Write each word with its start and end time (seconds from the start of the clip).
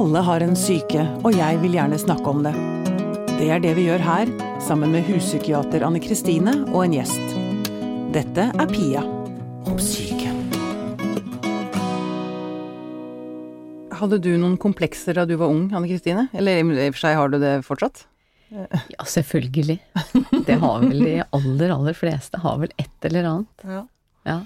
Alle 0.00 0.18
har 0.24 0.40
en 0.40 0.54
syke, 0.56 1.02
og 1.28 1.34
jeg 1.36 1.58
vil 1.60 1.74
gjerne 1.76 1.96
snakke 2.00 2.30
om 2.30 2.38
det. 2.40 2.54
Det 3.36 3.50
er 3.52 3.60
det 3.60 3.74
vi 3.76 3.82
gjør 3.84 4.00
her, 4.00 4.30
sammen 4.64 4.94
med 4.94 5.04
huspsykiater 5.04 5.82
Anne 5.84 6.00
Kristine 6.00 6.54
og 6.70 6.86
en 6.86 6.94
gjest. 6.96 7.34
Dette 8.14 8.46
er 8.48 8.70
Pia 8.70 9.02
om 9.68 9.76
syke. 9.76 10.30
Hadde 14.00 14.22
du 14.24 14.30
noen 14.40 14.56
komplekser 14.62 15.20
da 15.20 15.26
du 15.28 15.34
var 15.36 15.52
ung, 15.52 15.66
Anne 15.76 15.90
Kristine? 15.90 16.30
Eller 16.32 16.62
i 16.62 16.64
og 16.64 16.96
for 16.96 17.02
seg 17.02 17.18
har 17.20 17.34
du 17.34 17.36
det 17.42 17.52
fortsatt? 17.68 18.06
Ja, 18.96 19.04
selvfølgelig. 19.04 19.76
Det 20.48 20.56
har 20.64 20.80
vel 20.80 21.04
de 21.04 21.12
aller, 21.28 21.76
aller 21.76 21.94
fleste. 21.94 22.40
Har 22.40 22.56
vel 22.64 22.72
et 22.80 23.10
eller 23.10 23.28
annet. 23.34 23.68
Ja. 23.68 23.84
Ja. 24.32 24.40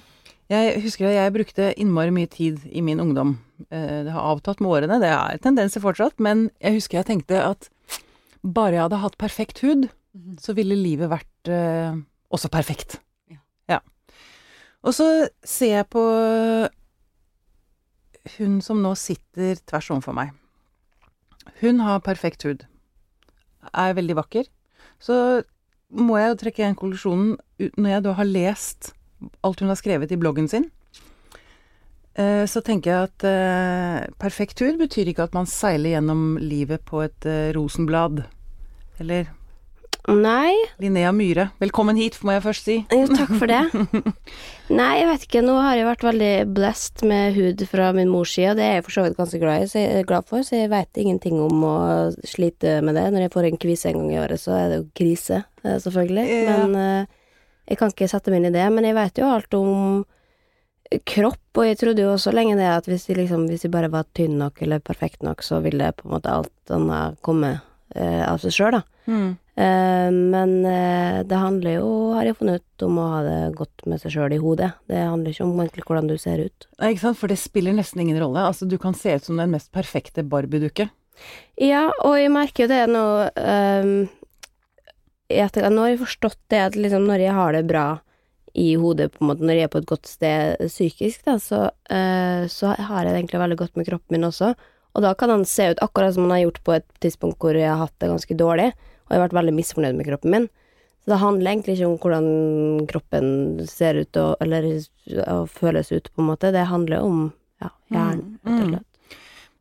Jeg 0.53 0.83
husker 0.85 1.09
at 1.09 1.15
jeg 1.17 1.33
brukte 1.33 1.71
innmari 1.81 2.13
mye 2.13 2.29
tid 2.29 2.61
i 2.69 2.83
min 2.85 3.01
ungdom. 3.01 3.39
Eh, 3.71 4.05
Det 4.05 4.13
har 4.13 4.35
avtatt 4.35 4.61
med 4.61 4.71
årene, 4.71 5.01
det 5.01 5.09
er 5.09 5.39
tendenser 5.41 5.81
fortsatt, 5.81 6.21
men 6.21 6.51
jeg 6.61 6.75
husker 6.81 6.99
jeg 7.01 7.07
tenkte 7.09 7.41
at 7.41 7.71
bare 8.45 8.77
jeg 8.77 8.83
hadde 8.85 9.01
hatt 9.01 9.17
perfekt 9.19 9.63
hud, 9.65 9.89
så 10.39 10.53
ville 10.55 10.77
livet 10.77 11.09
vært 11.11 11.49
eh, 11.49 11.97
også 12.31 12.51
perfekt. 12.53 12.99
Ja. 13.33 13.41
ja. 13.69 13.81
Og 14.85 14.93
så 14.93 15.29
ser 15.43 15.79
jeg 15.79 15.89
på 15.89 16.03
hun 18.39 18.61
som 18.65 18.83
nå 18.85 18.95
sitter 18.97 19.57
tvers 19.69 19.91
overfor 19.93 20.17
meg. 20.17 20.33
Hun 21.61 21.81
har 21.85 22.05
perfekt 22.05 22.45
hud. 22.45 22.65
Er 23.73 23.97
veldig 23.97 24.17
vakker. 24.17 24.49
Så 25.01 25.17
må 25.95 26.17
jeg 26.21 26.33
jo 26.33 26.39
trekke 26.41 26.63
igjen 26.63 26.79
konklusjonen 26.79 27.35
når 27.81 27.91
jeg 27.91 28.05
da 28.07 28.15
har 28.19 28.29
lest 28.29 28.93
alt 29.45 29.61
hun 29.65 29.71
har 29.73 29.79
skrevet 29.81 30.13
i 30.13 30.19
bloggen 30.21 30.49
sin. 30.51 30.71
eh, 32.17 32.45
Så 32.47 32.63
tenker 32.65 32.91
jeg 32.91 33.11
at 33.11 33.25
eh, 33.29 34.11
perfekt 34.21 34.61
hud 34.65 34.79
betyr 34.83 35.11
ikke 35.13 35.29
at 35.29 35.35
man 35.37 35.47
seiler 35.51 35.97
gjennom 35.97 36.37
livet 36.43 36.85
på 36.89 37.03
et 37.07 37.27
eh, 37.27 37.53
rosenblad. 37.57 38.25
Eller 39.01 39.31
Nei, 40.05 40.53
Linnea 40.85 41.15
Myhre, 41.17 41.47
velkommen 41.63 41.97
hit, 41.97 42.19
må 42.29 42.35
jeg 42.35 42.43
først 42.45 42.67
si. 42.69 42.75
jo 42.93 43.07
takk 43.09 43.31
for 43.41 43.49
det. 43.49 43.63
Nei, 44.79 44.91
jeg 45.01 45.07
vet 45.09 45.23
ikke. 45.25 45.41
Nå 45.47 45.55
har 45.65 45.79
jeg 45.79 45.87
vært 45.89 46.05
veldig 46.05 46.33
blessed 46.53 47.05
med 47.09 47.33
hud 47.39 47.65
fra 47.71 47.87
min 47.97 48.11
mors 48.13 48.35
side, 48.37 48.51
og 48.53 48.59
det 48.61 48.67
er 48.67 48.75
jeg 48.77 48.85
for 48.85 48.99
så 48.99 49.05
vidt 49.07 49.17
ganske 49.17 49.41
glad, 49.41 49.65
i, 49.65 49.71
så 49.73 49.81
jeg 49.81 50.05
glad 50.11 50.29
for, 50.29 50.45
så 50.45 50.59
jeg 50.61 50.69
vet 50.75 51.01
ingenting 51.01 51.41
om 51.41 51.65
å 51.65 51.77
slite 52.21 52.83
med 52.85 52.99
det. 53.01 53.07
Når 53.15 53.25
jeg 53.25 53.33
får 53.33 53.49
en 53.49 53.61
kvise 53.65 53.89
en 53.95 53.97
gang 54.03 54.13
i 54.13 54.21
året, 54.27 54.43
så 54.45 54.53
er 54.59 54.69
det 54.75 54.79
jo 54.83 54.87
krise, 55.01 55.41
selvfølgelig. 55.65 56.27
Ja. 56.37 56.59
Men 56.67 56.77
eh, 56.85 57.17
jeg 57.69 57.81
kan 57.81 57.93
ikke 57.93 58.11
sette 58.11 58.33
meg 58.33 58.43
inn 58.43 58.51
i 58.51 58.57
det. 58.57 58.67
Men 58.75 58.89
jeg 58.89 58.97
vet 58.99 59.21
jo 59.21 59.31
alt 59.31 59.57
om 59.59 60.03
kropp, 61.09 61.43
og 61.57 61.67
jeg 61.67 61.79
trodde 61.81 62.05
jo 62.05 62.13
også 62.15 62.33
lenge 62.35 62.59
det 62.59 62.67
at 62.69 62.89
hvis 62.89 63.07
de, 63.09 63.17
liksom, 63.23 63.47
hvis 63.51 63.65
de 63.65 63.73
bare 63.73 63.91
var 63.93 64.09
tynn 64.17 64.37
nok 64.41 64.61
eller 64.63 64.83
perfekt 64.85 65.25
nok, 65.25 65.43
så 65.43 65.63
ville 65.65 65.95
på 65.97 66.09
en 66.09 66.17
måte 66.17 66.33
alt 66.33 66.75
annet 66.75 67.17
komme 67.25 67.57
eh, 67.95 68.23
av 68.27 68.43
seg 68.43 68.55
sjøl, 68.55 68.77
da. 68.77 68.83
Mm. 69.05 69.31
Eh, 69.55 70.11
men 70.13 70.53
eh, 70.67 71.21
det 71.29 71.39
handler 71.41 71.79
jo, 71.79 71.89
har 72.17 72.29
jeg 72.29 72.39
funnet 72.41 72.63
ut, 72.63 72.85
om 72.87 72.99
å 73.01 73.09
ha 73.13 73.23
det 73.27 73.39
godt 73.59 73.87
med 73.91 74.03
seg 74.03 74.17
sjøl 74.17 74.37
i 74.37 74.41
hodet. 74.43 74.73
Det 74.91 75.01
handler 75.01 75.35
ikke 75.35 75.47
om 75.47 75.63
egentlig 75.63 75.87
hvordan 75.89 76.11
du 76.11 76.17
ser 76.21 76.45
ut. 76.45 76.69
Nei, 76.79 76.93
Ikke 76.93 77.07
sant, 77.07 77.21
for 77.21 77.33
det 77.33 77.41
spiller 77.41 77.77
nesten 77.77 78.05
ingen 78.05 78.21
rolle. 78.21 78.45
Altså, 78.45 78.69
du 78.69 78.77
kan 78.83 78.97
se 78.99 79.17
ut 79.17 79.27
som 79.29 79.41
den 79.41 79.55
mest 79.55 79.73
perfekte 79.75 80.27
Barbie-dukke. 80.27 80.91
Ja, 81.63 81.87
og 82.03 82.17
jeg 82.19 82.33
merker 82.35 82.65
jo 82.65 82.73
det 82.73 82.85
nå 82.91 83.05
um, 83.39 83.93
i 85.33 85.41
etterkant. 85.41 85.75
Nå 85.77 85.85
har 85.87 85.95
jeg 85.95 86.03
forstått 86.05 86.41
det 86.53 86.61
at 86.61 86.77
liksom 86.77 87.07
når 87.09 87.25
jeg 87.25 87.37
har 87.37 87.53
det 87.57 87.65
bra 87.69 87.87
i 88.55 88.75
hodet, 88.79 89.11
på 89.13 89.25
en 89.25 89.31
måte, 89.33 89.43
når 89.43 89.59
jeg 89.59 89.67
er 89.67 89.73
på 89.73 89.81
et 89.83 89.89
godt 89.91 90.07
sted 90.07 90.61
psykisk, 90.71 91.25
da, 91.27 91.39
så, 91.43 91.61
uh, 91.91 92.45
så 92.47 92.75
har 92.77 93.03
jeg 93.03 93.11
det 93.11 93.19
egentlig 93.19 93.41
veldig 93.43 93.57
godt 93.59 93.77
med 93.81 93.89
kroppen 93.89 94.15
min 94.15 94.29
også. 94.29 94.53
Og 94.95 95.03
da 95.03 95.11
kan 95.19 95.33
han 95.33 95.43
se 95.49 95.73
ut 95.73 95.81
akkurat 95.83 96.15
som 96.15 96.29
han 96.29 96.37
har 96.37 96.45
gjort 96.45 96.61
på 96.63 96.77
et 96.77 96.87
tidspunkt 97.03 97.41
hvor 97.43 97.57
jeg 97.59 97.67
har 97.67 97.81
hatt 97.81 97.97
det 97.99 98.13
ganske 98.13 98.37
dårlig, 98.39 98.69
og 98.71 99.11
jeg 99.11 99.19
har 99.19 99.25
vært 99.27 99.39
veldig 99.41 99.55
misfornøyd 99.57 99.99
med 99.99 100.07
kroppen 100.07 100.31
min. 100.37 100.47
Så 101.03 101.11
det 101.13 101.19
handler 101.21 101.51
egentlig 101.51 101.75
ikke 101.75 101.89
om 101.91 101.97
hvordan 102.01 102.29
kroppen 102.89 103.27
ser 103.69 103.99
ut 103.99 104.17
og, 104.23 104.37
eller 104.41 104.71
og 105.27 105.51
føles 105.53 105.91
ut, 105.93 106.07
på 106.15 106.23
en 106.23 106.31
måte. 106.31 106.53
Det 106.55 106.63
handler 106.71 107.03
om 107.05 107.19
ja, 107.61 107.73
hjernen, 107.91 108.39
rett 108.45 108.55
og 108.55 108.63
Mm. 108.63 108.71
slett. 108.71 108.91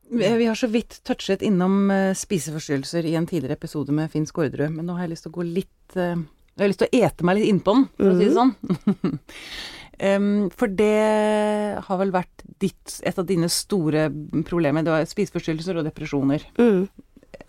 Vi 0.08 0.46
har 0.46 0.54
så 0.54 0.68
vidt 0.70 0.98
touchet 1.06 1.42
innom 1.42 1.90
eh, 1.90 2.12
spiseforstyrrelser 2.14 3.06
i 3.08 3.14
en 3.18 3.26
tidligere 3.26 3.56
episode 3.56 3.92
med 3.92 4.10
Finn 4.12 4.26
Skårderud, 4.28 4.74
men 4.76 4.86
nå 4.86 4.98
har 4.98 5.06
jeg 5.06 5.14
lyst 5.14 5.26
til 5.26 5.32
å 5.32 5.38
gå 5.38 5.46
litt 5.48 5.96
eh, 5.96 6.18
Jeg 6.54 6.62
har 6.62 6.70
lyst 6.70 6.82
til 6.84 6.90
å 6.90 7.00
ete 7.06 7.26
meg 7.26 7.38
litt 7.38 7.50
innpå 7.52 7.74
den, 7.78 7.86
for 7.96 8.12
å 8.12 8.18
si 8.18 8.28
det 8.28 8.36
sånn. 8.36 8.54
Um, 10.02 10.48
for 10.50 10.66
det 10.66 11.78
har 11.86 11.98
vel 12.00 12.10
vært 12.10 12.42
ditt, 12.58 12.96
et 13.06 13.18
av 13.18 13.26
dine 13.28 13.46
store 13.46 14.08
problemer. 14.46 14.82
Det 14.82 14.90
var 14.90 15.06
spiseforstyrrelser 15.06 15.78
og 15.78 15.86
depresjoner. 15.86 16.42
Mm. 16.58 16.88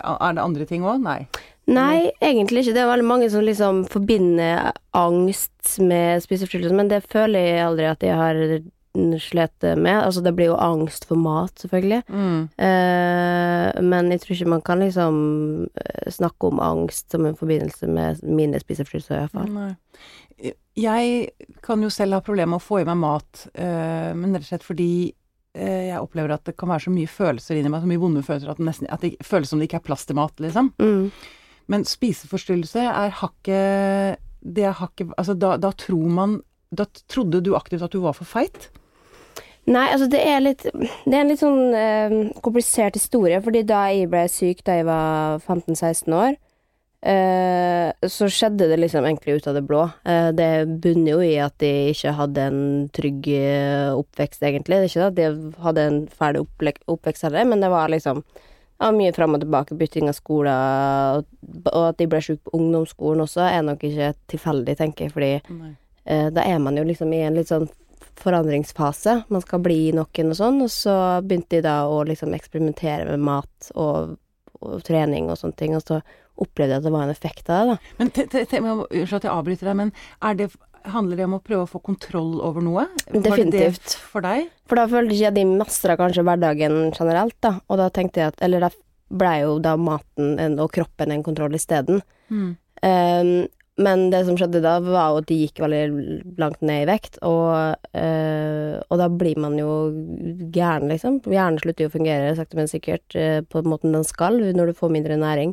Er 0.05 0.35
det 0.37 0.43
andre 0.43 0.67
ting 0.69 0.85
òg? 0.85 1.01
Nei. 1.01 1.23
Nei, 1.65 2.11
egentlig 2.21 2.61
ikke. 2.61 2.75
Det 2.77 2.83
er 2.83 2.91
veldig 2.91 3.07
mange 3.09 3.29
som 3.33 3.45
liksom 3.45 3.81
forbinder 3.89 4.69
angst 4.93 5.79
med 5.81 6.21
spiseforstyrrelser, 6.25 6.77
men 6.77 6.91
det 6.91 7.01
føler 7.09 7.49
jeg 7.49 7.65
aldri 7.65 7.89
at 7.89 8.05
jeg 8.05 8.19
har 8.19 8.41
slitt 9.21 9.65
med. 9.77 9.97
Altså, 9.99 10.23
det 10.25 10.35
blir 10.37 10.51
jo 10.51 10.59
angst 10.61 11.07
for 11.09 11.19
mat, 11.19 11.53
selvfølgelig. 11.61 12.01
Mm. 12.09 12.47
Eh, 12.67 13.81
men 13.85 14.11
jeg 14.13 14.23
tror 14.23 14.35
ikke 14.35 14.53
man 14.55 14.63
kan 14.65 14.83
liksom 14.83 15.17
eh, 15.67 16.07
snakke 16.13 16.51
om 16.51 16.61
angst 16.63 17.11
som 17.11 17.27
en 17.27 17.37
forbindelse 17.39 17.89
med 17.91 18.23
mine 18.23 18.61
spiseforstyrrelser, 18.61 19.15
i 19.15 19.23
hvert 19.25 19.35
fall. 19.35 19.51
Nei. 19.55 20.53
Jeg 20.75 21.29
kan 21.63 21.83
jo 21.83 21.91
selv 21.93 22.17
ha 22.17 22.23
problemer 22.23 22.55
med 22.55 22.63
å 22.63 22.65
få 22.65 22.81
i 22.81 22.87
meg 22.87 22.99
mat, 22.99 23.45
eh, 23.53 24.11
men 24.17 24.35
rett 24.35 24.43
og 24.43 24.49
slett 24.49 24.67
fordi 24.67 24.91
eh, 25.55 25.87
jeg 25.87 26.01
opplever 26.03 26.35
at 26.35 26.43
det 26.49 26.57
kan 26.59 26.73
være 26.73 26.87
så 26.87 26.93
mye 26.93 27.11
følelser 27.11 27.59
inni 27.59 27.71
meg, 27.71 27.85
så 27.85 27.91
mye 27.91 28.01
vonde 28.01 28.25
følelser, 28.25 28.51
at 28.51 28.59
det, 28.59 28.67
nesten, 28.67 28.91
at 28.91 29.05
det 29.05 29.15
føles 29.23 29.51
som 29.51 29.61
det 29.61 29.69
ikke 29.69 29.79
er 29.79 29.87
plass 29.87 30.03
til 30.09 30.19
mat, 30.19 30.35
liksom. 30.43 30.73
Mm. 30.83 31.07
Men 31.71 31.85
spiseforstyrrelse 31.87 32.83
er 32.91 33.13
hakket 33.21 34.21
Det 34.45 34.65
er 34.69 34.75
hakket 34.77 35.13
Altså, 35.17 35.33
da, 35.33 35.55
da 35.57 35.71
tror 35.73 36.11
man 36.13 36.35
Da 36.69 36.85
trodde 37.09 37.41
du 37.41 37.55
aktivt 37.57 37.85
at 37.85 37.95
du 37.95 38.03
var 38.03 38.13
for 38.17 38.29
feit? 38.29 38.69
Nei, 39.65 39.85
altså 39.89 40.07
det 40.11 40.21
er 40.21 40.43
litt 40.43 40.65
Det 40.65 41.13
er 41.13 41.21
en 41.23 41.31
litt 41.31 41.41
sånn 41.41 41.73
eh, 41.73 42.17
komplisert 42.45 42.97
historie, 42.97 43.39
fordi 43.41 43.63
da 43.65 43.87
jeg 43.89 44.09
ble 44.11 44.25
syk 44.29 44.61
da 44.65 44.79
jeg 44.79 44.85
var 44.85 45.39
15-16 45.41 46.13
år, 46.13 46.35
eh, 47.09 48.09
så 48.13 48.29
skjedde 48.29 48.67
det 48.69 48.77
liksom 48.83 49.07
egentlig 49.09 49.39
ut 49.39 49.47
av 49.49 49.57
det 49.57 49.63
blå. 49.65 49.83
Eh, 50.05 50.29
det 50.37 50.49
bunner 50.83 51.15
jo 51.15 51.21
i 51.25 51.35
at 51.41 51.65
jeg 51.65 51.95
ikke 51.95 52.13
hadde 52.19 52.49
en 52.51 52.65
trygg 52.93 53.29
eh, 53.33 53.93
oppvekst, 53.95 54.43
egentlig. 54.45 54.83
Det 54.83 54.89
er 54.89 54.91
ikke 54.91 55.05
det 55.05 55.13
at 55.13 55.23
jeg 55.23 55.63
hadde 55.65 55.87
en 55.89 56.01
ferdig 56.13 56.43
oppvekst 56.45 57.25
heller, 57.25 57.47
men 57.49 57.65
det 57.65 57.71
var 57.73 57.89
liksom 57.93 58.21
ja, 58.21 58.91
mye 58.91 59.15
fram 59.15 59.37
og 59.37 59.41
tilbake, 59.41 59.79
bytting 59.79 60.11
av 60.11 60.19
skoler, 60.19 61.23
og, 61.23 61.65
og 61.71 61.87
at 61.87 62.05
jeg 62.05 62.11
ble 62.11 62.21
syk 62.21 62.43
på 62.45 62.53
ungdomsskolen 62.59 63.25
også, 63.25 63.47
er 63.47 63.65
nok 63.65 63.87
ikke 63.87 64.13
tilfeldig, 64.35 64.77
tenker 64.77 65.07
jeg, 65.07 65.15
fordi 65.15 65.73
Eh, 66.05 66.27
da 66.29 66.43
er 66.45 66.59
man 66.59 66.77
jo 66.77 66.83
liksom 66.85 67.13
i 67.17 67.23
en 67.25 67.37
litt 67.39 67.49
sånn 67.49 67.65
forandringsfase. 68.21 69.21
Man 69.33 69.43
skal 69.43 69.63
bli 69.65 69.79
noen 69.95 70.33
og 70.33 70.37
sånn, 70.37 70.61
og 70.65 70.71
så 70.73 70.95
begynte 71.25 71.57
de 71.57 71.65
da 71.65 71.79
å 71.89 72.03
liksom 72.07 72.35
eksperimentere 72.37 73.07
med 73.11 73.25
mat 73.25 73.71
og, 73.73 74.15
og 74.61 74.85
trening 74.87 75.31
og 75.31 75.39
sånne 75.41 75.59
ting, 75.59 75.75
og 75.77 75.83
så 75.85 76.01
opplevde 76.41 76.75
jeg 76.75 76.83
at 76.83 76.87
det 76.87 76.93
var 76.93 77.05
en 77.05 77.13
effekt 77.13 77.49
av 77.49 77.59
det, 77.59 77.75
da. 77.75 77.91
Men 77.99 78.11
Unnskyld 78.15 79.19
at 79.19 79.27
jeg 79.27 79.33
avbryter 79.33 79.69
deg, 79.69 79.77
men 79.79 79.91
er 80.25 80.39
det, 80.39 80.49
handler 80.91 81.19
det 81.19 81.27
om 81.27 81.37
å 81.37 81.43
prøve 81.43 81.65
å 81.65 81.69
få 81.69 81.81
kontroll 81.85 82.33
over 82.45 82.63
noe? 82.63 82.87
Definitivt. 83.07 83.95
for 84.11 84.25
deg? 84.25 84.49
For 84.69 84.79
da 84.79 84.87
følte 84.91 85.15
jeg 85.15 85.31
at 85.31 85.37
de 85.37 85.45
mestra 85.47 85.95
kanskje 85.99 86.25
hverdagen 86.27 86.79
generelt, 86.91 87.37
da, 87.45 87.55
og 87.69 87.79
da 87.81 87.89
tenkte 87.93 88.21
jeg 88.21 88.33
at 88.33 88.43
Eller 88.45 88.67
da 88.67 88.71
blei 89.15 89.37
jo 89.43 89.57
da 89.61 89.75
maten 89.77 90.59
og 90.59 90.71
kroppen 90.73 91.13
en 91.13 91.23
kontroll 91.25 91.55
isteden. 91.57 92.01
Mm. 92.29 92.55
Um, 92.85 93.29
men 93.75 94.05
det 94.11 94.21
som 94.23 94.37
skjedde 94.39 94.61
da, 94.63 94.77
var 94.79 95.11
jo 95.11 95.19
at 95.19 95.27
de 95.27 95.37
gikk 95.41 95.59
veldig 95.59 96.35
langt 96.39 96.61
ned 96.63 96.85
i 96.85 96.87
vekt, 96.87 97.17
og, 97.27 97.75
øh, 97.91 98.75
og 98.79 99.01
da 99.01 99.07
blir 99.11 99.39
man 99.43 99.57
jo 99.59 99.71
gæren, 100.55 100.87
liksom. 100.91 101.19
Hjernen 101.27 101.59
slutter 101.59 101.83
jo 101.83 101.91
å 101.91 101.95
fungere 101.97 102.35
sakte, 102.37 102.55
men 102.55 102.71
sikkert 102.71 103.17
eh, 103.19 103.41
på 103.43 103.65
måten 103.67 103.95
den 103.95 104.07
skal 104.07 104.39
når 104.55 104.71
du 104.71 104.79
får 104.79 104.93
mindre 104.95 105.19
næring. 105.19 105.51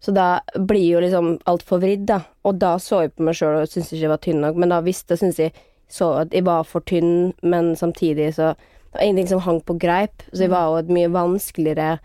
Så 0.00 0.14
da 0.16 0.40
blir 0.56 0.86
jo 0.86 1.02
liksom 1.04 1.34
alt 1.50 1.66
forvridd, 1.68 2.06
da. 2.08 2.22
Og 2.48 2.56
da 2.62 2.78
så 2.80 3.04
jeg 3.04 3.12
på 3.12 3.26
meg 3.28 3.36
sjøl 3.36 3.58
og 3.58 3.68
syntes 3.68 3.92
ikke 3.92 4.06
jeg 4.06 4.14
var 4.14 4.22
tynn 4.24 4.40
nok, 4.46 4.60
men 4.60 4.72
da 4.72 4.80
visste 4.86 5.20
synes 5.20 5.42
jeg 5.42 5.52
så 5.90 6.14
at 6.22 6.32
jeg 6.32 6.46
var 6.46 6.64
for 6.64 6.86
tynn, 6.88 7.34
men 7.42 7.74
samtidig 7.76 8.32
så 8.38 8.54
Det 8.90 8.98
var 8.98 9.04
ingenting 9.06 9.28
som 9.28 9.40
hang 9.40 9.60
på 9.62 9.76
greip, 9.78 10.22
så 10.32 10.42
jeg 10.42 10.50
var 10.50 10.64
jo 10.66 10.78
et 10.80 10.88
mye 10.90 11.10
vanskeligere 11.14 12.00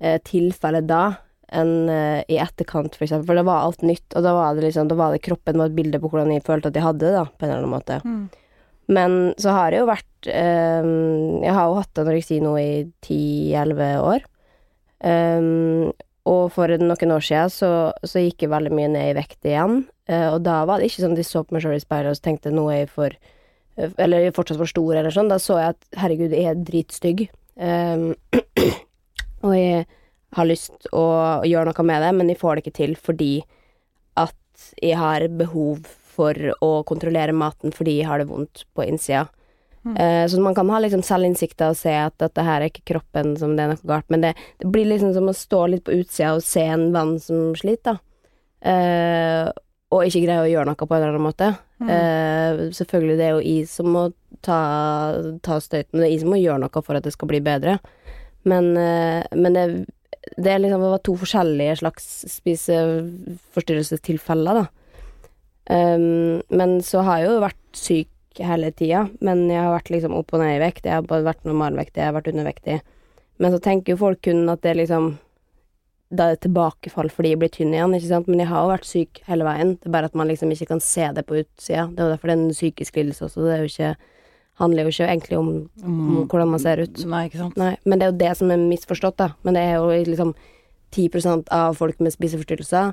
eh, 0.00 0.16
tilfelle 0.24 0.80
da 0.80 1.18
enn 1.50 1.90
eh, 1.90 2.22
i 2.30 2.38
etterkant, 2.42 2.94
for 2.96 3.06
eksempel. 3.06 3.28
For 3.30 3.38
det 3.38 3.46
var 3.48 3.64
alt 3.64 3.82
nytt, 3.86 4.06
og 4.14 4.26
da 4.26 4.34
var 4.36 4.56
det 4.56 4.66
liksom 4.68 4.90
Da 4.90 4.98
var 4.98 5.14
det 5.14 5.24
kroppen 5.26 5.58
var 5.60 5.70
et 5.70 5.78
bilde 5.78 6.00
på 6.02 6.10
hvordan 6.12 6.32
jeg 6.34 6.46
følte 6.46 6.70
at 6.70 6.78
jeg 6.78 6.86
hadde 6.86 7.06
det, 7.06 7.14
da, 7.16 7.24
på 7.26 7.46
en 7.46 7.50
eller 7.50 7.64
annen 7.64 7.74
måte. 7.74 7.98
Mm. 8.04 8.22
Men 8.90 9.16
så 9.38 9.54
har 9.54 9.72
jeg 9.72 9.84
jo 9.84 9.90
vært 9.90 10.30
um, 10.34 11.42
Jeg 11.44 11.54
har 11.54 11.66
jo 11.68 11.78
hatt 11.78 12.00
anoreksi 12.02 12.40
nå 12.42 12.54
i 12.58 12.70
10-11 13.06 13.90
år. 14.02 14.24
Um, 15.00 15.90
og 16.28 16.50
for 16.52 16.70
noen 16.76 17.14
år 17.14 17.24
siden 17.24 17.52
så, 17.54 17.70
så 18.04 18.22
gikk 18.22 18.44
jeg 18.44 18.52
veldig 18.52 18.72
mye 18.76 18.90
ned 18.92 19.12
i 19.12 19.18
vekt 19.18 19.46
igjen. 19.46 19.84
Uh, 20.10 20.34
og 20.34 20.40
da 20.46 20.60
var 20.68 20.80
det 20.80 20.90
ikke 20.90 21.04
sånn 21.04 21.14
at 21.16 21.22
jeg 21.22 21.30
så 21.30 21.44
på 21.44 21.56
meg 21.56 21.64
sjøl 21.64 21.78
i 21.78 21.84
speilet 21.84 22.12
og 22.12 22.18
så 22.18 22.26
tenkte 22.26 22.54
nå 22.54 22.66
er 22.72 22.82
jeg 22.82 22.90
for 22.96 23.20
Eller 24.02 24.26
jeg 24.26 24.32
er 24.32 24.36
fortsatt 24.36 24.58
for 24.60 24.68
stor, 24.68 24.90
eller 24.98 25.14
sånn. 25.14 25.30
Da 25.30 25.38
så 25.40 25.56
jeg 25.60 25.76
at 25.76 26.02
herregud, 26.02 26.34
jeg 26.36 26.50
er 26.50 26.66
dritstygg. 26.68 27.22
Um, 27.56 28.10
og 29.46 29.54
jeg 29.56 29.86
har 30.36 30.46
lyst 30.46 30.86
å 30.94 31.06
gjøre 31.46 31.70
noe 31.70 31.86
med 31.86 32.04
det, 32.04 32.12
men 32.18 32.30
de 32.30 32.38
får 32.38 32.56
det 32.56 32.64
ikke 32.64 32.78
til 32.78 32.94
fordi 32.98 33.32
at 34.20 34.70
jeg 34.82 34.98
har 35.00 35.26
behov 35.34 35.88
for 36.10 36.36
å 36.62 36.70
kontrollere 36.88 37.34
maten 37.36 37.74
fordi 37.74 38.00
jeg 38.00 38.10
har 38.10 38.22
det 38.22 38.30
vondt 38.30 38.64
på 38.76 38.86
innsida. 38.86 39.26
Mm. 39.84 39.94
Uh, 39.96 40.28
så 40.28 40.40
man 40.40 40.54
kan 40.54 40.68
ha 40.70 40.78
liksom 40.82 41.02
selvinnsikter 41.06 41.72
og 41.72 41.78
se 41.80 41.94
at 41.96 42.16
dette 42.20 42.44
her 42.44 42.60
er 42.60 42.68
ikke 42.68 42.88
kroppen 42.92 43.32
som 43.40 43.54
det 43.56 43.64
er 43.64 43.72
noe 43.72 43.88
galt, 43.88 44.08
men 44.12 44.26
det, 44.26 44.34
det 44.60 44.68
blir 44.68 44.88
liksom 44.90 45.14
som 45.16 45.30
å 45.30 45.36
stå 45.36 45.64
litt 45.72 45.86
på 45.86 45.96
utsida 46.02 46.34
og 46.36 46.44
se 46.44 46.66
en 46.68 46.90
venn 46.94 47.16
som 47.22 47.50
sliter, 47.58 47.96
da. 47.96 48.06
Uh, 48.60 49.46
og 49.90 50.04
ikke 50.06 50.20
greie 50.22 50.42
å 50.44 50.50
gjøre 50.50 50.68
noe 50.68 50.76
på 50.76 50.86
en 50.92 51.00
eller 51.00 51.14
annen 51.14 51.24
måte. 51.24 51.46
Mm. 51.80 51.88
Uh, 51.88 52.58
selvfølgelig 52.76 53.16
det 53.18 53.24
er 53.24 53.32
jo 53.32 53.46
jeg 53.46 53.70
som 53.70 53.88
må 53.90 54.02
ta, 54.44 54.58
ta 55.42 55.56
støyten, 55.64 55.96
det 55.98 56.04
er 56.04 56.12
jeg 56.12 56.20
som 56.22 56.30
må 56.34 56.38
gjøre 56.38 56.60
noe 56.62 56.84
for 56.84 56.98
at 56.98 57.08
det 57.08 57.14
skal 57.16 57.30
bli 57.32 57.40
bedre. 57.42 57.80
Men, 58.48 58.70
men 58.72 59.52
det, 59.52 59.64
det 60.36 60.58
liksom 60.58 60.82
det 60.82 60.90
var 60.92 60.98
to 61.04 61.14
forskjellige 61.20 61.76
slags 61.80 62.06
spiseforstyrrelsestilfeller, 62.36 64.54
da. 64.60 64.64
Um, 65.70 66.42
men 66.50 66.82
så 66.82 66.98
har 67.06 67.20
jeg 67.20 67.28
jo 67.28 67.44
vært 67.44 67.78
syk 67.78 68.08
hele 68.40 68.70
tida, 68.74 69.00
men 69.24 69.50
jeg 69.50 69.62
har 69.62 69.72
vært 69.74 69.90
liksom 69.92 70.16
opp 70.18 70.32
og 70.34 70.40
ned 70.42 70.56
i 70.56 70.62
vekt. 70.62 70.86
Jeg 70.86 70.96
har 70.98 71.04
bare 71.06 71.28
vært 71.28 71.48
normalvektig, 71.48 71.98
jeg 72.00 72.08
har 72.10 72.18
vært 72.18 72.32
undervektig. 72.32 72.76
Men 73.40 73.48
så 73.54 73.58
tenker 73.62 73.88
jo 73.94 74.02
folk 74.02 74.20
kun 74.26 74.52
at 74.52 74.62
det 74.66 74.74
liksom 74.76 75.04
Da 76.10 76.26
er 76.26 76.34
det 76.34 76.42
tilbakefall 76.42 77.06
fordi 77.14 77.30
jeg 77.30 77.38
blir 77.38 77.52
tynn 77.54 77.70
igjen, 77.70 77.94
ikke 77.94 78.10
sant. 78.10 78.26
Men 78.26 78.42
jeg 78.42 78.50
har 78.50 78.64
jo 78.64 78.72
vært 78.72 78.88
syk 78.88 79.20
hele 79.30 79.46
veien. 79.46 79.78
Det 79.78 79.86
er 79.86 79.94
bare 79.94 80.10
at 80.10 80.18
man 80.18 80.26
liksom 80.26 80.50
ikke 80.50 80.72
kan 80.72 80.82
se 80.82 81.06
det 81.14 81.22
på 81.28 81.38
utsida. 81.38 81.84
Det 81.86 82.02
er 82.02 82.08
jo 82.08 82.14
derfor 82.16 82.26
det 82.26 82.34
er 82.34 82.40
en 82.40 82.56
psykisk 82.56 82.98
lidelse 82.98 83.22
også. 83.28 83.46
Det 83.46 83.52
er 83.54 83.62
jo 83.62 83.70
ikke 83.70 83.92
handler 84.60 84.84
jo 84.86 84.92
ikke 84.92 85.08
egentlig 85.08 85.38
om, 85.38 85.48
om 85.82 85.98
Mm. 86.00 86.28
hvordan 86.28 86.48
man 86.52 86.60
ser 86.60 86.82
ut. 86.84 87.04
Nei, 87.06 87.26
ikke 87.28 87.38
sant. 87.40 87.56
Nei, 87.56 87.76
men 87.84 87.98
det 87.98 88.06
er 88.06 88.12
jo 88.12 88.18
det 88.18 88.36
som 88.36 88.50
er 88.50 88.56
misforstått, 88.60 89.16
da. 89.16 89.30
Men 89.42 89.54
det 89.56 89.62
er 89.64 89.78
jo 89.80 89.88
liksom 90.12 90.34
10% 90.92 91.48
av 91.50 91.74
folk 91.78 92.00
med 92.00 92.12
spiseforstyrrelser 92.12 92.92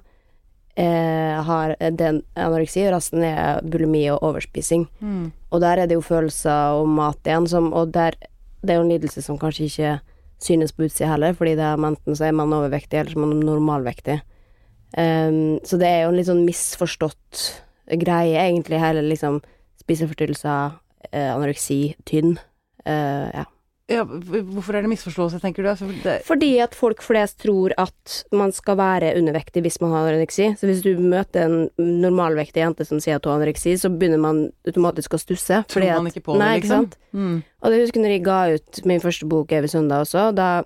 eh, 0.78 1.44
har 1.44 1.76
den 1.98 2.22
anoreksi, 2.38 2.86
og 2.88 2.94
resten 2.94 3.24
er 3.26 3.62
bulimi 3.66 4.06
og 4.14 4.22
overspising. 4.22 4.88
Mm. 5.02 5.32
Og 5.52 5.62
der 5.64 5.80
er 5.82 5.88
det 5.90 5.98
jo 5.98 6.02
følelser 6.06 6.78
og 6.78 6.88
mat 6.88 7.18
igjen 7.26 7.48
som 7.50 7.74
Og 7.74 7.92
der 7.92 8.14
Det 8.62 8.72
er 8.74 8.80
jo 8.80 8.84
en 8.84 8.90
lidelse 8.92 9.22
som 9.22 9.38
kanskje 9.38 9.66
ikke 9.70 10.00
synes 10.40 10.72
på 10.74 10.84
utsida 10.86 11.12
heller, 11.12 11.34
fordi 11.34 11.56
det 11.56 11.64
er 11.66 11.78
enten 11.78 12.16
så 12.18 12.26
er 12.28 12.32
man 12.32 12.50
overvektig, 12.54 12.94
eller 13.00 13.12
så 13.12 13.18
er 13.18 13.26
man 13.26 13.40
normalvektig. 13.40 14.22
Um, 14.98 15.60
så 15.64 15.78
det 15.78 15.88
er 15.88 16.04
jo 16.04 16.10
en 16.10 16.16
litt 16.18 16.28
sånn 16.28 16.46
misforstått 16.46 17.62
greie, 18.02 18.36
egentlig, 18.38 18.80
hele 18.82 19.02
liksom 19.06 19.42
spiseforstyrrelser, 19.82 20.72
anoreksi, 21.14 21.96
tynn. 22.06 22.38
Eh, 22.86 23.30
ja. 23.34 23.46
Ja, 23.88 24.02
hvorfor 24.04 24.76
er 24.76 24.82
det 24.84 24.90
misforståelse, 24.92 25.40
tenker 25.40 25.64
du? 25.64 25.70
Altså, 25.72 25.88
det, 26.04 26.18
Fordi 26.28 26.58
at 26.60 26.74
folk 26.76 27.00
flest 27.02 27.38
tror 27.40 27.72
at 27.80 28.18
man 28.36 28.52
skal 28.52 28.76
være 28.76 29.14
undervektig 29.16 29.62
hvis 29.64 29.80
man 29.80 29.94
har 29.96 30.10
anoreksi. 30.10 30.50
Så 30.60 30.68
hvis 30.68 30.82
du 30.84 30.98
møter 31.00 31.46
en 31.46 31.70
normalvektig 32.04 32.60
jente 32.66 32.84
som 32.84 33.00
sier 33.00 33.16
at 33.16 33.24
hun 33.24 33.32
har 33.32 33.40
anoreksi, 33.40 33.78
så 33.80 33.88
begynner 33.88 34.20
man 34.20 34.42
automatisk 34.68 35.16
å 35.16 35.22
stusse. 35.24 35.62
tror 35.64 35.80
fordi 35.80 35.88
man 35.94 36.06
at- 36.08 36.14
ikke 36.14 36.26
på 36.26 36.34
det, 36.36 36.40
Nei, 36.44 36.60
liksom? 36.60 36.92
Mm. 37.14 37.38
Og 37.64 37.72
det 37.72 37.80
husker 37.80 38.04
når 38.04 38.12
jeg 38.18 38.24
ga 38.28 38.42
ut 38.58 38.86
min 38.86 39.00
første 39.00 39.26
bok, 39.30 39.48
Evig 39.56 39.70
søndag 39.72 40.04
også, 40.04 40.36
da 40.36 40.64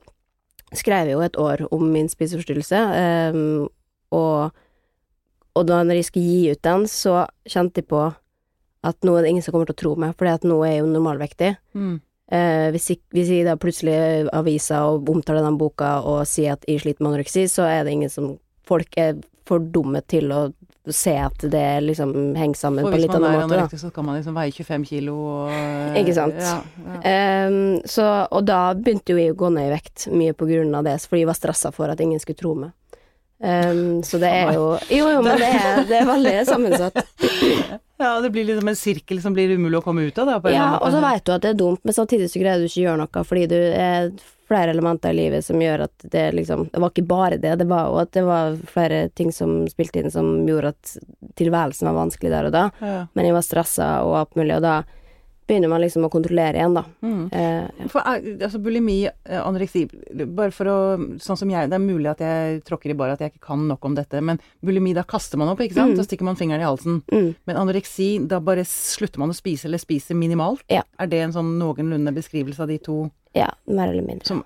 skrev 0.74 1.06
jeg 1.06 1.14
jo 1.14 1.22
et 1.22 1.38
år 1.38 1.68
om 1.72 1.92
min 1.94 2.10
spiseforstyrrelse, 2.10 2.82
ehm, 2.96 3.68
og, 4.12 4.52
og 5.56 5.68
da 5.68 5.84
når 5.84 5.94
jeg 6.02 6.06
skulle 6.06 6.26
gi 6.26 6.52
ut 6.56 6.62
den, 6.64 6.88
så 6.90 7.28
kjente 7.46 7.84
jeg 7.84 7.88
på 7.88 8.16
at 8.88 9.06
nå 9.06 9.16
er 9.16 9.26
det 9.26 9.34
ingen 9.34 9.46
som 9.46 9.54
kommer 9.56 9.70
til 9.70 9.78
å 9.78 9.82
tro 9.82 9.92
meg, 10.00 10.16
at 10.18 10.48
nå 10.48 10.58
er 10.66 10.76
jeg 10.76 10.84
jo 10.84 10.90
normalvektig. 10.90 11.52
Mm. 11.78 12.00
Eh, 12.32 12.68
hvis, 12.72 12.88
jeg, 12.94 13.02
hvis 13.12 13.30
jeg 13.34 13.46
da 13.46 13.58
plutselig 13.60 14.30
aviser 14.32 14.88
og 14.88 15.10
omtaler 15.12 15.44
den 15.44 15.60
boka 15.60 15.98
og 16.08 16.24
sier 16.30 16.56
at 16.56 16.64
jeg 16.70 16.80
sliter 16.84 17.04
med 17.04 17.14
anoreksi, 17.14 17.44
så 17.52 17.68
er 17.68 17.84
det 17.86 17.98
ingen 17.98 18.14
som 18.14 18.38
Folk 18.72 18.94
er 19.02 19.18
for 19.50 19.60
dumme 19.74 20.00
til 20.08 20.30
å 20.32 20.46
se 20.88 21.12
at 21.20 21.44
det 21.52 21.82
liksom 21.84 22.14
henger 22.38 22.56
sammen 22.56 22.86
på 22.86 22.94
en 22.94 23.02
litt 23.02 23.12
annen 23.12 23.26
måte 23.26 23.34
For 23.34 23.42
hvis 23.42 23.42
man 23.42 23.52
er 23.52 23.58
anorektisk, 23.58 23.82
så 23.84 23.90
kan 23.94 24.06
man 24.08 24.18
liksom 24.20 24.38
veie 24.38 24.54
25 24.54 24.86
kilo 24.88 25.16
og 25.18 25.98
Ikke 26.00 26.14
sant? 26.16 26.40
Ja, 26.40 26.54
ja. 26.86 27.50
Um, 27.50 27.82
så, 27.84 28.06
og 28.32 28.46
da 28.48 28.62
begynte 28.78 29.12
jo 29.12 29.20
jeg 29.20 29.34
å 29.34 29.40
gå 29.42 29.52
ned 29.52 29.68
i 29.68 29.74
vekt, 29.74 30.08
mye 30.14 30.38
på 30.38 30.48
grunn 30.48 30.72
av 30.78 30.88
det, 30.88 30.96
fordi 31.04 31.26
jeg 31.26 31.32
var 31.34 31.40
stressa 31.42 31.74
for 31.76 31.92
at 31.92 32.02
ingen 32.06 32.22
skulle 32.22 32.40
tro 32.40 32.56
meg. 32.64 32.72
Um, 33.42 34.02
så 34.06 34.22
det 34.22 34.30
er 34.30 34.54
jo 34.54 34.66
Jo, 34.94 35.08
jo, 35.18 35.22
men 35.26 35.42
det 35.42 35.50
er, 35.50 35.84
det 35.90 36.00
er 36.00 36.10
veldig 36.14 36.36
sammensatt. 36.48 37.02
ja, 38.02 38.12
det 38.22 38.34
blir 38.34 38.50
liksom 38.50 38.68
en 38.68 38.80
sirkel 38.80 39.22
som 39.24 39.36
blir 39.38 39.56
umulig 39.56 39.80
å 39.80 39.86
komme 39.86 40.04
ut 40.10 40.20
av, 40.20 40.28
da. 40.28 40.42
På 40.44 40.52
en 40.52 40.58
Ja, 40.58 40.76
og 40.82 40.92
så 40.92 41.00
veit 41.04 41.22
vet 41.22 41.26
du 41.26 41.34
at 41.36 41.42
det 41.42 41.50
er 41.50 41.58
dumt, 41.60 41.82
men 41.84 41.94
samtidig 41.94 42.30
så 42.32 42.42
greier 42.42 42.62
du 42.62 42.68
ikke 42.68 42.82
å 42.82 42.86
gjøre 42.86 43.02
noe, 43.04 43.26
fordi 43.28 43.48
du 43.52 43.58
er 43.58 44.12
flere 44.52 44.74
elementer 44.74 45.14
i 45.14 45.16
livet 45.16 45.46
som 45.46 45.62
gjør 45.62 45.86
at 45.86 46.06
det 46.12 46.26
liksom 46.36 46.66
Det 46.74 46.80
var 46.84 46.92
ikke 46.92 47.08
bare 47.08 47.38
det, 47.40 47.54
det 47.62 47.68
var 47.70 47.86
jo 47.88 48.00
at 48.02 48.12
det 48.12 48.24
var 48.28 48.58
flere 48.68 49.06
ting 49.16 49.32
som 49.32 49.62
spilte 49.72 50.02
inn 50.02 50.12
som 50.12 50.48
gjorde 50.48 50.74
at 50.74 50.96
tilværelsen 51.40 51.88
var 51.88 51.96
vanskelig 51.96 52.34
der 52.34 52.50
og 52.50 52.56
da, 52.56 52.66
ja. 52.82 53.06
men 53.14 53.30
jeg 53.30 53.38
var 53.38 53.46
stressa 53.48 53.92
og 54.04 54.18
alt 54.20 54.36
mulig, 54.36 54.58
og 54.58 54.66
da 54.66 54.82
begynner 55.52 55.70
man 55.72 55.84
liksom 55.84 56.08
å 56.08 56.12
kontrollere 56.14 56.58
igjen, 56.62 56.78
da. 56.80 56.84
Mm. 57.04 57.22
Eh, 57.36 57.68
ja. 57.84 57.88
For, 57.92 58.08
er- 58.08 58.40
altså 58.48 58.62
bulimi, 58.64 58.98
eh, 59.06 59.42
anoreksi 59.42 59.84
Bare 60.32 60.52
for 60.56 60.72
å 60.72 60.78
Sånn 61.22 61.38
som 61.40 61.52
jeg 61.52 61.70
Det 61.70 61.78
er 61.78 61.84
mulig 61.84 62.10
at 62.14 62.24
jeg 62.24 62.64
tråkker 62.68 62.94
i 62.94 62.98
bare 62.98 63.18
at 63.18 63.24
jeg 63.26 63.34
ikke 63.34 63.46
kan 63.52 63.68
nok 63.68 63.86
om 63.86 63.96
dette, 63.98 64.22
men 64.24 64.40
bulimi, 64.64 64.96
da 64.96 65.04
kaster 65.04 65.40
man 65.42 65.52
opp, 65.52 65.60
ikke 65.64 65.78
sant? 65.78 65.94
Mm. 65.94 66.00
Så 66.00 66.08
stikker 66.08 66.28
man 66.28 66.40
fingeren 66.40 66.64
i 66.64 66.68
halsen. 66.70 67.02
Mm. 67.12 67.32
Men 67.46 67.60
anoreksi, 67.62 68.10
da 68.32 68.40
bare 68.44 68.64
slutter 68.68 69.20
man 69.22 69.34
å 69.34 69.38
spise, 69.38 69.68
eller 69.70 69.82
spiser 69.82 70.18
minimalt. 70.18 70.64
Ja. 70.72 70.84
Er 71.00 71.12
det 71.12 71.22
en 71.26 71.36
sånn 71.36 71.54
noenlunde 71.60 72.14
beskrivelse 72.16 72.64
av 72.64 72.72
de 72.72 72.80
to 72.82 73.04
ja, 73.34 73.48
mer 73.68 73.88
eller 73.92 74.04
mindre. 74.04 74.28
som 74.28 74.44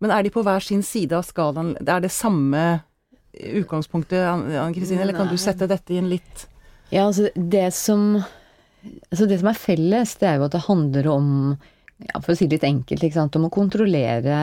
Men 0.00 0.10
er 0.14 0.22
de 0.22 0.30
på 0.30 0.42
hver 0.46 0.62
sin 0.62 0.82
side 0.86 1.12
av 1.16 1.24
skalaen? 1.26 1.74
Er 1.82 2.00
det 2.04 2.12
samme 2.14 2.82
utgangspunktet, 3.34 4.20
Anne 4.26 4.74
Kristine, 4.74 5.02
eller 5.02 5.16
kan 5.16 5.30
du 5.30 5.36
sette 5.40 5.68
dette 5.70 5.94
i 5.94 5.98
en 6.00 6.10
litt 6.10 6.46
Ja, 6.90 7.06
altså 7.06 7.28
det 7.34 7.68
som 7.74 8.22
Altså 9.10 9.26
det 9.28 9.40
som 9.40 9.50
er 9.50 9.58
felles, 9.58 10.14
det 10.20 10.28
er 10.28 10.38
jo 10.38 10.46
at 10.46 10.54
det 10.56 10.66
handler 10.66 11.08
om 11.12 11.28
ja, 12.00 12.20
For 12.22 12.32
å 12.32 12.36
si 12.38 12.46
det 12.48 12.56
litt 12.58 12.68
enkelt, 12.68 13.04
sant, 13.12 13.36
om 13.36 13.48
å 13.48 13.52
kontrollere 13.52 14.36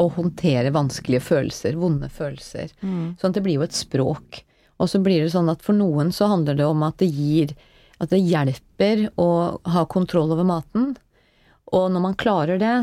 og 0.00 0.14
håndtere 0.16 0.72
vanskelige 0.72 1.20
følelser, 1.26 1.76
vonde 1.76 2.08
følelser. 2.08 2.72
Sånn 3.20 3.34
at 3.34 3.36
det 3.36 3.42
blir 3.44 3.58
jo 3.58 3.66
et 3.66 3.76
språk. 3.76 4.40
Og 4.80 4.88
så 4.88 5.00
blir 5.04 5.20
det 5.20 5.34
sånn 5.34 5.50
at 5.52 5.60
for 5.60 5.76
noen 5.76 6.08
så 6.16 6.30
handler 6.32 6.56
det 6.56 6.64
om 6.64 6.82
at 6.86 6.96
det 7.02 7.10
gir 7.12 7.52
At 8.00 8.08
det 8.14 8.22
hjelper 8.24 9.10
å 9.20 9.60
ha 9.60 9.82
kontroll 9.84 10.32
over 10.32 10.46
maten. 10.48 10.94
Og 11.76 11.90
når 11.92 12.00
man 12.00 12.14
klarer 12.16 12.56
det, 12.56 12.76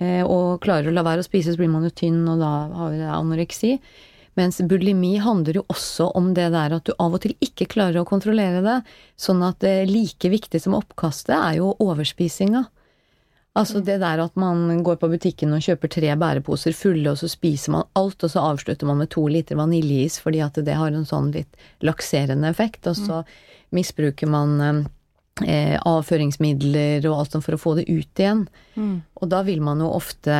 eh, 0.00 0.22
og 0.24 0.62
klarer 0.64 0.88
å 0.88 0.94
la 0.96 1.04
være 1.04 1.20
å 1.20 1.26
spise, 1.26 1.52
så 1.52 1.60
blir 1.60 1.68
man 1.68 1.84
jo 1.84 1.90
tynn, 1.92 2.22
og 2.24 2.40
da 2.40 2.52
har 2.72 2.94
vi 2.94 3.02
anoreksi. 3.04 3.74
Mens 4.38 4.60
bulimi 4.64 5.16
handler 5.20 5.60
jo 5.60 5.64
også 5.68 6.08
om 6.16 6.30
det 6.36 6.48
der 6.54 6.72
at 6.78 6.86
du 6.88 6.94
av 6.96 7.16
og 7.18 7.20
til 7.24 7.34
ikke 7.44 7.68
klarer 7.74 8.00
å 8.00 8.08
kontrollere 8.08 8.62
det. 8.64 8.78
Sånn 9.20 9.42
at 9.44 9.60
det 9.60 9.90
like 9.90 10.30
viktig 10.32 10.60
som 10.62 10.76
oppkastet 10.78 11.34
er 11.36 11.58
jo 11.58 11.74
overspisinga. 11.82 12.64
Altså 13.52 13.82
det 13.84 13.98
der 14.00 14.22
at 14.22 14.36
man 14.40 14.80
går 14.80 14.96
på 14.96 15.10
butikken 15.12 15.52
og 15.52 15.60
kjøper 15.60 15.90
tre 15.92 16.14
bæreposer 16.16 16.72
fulle, 16.72 17.10
og 17.12 17.18
så 17.20 17.28
spiser 17.28 17.74
man 17.74 17.84
alt, 18.00 18.24
og 18.24 18.32
så 18.32 18.46
avslutter 18.48 18.88
man 18.88 19.02
med 19.02 19.10
to 19.12 19.26
liter 19.28 19.58
vaniljeis 19.60 20.16
fordi 20.24 20.40
at 20.40 20.56
det 20.64 20.78
har 20.80 20.96
en 20.96 21.04
sånn 21.04 21.28
litt 21.34 21.60
lakserende 21.84 22.48
effekt, 22.48 22.88
og 22.88 22.96
så 22.96 23.20
misbruker 23.76 24.30
man 24.32 24.56
eh, 25.44 25.76
avføringsmidler 25.76 27.04
og 27.10 27.18
alt 27.18 27.36
sånt 27.36 27.44
for 27.44 27.58
å 27.58 27.60
få 27.60 27.74
det 27.76 27.84
ut 27.92 28.24
igjen. 28.24 28.46
Og 29.20 29.28
da 29.28 29.42
vil 29.44 29.60
man 29.60 29.84
jo 29.84 29.92
ofte 29.92 30.32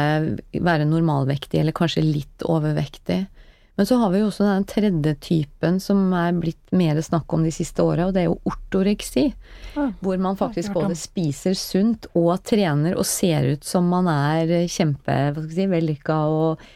være 0.56 0.88
normalvektig, 0.88 1.60
eller 1.60 1.76
kanskje 1.76 2.08
litt 2.08 2.48
overvektig. 2.48 3.26
Men 3.74 3.86
så 3.88 3.96
har 3.96 4.10
vi 4.12 4.20
jo 4.20 4.28
også 4.28 4.44
den 4.44 4.66
tredje 4.68 5.14
typen 5.24 5.78
som 5.80 6.10
er 6.12 6.34
blitt 6.36 6.74
mer 6.76 6.98
snakk 7.00 7.32
om 7.32 7.44
de 7.46 7.52
siste 7.54 7.84
åra, 7.84 8.08
og 8.08 8.12
det 8.12 8.24
er 8.24 8.28
jo 8.28 8.40
ortoreksi. 8.48 9.30
Ja, 9.72 9.86
Hvor 10.04 10.20
man 10.20 10.36
faktisk 10.36 10.74
både 10.76 10.96
spiser 10.98 11.56
sunt 11.56 12.10
og 12.12 12.34
trener 12.44 12.98
og 12.98 13.08
ser 13.08 13.48
ut 13.54 13.64
som 13.64 13.88
man 13.88 14.10
er 14.12 14.68
kjempe, 14.68 15.16
hva 15.32 15.46
si, 15.48 15.66
vellykka 15.70 16.18
og, 16.28 16.66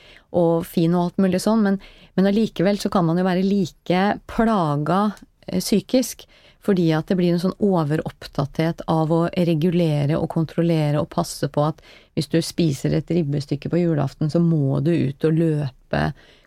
og 0.41 0.65
fin 0.65 0.97
og 0.97 1.11
alt 1.11 1.23
mulig 1.27 1.43
sånn, 1.45 1.67
men, 1.69 1.79
men 2.17 2.31
allikevel 2.33 2.81
så 2.81 2.91
kan 2.93 3.05
man 3.09 3.21
jo 3.21 3.29
være 3.29 3.45
like 3.45 4.03
plaga 4.33 5.03
eh, 5.47 5.61
psykisk. 5.61 6.25
Fordi 6.67 6.89
at 6.97 7.07
det 7.07 7.15
blir 7.21 7.31
en 7.31 7.39
sånn 7.39 7.55
overopptatthet 7.63 8.81
av 8.91 9.13
å 9.15 9.21
regulere 9.31 10.17
og 10.19 10.33
kontrollere 10.33 10.99
og 10.99 11.13
passe 11.13 11.47
på 11.53 11.63
at 11.63 11.79
hvis 12.17 12.27
du 12.33 12.41
spiser 12.43 12.97
et 12.97 13.13
ribbestykke 13.13 13.71
på 13.71 13.85
julaften, 13.85 14.33
så 14.33 14.41
må 14.43 14.81
du 14.83 14.91
ut 14.91 15.29
og 15.29 15.39
løpe 15.39 16.01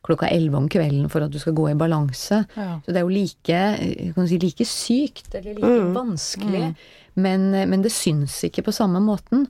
klokka 0.09 0.27
elleve 0.33 0.57
om 0.59 0.67
kvelden 0.71 1.07
for 1.13 1.23
at 1.25 1.31
du 1.31 1.39
skal 1.39 1.53
gå 1.57 1.69
i 1.71 1.77
balanse. 1.79 2.41
Ja. 2.57 2.79
Så 2.83 2.91
det 2.91 2.97
er 2.99 3.05
jo 3.07 3.13
like, 3.13 3.61
eh, 3.79 4.11
kan 4.17 4.27
si, 4.27 4.37
like 4.41 4.65
sykt, 4.67 5.31
eller 5.37 5.53
like 5.55 5.73
Mm. 5.79 5.93
vanskelig, 5.95 6.75
men, 7.15 7.49
men 7.69 7.81
det 7.85 7.91
syns 7.93 8.41
ikke 8.49 8.63
på 8.67 8.73
samme 8.75 8.99
måten. 9.03 9.47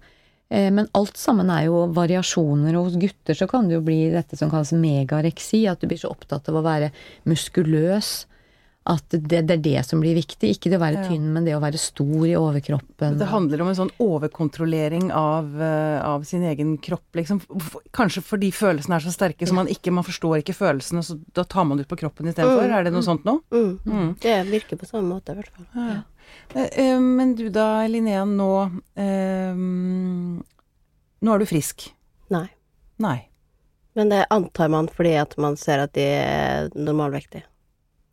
Eh, 0.52 0.72
Men 0.74 0.88
alt 0.98 1.14
sammen 1.18 1.50
er 1.54 1.68
jo 1.68 1.84
variasjoner, 1.94 2.74
og 2.76 2.88
hos 2.88 2.96
gutter 2.98 3.38
så 3.38 3.46
kan 3.48 3.68
det 3.70 3.76
jo 3.76 3.82
bli 3.86 4.10
dette 4.10 4.36
som 4.36 4.50
kalles 4.50 4.72
megareksi, 4.74 5.68
at 5.70 5.80
du 5.80 5.86
blir 5.88 6.00
så 6.02 6.10
opptatt 6.10 6.50
av 6.50 6.56
å 6.58 6.64
være 6.66 6.90
muskuløs 7.30 8.26
At 8.88 9.04
det, 9.12 9.42
det 9.46 9.54
er 9.54 9.62
det 9.62 9.82
som 9.86 10.00
blir 10.02 10.16
viktig. 10.16 10.50
Ikke 10.56 10.70
det 10.72 10.80
å 10.80 10.82
være 10.82 11.02
Ja. 11.04 11.08
tynn, 11.10 11.34
men 11.34 11.46
det 11.46 11.54
å 11.54 11.62
være 11.62 11.78
stor 11.78 12.24
i 12.26 12.34
overkroppen. 12.40 13.18
Det 13.20 13.28
handler 13.28 13.62
om 13.62 13.68
en 13.68 13.76
sånn 13.76 13.92
overkontrollering 14.00 15.12
av, 15.14 15.62
eh, 15.62 16.00
av 16.02 16.24
sin 16.24 16.42
egen 16.44 16.78
kropp, 16.78 17.06
liksom. 17.14 17.42
Kanskje 17.94 18.24
fordi 18.24 18.50
følelsene 18.56 18.96
er 18.96 19.04
så 19.06 19.14
sterke, 19.14 19.46
så 19.46 19.54
man 19.54 19.68
ikke 19.68 19.92
Man 19.94 20.04
forstår 20.08 20.40
ikke 20.42 20.56
følelsene, 20.56 21.04
så 21.04 21.20
da 21.34 21.44
tar 21.44 21.66
man 21.66 21.78
det 21.78 21.86
ut 21.86 21.92
på 21.92 22.00
kroppen 22.00 22.28
istedenfor. 22.32 22.66
Mm. 22.66 22.74
Er 22.80 22.84
det 22.84 22.94
noe 22.94 23.04
sånt 23.04 23.24
nå? 23.26 23.42
Mm. 23.52 23.80
Mm. 23.86 24.20
Det 24.20 24.38
virker 24.48 24.78
på 24.80 24.88
samme 24.88 25.12
måte, 25.12 25.34
i 25.34 25.42
hvert 25.42 25.52
fall. 25.54 25.68
Ja. 25.76 26.02
Eh, 26.56 26.70
eh, 26.72 27.00
Men 27.00 27.36
du 27.36 27.50
da, 27.50 27.86
Linnea, 27.88 28.24
nå 28.26 28.72
um, 28.96 30.44
Nå 31.22 31.34
er 31.36 31.40
du 31.40 31.46
frisk. 31.46 31.92
Nei. 32.32 32.48
Nei. 32.98 33.28
Men 33.94 34.10
det 34.10 34.26
antar 34.32 34.70
man 34.70 34.88
fordi 34.88 35.16
at 35.20 35.38
man 35.38 35.58
ser 35.58 35.80
at 35.84 35.94
de 35.94 36.02
er 36.02 36.70
normalvektige. 36.76 37.44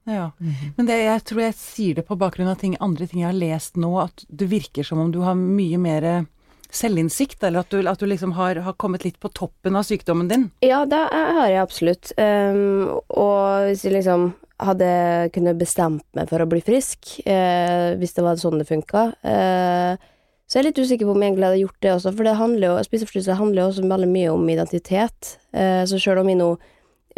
Ja. 0.06 0.30
Mhm. 0.38 0.72
Men 0.78 0.88
det, 0.88 0.96
jeg 1.02 1.26
tror 1.28 1.42
jeg 1.42 1.58
sier 1.58 1.98
det 1.98 2.06
på 2.06 2.18
bakgrunn 2.18 2.50
av 2.50 2.60
ting, 2.62 2.78
andre 2.80 3.06
ting 3.10 3.24
jeg 3.24 3.30
har 3.32 3.38
lest 3.38 3.76
nå, 3.80 3.90
at 4.06 4.24
det 4.28 4.48
virker 4.50 4.86
som 4.86 5.02
om 5.02 5.12
du 5.12 5.20
har 5.26 5.38
mye 5.38 5.78
mer 5.82 6.26
selvinnsikt, 6.70 7.42
eller 7.44 7.62
at 7.62 7.70
du, 7.70 7.80
at 7.88 8.00
du 8.00 8.06
liksom 8.08 8.34
har, 8.36 8.58
har 8.64 8.76
kommet 8.80 9.04
litt 9.06 9.20
på 9.22 9.30
toppen 9.34 9.76
av 9.78 9.86
sykdommen 9.86 10.28
din. 10.30 10.48
Ja, 10.64 10.84
det 10.88 10.98
har 11.12 11.46
jeg 11.48 11.62
absolutt. 11.62 12.12
Um, 12.18 12.98
og 13.08 13.68
hvis 13.68 13.86
jeg 13.86 13.96
liksom 13.96 14.30
hadde 14.62 14.90
kunnet 15.34 15.58
bestemt 15.60 16.06
meg 16.16 16.30
for 16.30 16.42
å 16.42 16.48
bli 16.50 16.62
frisk, 16.64 17.18
uh, 17.26 17.94
hvis 18.00 18.16
det 18.16 18.26
var 18.26 18.38
sånn 18.40 18.60
det 18.60 18.68
funka, 18.68 19.08
uh, 19.24 20.12
så 20.46 20.58
er 20.58 20.62
jeg 20.62 20.68
litt 20.70 20.84
usikker 20.84 21.08
på 21.08 21.16
om 21.16 21.22
jeg 21.22 21.32
egentlig 21.32 21.48
hadde 21.48 21.64
gjort 21.64 21.82
det 21.82 21.92
også, 21.96 22.14
for 22.14 22.28
det 22.28 22.38
handler 22.38 22.68
jo, 22.68 22.78
spiseforstyrrelser 22.86 23.40
handler 23.40 23.62
jo 23.62 23.68
også 23.72 23.90
veldig 23.90 24.10
mye 24.12 24.32
om 24.34 24.50
identitet. 24.54 25.36
Uh, 25.54 25.82
så 25.88 26.00
sjøl 26.00 26.22
om 26.22 26.32
jeg 26.32 26.40
nå 26.42 26.54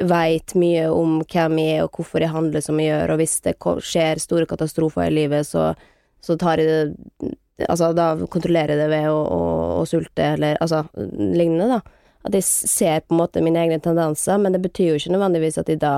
veit 0.06 0.54
mye 0.58 0.86
om 0.92 1.18
hvem 1.24 1.58
jeg 1.62 1.76
er 1.78 1.84
og 1.86 1.98
hvorfor 1.98 2.22
jeg 2.22 2.32
handler 2.34 2.62
som 2.64 2.78
jeg 2.80 2.92
gjør, 2.92 3.12
og 3.14 3.20
hvis 3.20 3.36
det 3.44 3.54
skjer 3.58 4.22
store 4.22 4.48
katastrofer 4.50 5.08
i 5.08 5.16
livet, 5.16 5.48
så, 5.48 5.72
så 6.24 6.38
tar 6.40 6.62
jeg 6.62 6.70
det 6.70 7.36
Altså, 7.66 7.88
da 7.90 8.12
kontrollerer 8.30 8.76
jeg 8.76 8.78
det 8.84 8.90
ved 8.92 9.08
å, 9.10 9.16
å, 9.18 9.38
å 9.80 9.86
sulte, 9.90 10.22
eller 10.36 10.60
altså 10.62 10.84
lignende, 10.94 11.66
da. 11.72 11.80
At 12.28 12.36
jeg 12.38 12.44
ser 12.46 13.00
på 13.02 13.16
en 13.16 13.18
måte 13.18 13.42
mine 13.42 13.58
egne 13.64 13.80
tendenser, 13.82 14.38
men 14.38 14.54
det 14.54 14.60
betyr 14.62 14.92
jo 14.92 15.00
ikke 15.00 15.16
nødvendigvis 15.16 15.58
at 15.58 15.72
jeg 15.72 15.80
da 15.82 15.94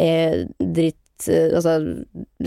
er 0.00 0.46
dritt 0.56 1.28
eh, 1.28 1.52
Altså 1.56 1.74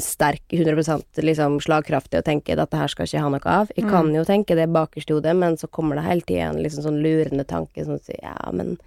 sterk, 0.02 0.42
100% 0.50 1.22
liksom 1.26 1.60
slagkraftig 1.62 2.24
og 2.24 2.26
tenker 2.26 2.58
dette 2.58 2.82
her 2.82 2.90
skal 2.90 3.10
ikke 3.10 3.22
ha 3.22 3.32
noe 3.36 3.54
av. 3.60 3.74
Jeg 3.78 3.90
kan 3.90 4.10
jo 4.18 4.26
tenke 4.26 4.58
det 4.58 4.70
bakerst 4.74 5.14
i 5.14 5.18
hodet, 5.20 5.38
men 5.38 5.58
så 5.58 5.70
kommer 5.70 5.98
det 5.98 6.08
hele 6.10 6.26
tida 6.26 6.50
en 6.50 6.62
liksom 6.66 6.86
sånn 6.86 7.02
lurende 7.06 7.46
tanke 7.50 7.86
som 7.86 8.02
sier 8.02 8.22
ja, 8.26 8.38
men 8.50 8.80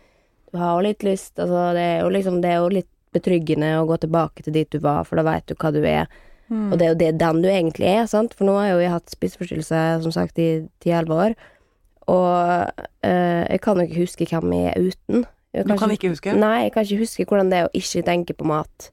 har 0.59 0.83
litt 0.85 1.05
lyst, 1.07 1.39
altså 1.39 1.71
det 1.77 1.87
er 1.97 2.11
liksom 2.13 2.43
Det 2.43 2.51
er 2.51 2.61
jo 2.61 2.69
litt 2.73 2.91
betryggende 3.13 3.75
å 3.79 3.87
gå 3.89 3.99
tilbake 4.01 4.45
til 4.45 4.55
dit 4.57 4.71
du 4.73 4.79
var, 4.81 5.05
for 5.05 5.21
da 5.21 5.27
veit 5.27 5.47
du 5.49 5.55
hva 5.55 5.73
du 5.75 5.83
er. 5.85 6.07
Og 6.53 6.77
det 6.77 6.85
er 6.85 6.91
jo 6.93 7.01
det 7.01 7.11
den 7.21 7.41
du 7.41 7.49
egentlig 7.49 7.87
er, 7.89 8.07
sant. 8.09 8.35
For 8.37 8.45
nå 8.45 8.59
har 8.59 8.73
jo 8.75 8.81
jeg 8.83 8.93
hatt 8.93 9.13
spiseforstyrrelse, 9.13 9.83
som 10.05 10.13
sagt, 10.13 10.41
i 10.41 10.67
ti-elleve 10.85 11.17
år. 11.27 11.37
Og 12.13 12.83
øh, 13.09 13.43
jeg 13.49 13.61
kan 13.65 13.81
jo 13.81 13.87
ikke 13.87 14.03
huske 14.03 14.27
hvem 14.29 14.53
jeg 14.57 14.73
er 14.73 14.89
uten. 14.91 15.25
Jeg 15.53 15.69
Du 15.69 15.77
kan 15.81 15.93
ikke 15.95 16.13
huske? 16.13 16.35
Nei, 16.37 16.67
jeg 16.67 16.73
kan 16.75 16.85
ikke 16.85 17.05
huske 17.05 17.25
hvordan 17.29 17.53
det 17.53 17.59
er 17.61 17.69
å 17.69 17.73
ikke 17.77 18.05
tenke 18.05 18.37
på 18.37 18.49
mat 18.49 18.91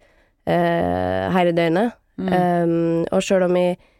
her 0.50 1.30
hele 1.36 1.52
døgnet. 1.56 1.96
Mm. 2.20 2.32
Um, 2.34 3.06
og 3.16 3.22
sjøl 3.24 3.46
om 3.46 3.56
jeg, 3.56 3.78
jeg 3.78 3.99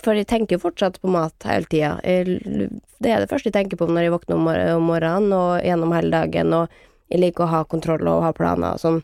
For 0.00 0.16
jeg 0.16 0.28
tenker 0.30 0.56
jo 0.56 0.62
fortsatt 0.62 1.00
på 1.02 1.10
mat 1.12 1.46
hele 1.48 1.68
tida. 1.70 1.94
Det 2.02 3.10
er 3.12 3.22
det 3.22 3.30
første 3.30 3.50
jeg 3.50 3.56
tenker 3.56 3.80
på 3.80 3.88
når 3.90 4.06
jeg 4.06 4.14
våkner 4.14 4.36
om, 4.76 4.84
morgenen 4.86 5.32
og 5.36 5.64
gjennom 5.64 5.94
hele 5.96 6.12
dagen. 6.14 6.54
Og 6.56 6.82
jeg 7.10 7.22
liker 7.24 7.46
å 7.46 7.52
ha 7.54 7.64
kontroll 7.68 8.06
og 8.08 8.24
ha 8.24 8.34
planer 8.36 8.76
og 8.76 8.82
sånn. 8.82 9.00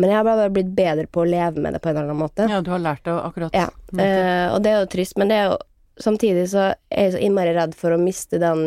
Men 0.00 0.08
jeg 0.08 0.16
har 0.16 0.24
bare 0.24 0.52
blitt 0.52 0.70
bedre 0.72 1.04
på 1.12 1.22
å 1.22 1.28
leve 1.28 1.60
med 1.60 1.76
det 1.76 1.82
på 1.84 1.90
en 1.90 1.96
eller 1.96 2.08
annen 2.08 2.22
måte. 2.22 2.46
Ja, 2.48 2.62
du 2.64 2.70
har 2.72 2.80
lært 2.80 3.04
det 3.04 3.12
akkurat. 3.12 3.56
Ja, 3.56 3.66
eh, 4.00 4.46
og 4.48 4.62
det 4.64 4.72
er 4.72 4.78
jo 4.80 4.88
trist, 4.94 5.18
men 5.20 5.28
det 5.28 5.36
er 5.36 5.50
jo 5.50 5.58
samtidig 6.00 6.46
så 6.54 6.70
er 6.70 7.04
jeg 7.04 7.14
så 7.14 7.20
innmari 7.20 7.52
redd 7.52 7.76
for 7.76 7.92
å 7.92 8.00
miste 8.00 8.40
den 8.40 8.62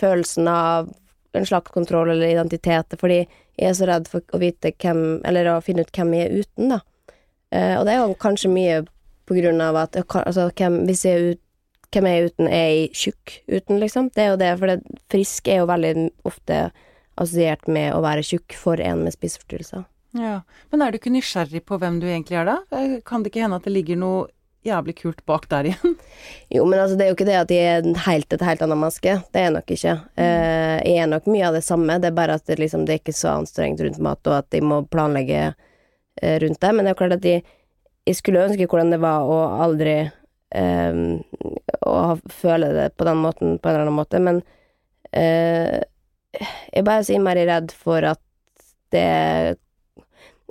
følelsen 0.00 0.48
av 0.48 0.88
en 1.36 1.46
slags 1.48 1.72
kontroll 1.72 2.14
eller 2.14 2.32
identitet, 2.32 2.96
fordi 3.00 3.20
jeg 3.22 3.68
er 3.68 3.76
så 3.76 3.88
redd 3.88 4.08
for 4.08 4.24
å 4.32 4.40
vite 4.40 4.72
hvem, 4.72 5.20
eller 5.28 5.52
å 5.52 5.60
finne 5.64 5.84
ut 5.84 5.92
hvem 5.92 6.16
jeg 6.16 6.28
er 6.30 6.40
uten, 6.40 6.72
da. 6.72 6.80
Eh, 7.52 7.74
og 7.76 7.84
det 7.84 7.94
er 7.94 8.00
jo 8.00 8.16
kanskje 8.20 8.52
mye 8.52 8.80
på 9.32 9.38
grunn 9.40 9.64
av 9.64 9.80
at 9.80 9.96
altså, 9.96 10.50
hvem, 10.52 10.82
hvis 10.88 11.06
jeg 11.08 11.16
er 11.18 11.32
ut, 11.32 11.42
hvem 11.92 12.08
jeg 12.08 12.18
er 12.20 12.28
uten, 12.30 12.48
er 12.48 12.66
jeg 12.68 12.90
tjukk 12.96 13.32
uten, 13.48 13.80
liksom. 13.80 14.10
Det 14.12 14.24
er 14.24 14.30
jo 14.32 14.40
det, 14.40 14.50
for 14.60 14.72
det, 14.72 15.00
frisk 15.12 15.48
er 15.48 15.62
jo 15.62 15.70
veldig 15.72 15.94
ofte 16.28 16.60
assosiert 17.20 17.66
med 17.68 17.92
å 17.92 18.00
være 18.04 18.24
tjukk 18.24 18.56
for 18.56 18.80
en 18.80 19.02
med 19.04 19.16
spiseforstyrrelser. 19.16 19.84
Ja. 20.16 20.38
Men 20.72 20.84
er 20.84 20.92
du 20.92 21.00
ikke 21.00 21.12
nysgjerrig 21.12 21.64
på 21.68 21.78
hvem 21.80 21.98
du 22.00 22.06
egentlig 22.08 22.38
er 22.40 22.48
da? 22.48 22.58
Eh, 22.76 22.98
Kan 23.04 23.24
det 23.24 23.32
ikke 23.32 23.44
hende 23.44 23.58
at 23.60 23.68
det 23.68 23.72
ligger 23.72 24.00
noe 24.00 24.26
jævlig 24.64 24.94
kult 25.00 25.24
bak 25.26 25.48
der 25.50 25.72
igjen? 25.72 25.96
Jo, 26.54 26.64
men 26.68 26.80
altså, 26.80 26.96
det 26.96 27.06
er 27.06 27.12
jo 27.12 27.16
ikke 27.16 27.28
det 27.28 27.38
at 27.40 27.52
jeg 27.52 27.70
er 27.78 28.04
helt, 28.06 28.32
et 28.32 28.44
helt 28.46 28.64
annet 28.64 28.80
menneske. 28.84 29.16
Det 29.32 29.40
er 29.40 29.48
jeg 29.48 29.56
nok 29.56 29.74
ikke. 29.76 29.96
Eh, 30.20 30.76
jeg 30.88 31.02
er 31.04 31.10
nok 31.12 31.28
mye 31.32 31.48
av 31.48 31.56
det 31.58 31.64
samme, 31.66 31.98
det 32.00 32.12
er 32.12 32.18
bare 32.20 32.36
at 32.40 32.46
det, 32.48 32.58
liksom, 32.60 32.84
det 32.86 32.96
er 32.96 33.02
ikke 33.02 33.16
så 33.16 33.34
anstrengt 33.38 33.80
rundt 33.84 34.00
mat, 34.04 34.20
og 34.28 34.38
at 34.42 34.56
jeg 34.56 34.64
må 34.68 34.82
planlegge 34.92 35.42
eh, 35.50 36.36
rundt 36.44 36.60
det. 36.60 36.72
Men 36.72 36.84
det 36.84 36.92
er 36.92 36.96
jo 36.96 37.00
klart 37.02 37.16
at 37.18 37.28
jeg, 37.28 37.44
jeg 38.06 38.16
skulle 38.18 38.42
ønske 38.48 38.66
hvordan 38.68 38.90
det 38.94 39.00
var 39.02 39.22
å 39.30 39.38
aldri 39.64 39.96
eh, 40.02 41.00
å 41.86 41.96
føle 42.32 42.72
det 42.76 42.88
på 42.98 43.06
den 43.08 43.20
måten, 43.22 43.58
på 43.58 43.68
en 43.70 43.74
eller 43.76 43.86
annen 43.86 43.98
måte, 44.00 44.20
men 44.22 44.42
eh, 45.12 45.80
jeg 46.32 46.80
er 46.80 46.86
bare 46.86 47.04
så 47.06 47.14
innmari 47.16 47.44
redd 47.48 47.74
for 47.76 48.04
at 48.14 48.20
det 48.92 49.06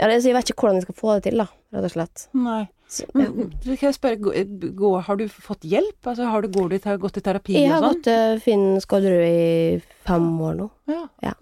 Ja, 0.02 0.08
det, 0.10 0.22
så 0.24 0.32
jeg 0.32 0.36
vet 0.38 0.50
ikke 0.50 0.64
hvordan 0.64 0.80
jeg 0.80 0.86
skal 0.88 0.98
få 0.98 1.16
det 1.18 1.24
til, 1.28 1.42
da, 1.44 1.46
rett 1.76 1.86
og 1.86 1.92
slett. 1.94 2.24
Nei. 2.34 2.62
Så, 2.92 3.06
Men, 3.16 3.52
kan 3.64 3.86
jeg 3.86 3.96
spørre, 3.96 4.18
gå- 4.20 4.92
har 5.06 5.16
du 5.20 5.28
fått 5.32 5.64
hjelp? 5.64 6.00
Altså, 6.10 6.26
har 6.28 6.42
du, 6.44 6.48
går 6.52 6.72
du, 6.74 6.78
gått 7.00 7.20
i 7.20 7.24
terapi 7.24 7.54
Jeg 7.56 7.70
har 7.72 7.80
sånn? 7.84 7.94
gått 8.00 8.08
til 8.08 8.42
Finn 8.44 8.66
Skålerud 8.84 9.28
i 9.28 9.78
fem 10.08 10.26
år 10.44 10.58
nå. 10.58 10.70
Ja, 10.92 11.06
Ja. 11.24 11.36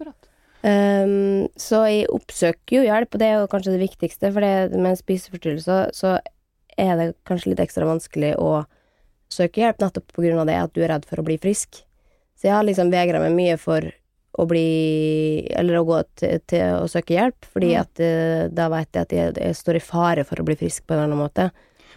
Ehm, 0.66 1.48
så 1.56 1.84
jeg 1.88 2.08
oppsøker 2.12 2.76
jo 2.80 2.82
hjelp, 2.84 3.14
og 3.14 3.22
det 3.22 3.28
er 3.30 3.38
jo 3.40 3.46
kanskje 3.52 3.72
det 3.76 3.84
viktigste, 3.86 4.32
for 4.34 4.44
det, 4.44 4.72
med 4.76 4.92
en 4.92 4.98
spiseforstyrrelse 4.98 5.78
så 5.96 6.18
er 6.80 6.96
det 7.00 7.06
kanskje 7.28 7.52
litt 7.54 7.62
ekstra 7.64 7.88
vanskelig 7.88 8.34
å 8.40 8.64
søke 9.30 9.62
hjelp, 9.62 9.78
nettopp 9.80 10.12
på 10.12 10.24
grunn 10.24 10.40
av 10.42 10.46
det 10.50 10.58
at 10.58 10.74
du 10.74 10.82
er 10.84 10.92
redd 10.94 11.06
for 11.08 11.20
å 11.22 11.24
bli 11.26 11.38
frisk. 11.40 11.82
Så 12.36 12.48
jeg 12.48 12.54
har 12.56 12.64
liksom 12.66 12.90
vegra 12.92 13.20
meg 13.22 13.34
mye 13.36 13.56
for 13.60 13.84
å 14.40 14.44
bli 14.46 15.42
Eller 15.58 15.80
å 15.80 15.84
gå 15.84 15.96
til, 16.16 16.38
til 16.46 16.76
å 16.78 16.86
søke 16.88 17.16
hjelp, 17.16 17.44
fordi 17.52 17.72
Mm. 17.74 17.80
at 17.80 18.00
eh, 18.00 18.48
da 18.48 18.68
veit 18.70 18.88
jeg 18.94 19.02
at 19.02 19.10
jeg, 19.12 19.34
jeg 19.36 19.56
står 19.58 19.76
i 19.76 19.82
fare 19.82 20.24
for 20.24 20.40
å 20.40 20.44
bli 20.46 20.54
frisk 20.56 20.86
på 20.86 20.94
en 20.94 21.00
eller 21.00 21.10
annen 21.10 21.24
måte. 21.24 21.50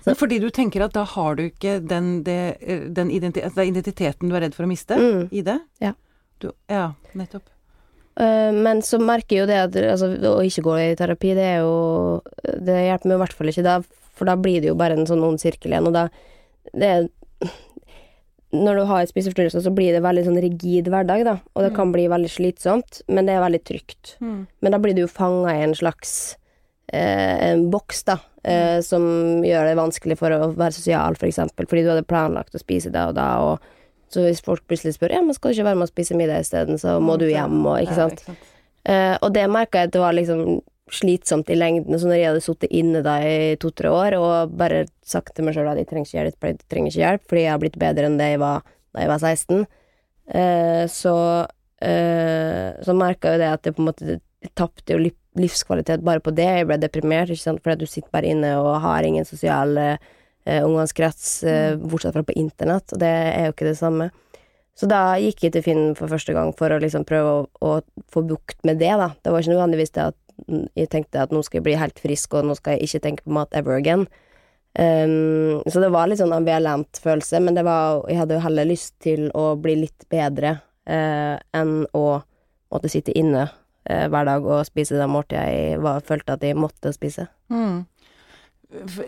Men 0.05 0.15
fordi 0.17 0.39
du 0.41 0.49
tenker 0.49 0.81
at 0.83 0.93
da 0.97 1.03
har 1.05 1.35
du 1.37 1.43
ikke 1.45 1.77
den, 1.87 2.23
det, 2.25 2.57
den 2.91 3.11
identi 3.13 3.39
altså, 3.45 3.61
identiteten 3.63 4.27
du 4.29 4.35
er 4.35 4.41
redd 4.47 4.55
for 4.57 4.65
å 4.65 4.67
miste 4.67 4.97
Mm. 4.97 5.29
i 5.31 5.41
det? 5.45 5.59
Ja. 5.79 5.93
Du, 6.41 6.51
ja, 6.67 6.93
nettopp. 7.13 7.45
Eh, 8.15 8.51
men 8.53 8.81
så 8.85 8.99
merker 9.01 9.35
jeg 9.35 9.43
jo 9.43 9.49
det 9.49 9.59
at 9.63 9.77
altså, 9.95 10.11
å 10.29 10.41
ikke 10.45 10.65
gå 10.67 10.77
i 10.83 10.89
terapi, 10.97 11.33
det 11.33 11.45
er 11.55 11.63
jo 11.63 12.21
Det 12.43 12.75
hjelper 12.85 13.09
meg 13.09 13.17
i 13.17 13.21
hvert 13.23 13.37
fall 13.39 13.49
ikke 13.49 13.65
da, 13.65 13.79
for 14.13 14.29
da 14.29 14.35
blir 14.37 14.61
det 14.61 14.69
jo 14.69 14.77
bare 14.77 14.97
en 14.99 15.09
sånn 15.09 15.23
ond 15.25 15.41
sirkel 15.41 15.73
igjen, 15.73 15.89
og 15.89 15.95
da 15.97 16.07
det 16.77 16.89
er, 16.89 17.07
Når 18.53 18.77
du 18.77 18.83
har 18.89 19.01
en 19.01 19.09
spiseforstyrrelse, 19.09 19.63
så 19.65 19.73
blir 19.73 19.95
det 19.95 20.03
veldig 20.05 20.27
sånn 20.27 20.41
rigid 20.45 20.91
hverdag, 20.93 21.25
da, 21.25 21.39
og 21.57 21.65
det 21.65 21.73
kan 21.73 21.89
bli 21.95 22.05
veldig 22.11 22.29
slitsomt, 22.29 23.01
men 23.09 23.25
det 23.25 23.33
er 23.33 23.41
veldig 23.41 23.63
trygt. 23.65 24.13
Mm. 24.21 24.45
Men 24.61 24.75
da 24.75 24.79
blir 24.83 24.93
du 24.93 25.01
jo 25.07 25.09
fanga 25.09 25.55
i 25.57 25.63
en 25.65 25.73
slags 25.73 26.35
eh, 26.93 27.49
en 27.49 27.65
boks, 27.73 28.03
da, 28.11 28.19
eh, 28.45 28.77
som 28.85 29.41
gjør 29.41 29.71
det 29.71 29.79
vanskelig 29.81 30.19
for 30.21 30.37
å 30.37 30.51
være 30.53 30.77
sosial, 30.77 31.17
for 31.17 31.31
eksempel, 31.31 31.65
fordi 31.65 31.81
du 31.81 31.89
hadde 31.95 32.05
planlagt 32.05 32.53
å 32.53 32.61
spise 32.61 32.93
det 32.93 33.07
og 33.09 33.17
da, 33.17 33.31
og 33.41 33.73
så 34.13 34.25
hvis 34.25 34.43
folk 34.45 34.63
plutselig 34.69 34.95
spør 34.95 35.15
ja, 35.15 35.21
men 35.25 35.35
skal 35.35 35.51
du 35.51 35.57
ikke 35.57 35.69
være 35.71 35.79
med 35.79 35.87
og 35.87 35.93
spise 35.93 36.17
middag 36.17 36.45
isteden, 36.45 36.79
så 36.81 36.99
må 37.03 37.17
du 37.21 37.25
hjem, 37.29 37.59
og 37.65 37.81
ikke 37.81 37.97
Ja, 37.97 38.05
sant. 38.05 38.45
Uh, 38.83 39.15
og 39.23 39.31
det 39.35 39.47
merka 39.47 39.79
jeg 39.79 39.89
at 39.89 39.95
det 39.95 40.03
var 40.03 40.15
liksom 40.15 40.59
slitsomt 40.91 41.47
i 41.49 41.55
lengden. 41.55 41.95
Så 41.95 42.09
når 42.09 42.17
jeg 42.19 42.27
hadde 42.27 42.43
sittet 42.43 42.73
inne 42.75 42.99
da 43.05 43.15
i 43.23 43.55
to-tre 43.61 43.89
år 43.89 44.17
og 44.19 44.57
bare 44.59 44.83
sagt 45.07 45.33
til 45.35 45.47
meg 45.47 45.55
sjøl 45.55 45.69
at 45.71 45.79
jeg 45.79 45.87
trenger 45.89 46.09
ikke 46.09 46.19
hjelp, 46.19 46.47
jeg 46.49 46.59
trenger 46.67 46.91
ikke 46.91 47.03
hjelp, 47.03 47.23
fordi 47.31 47.45
jeg 47.45 47.53
har 47.53 47.61
blitt 47.63 47.79
bedre 47.81 48.09
enn 48.09 48.19
det 48.19 48.33
jeg 48.33 48.43
var 48.43 48.65
da 48.93 49.01
jeg 49.01 49.09
var 49.09 49.23
16, 49.23 49.63
uh, 50.35 50.83
så, 50.91 51.15
uh, 51.87 52.69
så 52.85 52.97
merka 52.99 53.33
jo 53.33 53.41
det 53.41 53.49
at 53.55 53.69
jeg 53.69 53.77
på 53.77 53.83
en 53.83 53.89
måte 53.89 54.19
tapte 54.59 54.93
jo 54.93 54.99
livskvalitet 55.39 56.03
bare 56.05 56.21
på 56.23 56.33
det. 56.35 56.49
Jeg 56.59 56.67
ble 56.69 56.77
deprimert, 56.81 57.31
ikke 57.31 57.45
sant, 57.45 57.63
fordi 57.63 57.85
du 57.85 57.89
sitter 57.89 58.11
bare 58.13 58.29
inne 58.29 58.53
og 58.59 58.81
har 58.83 59.07
ingen 59.07 59.25
sosial 59.25 59.77
eh, 59.79 60.11
omgangskrets, 60.45 61.43
eh, 61.47 61.75
bortsett 61.79 62.15
fra 62.15 62.25
på 62.27 62.35
internett, 62.39 62.91
og 62.91 62.99
det 62.99 63.11
er 63.11 63.47
jo 63.47 63.55
ikke 63.55 63.69
det 63.69 63.77
samme. 63.79 64.09
Så 64.73 64.89
da 64.89 65.13
gikk 65.21 65.45
jeg 65.45 65.53
til 65.53 65.63
Finn 65.65 65.83
for 65.97 66.09
første 66.09 66.33
gang 66.33 66.49
for 66.57 66.73
å 66.73 66.81
liksom 66.81 67.05
prøve 67.05 67.33
å, 67.37 67.45
å 67.61 67.73
få 68.11 68.23
bukt 68.25 68.57
med 68.65 68.81
det, 68.81 68.91
da. 68.97 69.11
Det 69.21 69.33
var 69.33 69.43
ikke 69.43 69.53
nødvendigvis 69.53 69.93
det 69.93 70.07
at 70.09 70.17
mm, 70.49 70.65
jeg 70.81 70.89
tenkte 70.95 71.21
at 71.21 71.33
nå 71.33 71.43
skal 71.45 71.59
jeg 71.59 71.67
bli 71.69 71.79
helt 71.79 72.01
frisk, 72.01 72.33
og 72.33 72.49
nå 72.49 72.57
skal 72.57 72.77
jeg 72.77 72.89
ikke 72.89 73.03
tenke 73.05 73.25
på 73.27 73.35
mat 73.37 73.53
ever 73.57 73.77
again. 73.77 74.07
Um, 74.73 75.61
så 75.69 75.83
det 75.83 75.91
var 75.93 76.09
litt 76.09 76.17
sånn 76.17 76.33
ambivalent 76.33 76.97
følelse, 76.97 77.37
men 77.45 77.53
det 77.53 77.65
var, 77.67 78.01
jeg 78.09 78.17
hadde 78.23 78.39
jo 78.39 78.45
heller 78.47 78.71
lyst 78.71 78.95
til 79.05 79.27
å 79.37 79.51
bli 79.61 79.77
litt 79.83 80.07
bedre 80.09 80.55
uh, 80.89 81.37
enn 81.53 81.83
å 81.93 82.05
måtte 82.73 82.89
sitte 82.89 83.13
inne 83.13 83.45
uh, 83.45 84.05
hver 84.09 84.25
dag 84.25 84.47
og 84.49 84.65
spise 84.65 84.97
det 84.97 85.09
måltidet 85.11 85.45
jeg 85.53 85.81
var, 85.85 86.01
følte 86.01 86.33
at 86.33 86.47
jeg 86.49 86.57
måtte 86.57 86.95
spise. 86.97 87.27
Mm. 87.53 87.83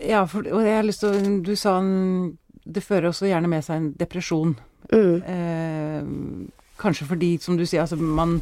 Ja, 0.04 0.24
for, 0.30 0.46
og 0.46 0.62
jeg 0.62 0.76
har 0.78 0.86
lyst 0.86 1.02
til 1.02 1.10
å 1.14 1.34
Du 1.44 1.54
sa 1.58 1.78
en, 1.80 2.36
det 2.64 2.84
fører 2.84 3.10
også 3.10 3.28
gjerne 3.30 3.50
med 3.50 3.64
seg 3.66 3.80
en 3.80 3.90
depresjon. 3.98 4.54
Mm. 4.92 5.16
Eh, 5.34 6.70
kanskje 6.80 7.08
fordi, 7.08 7.36
som 7.42 7.58
du 7.58 7.66
sier, 7.66 7.82
altså 7.84 7.98
man 7.98 8.40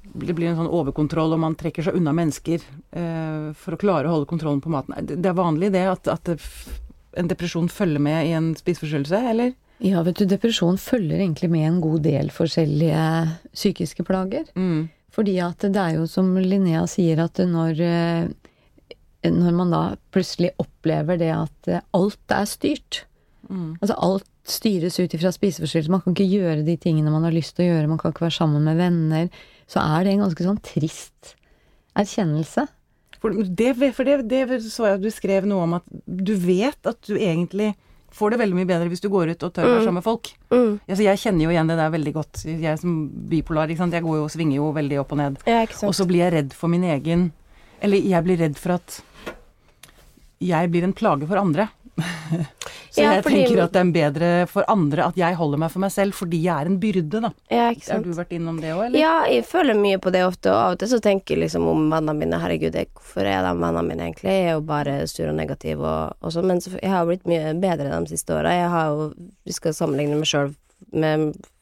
det 0.00 0.34
blir 0.34 0.50
en 0.50 0.58
sånn 0.58 0.70
overkontroll, 0.72 1.34
og 1.36 1.42
man 1.42 1.56
trekker 1.58 1.84
seg 1.86 1.96
unna 1.98 2.12
mennesker 2.16 2.62
eh, 2.96 3.50
for 3.56 3.76
å 3.76 3.80
klare 3.80 4.08
å 4.08 4.14
holde 4.14 4.30
kontrollen 4.30 4.62
på 4.64 4.72
maten. 4.72 4.96
Det, 5.06 5.28
er 5.28 5.36
vanlig 5.36 5.70
det 5.74 5.84
at, 5.90 6.08
at 6.10 6.30
en 7.20 7.30
depresjon 7.30 7.68
følger 7.70 8.02
med 8.02 8.30
i 8.30 8.32
en 8.34 8.52
spiseforstyrrelse, 8.58 9.20
eller? 9.32 9.52
Ja, 9.84 10.02
vet 10.04 10.20
du, 10.20 10.26
depresjon 10.28 10.80
følger 10.80 11.20
egentlig 11.20 11.50
med 11.52 11.68
en 11.68 11.78
god 11.84 12.02
del 12.04 12.32
forskjellige 12.34 13.04
psykiske 13.52 14.04
plager. 14.08 14.48
Mm. 14.56 14.88
Fordi 15.14 15.36
at 15.42 15.64
det 15.64 15.80
er 15.80 15.96
jo 15.98 16.08
som 16.10 16.32
Linnea 16.38 16.84
sier, 16.90 17.22
at 17.24 17.40
når, 17.44 17.80
eh, 17.84 18.49
når 19.24 19.52
man 19.52 19.70
da 19.74 19.80
plutselig 20.14 20.50
opplever 20.62 21.18
det 21.20 21.30
at 21.34 21.68
eh, 21.68 21.80
alt 21.94 22.36
er 22.36 22.44
styrt, 22.48 23.04
Mm. 23.50 23.78
altså 23.80 23.94
alt 23.98 24.26
styres 24.46 24.98
ut 25.00 25.14
ifra 25.16 25.30
spiseforstyrrelser, 25.34 25.90
man 25.90 26.02
kan 26.04 26.12
ikke 26.14 26.28
gjøre 26.28 26.64
de 26.64 26.76
tingene 26.76 27.10
man 27.10 27.24
har 27.24 27.32
lyst 27.34 27.56
til 27.56 27.64
å 27.64 27.70
gjøre, 27.72 27.88
man 27.88 27.98
kan 27.98 28.12
ikke 28.12 28.26
være 28.28 28.36
sammen 28.36 28.62
med 28.62 28.76
venner, 28.78 29.28
så 29.66 29.80
er 29.82 30.04
det 30.04 30.12
en 30.12 30.20
ganske 30.22 30.44
sånn 30.44 30.60
trist 30.62 31.32
erkjennelse. 31.98 32.66
For, 33.20 33.34
det, 33.34 33.72
for 33.96 34.04
det, 34.08 34.18
det 34.30 34.44
så 34.64 34.86
jeg 34.86 34.98
at 35.00 35.02
du 35.02 35.10
skrev 35.12 35.48
noe 35.50 35.64
om 35.66 35.74
at 35.80 35.88
du 36.06 36.32
vet 36.40 36.86
at 36.88 37.00
du 37.08 37.16
egentlig 37.18 37.74
får 38.14 38.32
det 38.34 38.38
veldig 38.40 38.56
mye 38.60 38.68
bedre 38.70 38.88
hvis 38.90 39.02
du 39.04 39.08
går 39.12 39.34
ut 39.34 39.44
og 39.46 39.52
tør 39.54 39.66
å 39.66 39.72
være 39.74 39.80
Mm. 39.80 39.84
sammen 39.88 40.00
med 40.00 40.06
folk. 40.06 40.30
Mm. 40.50 40.72
Altså, 40.88 41.02
jeg 41.04 41.18
kjenner 41.24 41.44
jo 41.44 41.50
igjen 41.52 41.68
det 41.68 41.76
der 41.78 41.90
veldig 41.96 42.12
godt. 42.14 42.44
Jeg 42.46 42.78
som 42.80 42.94
bipolar, 43.30 43.68
ikke 43.70 43.82
sant. 43.84 43.92
Jeg 43.94 44.02
går 44.02 44.16
jo 44.18 44.24
og 44.24 44.30
svinger 44.32 44.56
jo 44.56 44.70
veldig 44.72 44.98
opp 45.00 45.12
og 45.12 45.18
ned. 45.18 45.36
Ja, 45.46 45.60
Og 45.86 45.94
så 45.94 46.06
blir 46.08 46.24
jeg 46.24 46.32
redd 46.32 46.52
for 46.54 46.68
min 46.68 46.82
egen 46.84 47.32
Eller 47.82 47.96
jeg 47.96 48.24
blir 48.24 48.36
redd 48.36 48.56
for 48.60 48.72
at 48.76 49.02
jeg 50.40 50.70
blir 50.72 50.86
en 50.86 50.92
plage 50.96 51.26
for 51.28 51.36
andre. 51.40 51.68
så 52.90 53.02
Ja, 53.02 53.10
jeg 53.18 53.24
fordi- 53.26 53.40
tenker 53.44 53.62
at 53.64 53.72
det 53.74 53.80
er 53.80 53.90
bedre 53.92 54.28
for 54.48 54.64
andre 54.72 55.04
at 55.10 55.16
jeg 55.20 55.34
holder 55.36 55.58
meg 55.60 55.70
for 55.74 55.82
meg 55.84 55.90
selv, 55.92 56.14
fordi 56.16 56.38
jeg 56.42 56.54
er 56.64 56.70
en 56.70 56.78
byrde, 56.80 57.20
da. 57.26 57.30
Ja, 57.52 57.66
Har 57.90 58.00
du 58.02 58.10
vært 58.16 58.32
innom 58.32 58.60
det 58.62 58.70
òg, 58.72 58.86
eller? 58.86 58.98
Ja, 58.98 59.12
jeg 59.28 59.44
føler 59.44 59.76
mye 59.76 59.98
på 60.00 60.12
det 60.14 60.22
ofte, 60.24 60.48
og 60.50 60.56
av 60.62 60.72
og 60.72 60.78
til 60.80 60.88
så 60.94 61.00
tenker 61.04 61.36
jeg 61.36 61.42
liksom 61.44 61.66
om 61.68 61.90
vennene 61.92 62.16
mine 62.16 62.40
Herregud, 62.40 62.72
jeg, 62.78 62.88
hvorfor 62.96 63.28
er 63.28 63.42
de 63.44 63.52
vennene 63.52 63.84
mine 63.84 64.06
egentlig? 64.08 64.30
Jeg 64.32 64.46
er 64.48 64.56
jo 64.56 64.64
bare 64.70 64.96
sur 65.12 65.28
og 65.28 65.36
negativ 65.36 65.80
og, 65.84 66.16
og 66.22 66.32
sånn. 66.32 66.48
Men 66.48 66.60
så, 66.64 66.72
jeg 66.80 66.90
har 66.94 67.04
jo 67.04 67.10
blitt 67.12 67.28
mye 67.28 67.52
bedre 67.60 67.90
de 68.00 68.14
siste 68.14 68.32
åra. 68.38 68.54
Jeg 68.56 68.70
har 68.72 68.86
jo 68.94 69.10
Vi 69.44 69.52
skal 69.58 69.76
sammenligne 69.76 70.16
meg 70.16 70.30
sjøl 70.30 70.54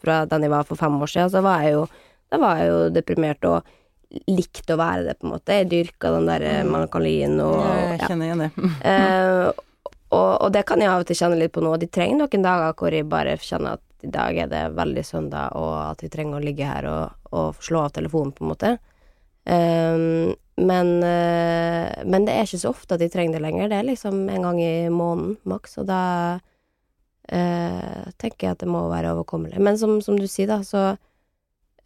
fra 0.02 0.20
den 0.30 0.42
jeg 0.46 0.50
var 0.54 0.64
for 0.68 0.78
fem 0.78 0.94
år 1.02 1.10
siden, 1.10 1.30
så 1.34 1.42
var 1.42 1.64
jeg 1.66 1.74
jo 1.74 1.88
Da 2.30 2.36
var 2.38 2.58
jeg 2.60 2.68
jo 2.68 2.78
deprimert 2.92 3.44
og 3.48 3.64
likte 4.08 4.74
å 4.74 4.80
være 4.80 5.04
det, 5.04 5.16
på 5.18 5.26
en 5.26 5.34
måte. 5.34 5.56
Jeg 5.60 5.68
dyrka 5.72 6.12
den 6.14 6.28
der 6.28 6.44
eh, 6.46 6.64
melankolien 6.66 7.36
og 7.44 7.58
Jeg 7.60 8.00
kjenner 8.06 8.30
igjen 8.30 8.44
det. 8.46 8.50
uh, 8.56 9.48
og, 10.16 10.32
og 10.46 10.52
det 10.54 10.64
kan 10.68 10.80
jeg 10.80 10.90
av 10.92 11.04
og 11.04 11.10
til 11.10 11.20
kjenne 11.20 11.40
litt 11.40 11.52
på 11.54 11.64
nå. 11.64 11.74
De 11.80 11.90
trenger 11.92 12.22
noen 12.22 12.46
dager 12.46 12.76
hvor 12.78 12.96
jeg 12.96 13.08
bare 13.08 13.36
kjenner 13.42 13.76
at 13.76 13.84
i 14.06 14.10
dag 14.14 14.36
er 14.38 14.50
det 14.50 14.60
veldig 14.78 15.02
søndag, 15.02 15.56
og 15.58 15.72
at 15.82 16.04
jeg 16.04 16.12
trenger 16.14 16.38
å 16.38 16.44
ligge 16.44 16.66
her 16.68 16.86
og, 16.86 17.16
og 17.34 17.64
slå 17.64 17.82
av 17.88 17.96
telefonen, 17.96 18.30
på 18.32 18.44
en 18.44 18.52
måte. 18.52 18.76
Eh, 19.48 20.04
men, 20.58 20.92
uh, 21.02 21.88
men 22.06 22.24
det 22.28 22.36
er 22.36 22.46
ikke 22.46 22.62
så 22.62 22.72
ofte 22.72 22.96
at 22.96 23.02
de 23.02 23.10
trenger 23.12 23.36
det 23.36 23.42
lenger. 23.44 23.68
Det 23.70 23.80
er 23.80 23.90
liksom 23.90 24.22
en 24.32 24.46
gang 24.46 24.62
i 24.62 24.72
måneden 24.88 25.36
maks, 25.50 25.80
og 25.82 25.90
da 25.90 26.02
tenker 27.28 28.46
jeg 28.46 28.54
at 28.54 28.62
det 28.62 28.70
må 28.72 28.86
være 28.88 29.10
overkommelig. 29.12 29.58
Men 29.60 29.76
som, 29.76 29.98
som 30.00 30.16
du 30.16 30.24
sier, 30.24 30.48
da, 30.48 30.62
så 30.64 30.94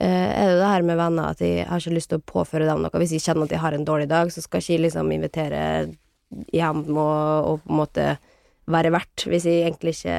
er 0.09 0.51
det 0.51 0.61
det 0.61 0.71
her 0.71 0.85
med 0.87 0.99
venner 0.99 1.33
at 1.33 1.43
jeg 1.45 1.67
har 1.69 1.83
ikke 1.83 1.97
lyst 1.97 2.11
til 2.13 2.21
å 2.21 2.27
påføre 2.33 2.69
dem 2.69 2.83
noe. 2.83 3.01
Hvis 3.03 3.15
jeg 3.17 3.25
kjenner 3.27 3.47
at 3.47 3.55
jeg 3.55 3.63
har 3.63 3.77
en 3.77 3.87
dårlig 3.87 4.09
dag, 4.11 4.33
så 4.35 4.43
skal 4.45 4.63
ikke 4.63 4.77
jeg 4.77 4.85
liksom 4.87 5.13
invitere 5.15 5.63
hjem 6.53 6.85
og, 6.97 7.49
og 7.49 7.59
på 7.65 7.73
en 7.73 7.81
måte 7.83 8.07
være 8.73 8.93
verdt, 8.95 9.27
hvis 9.29 9.47
jeg 9.49 9.67
egentlig 9.67 9.97
ikke 9.97 10.17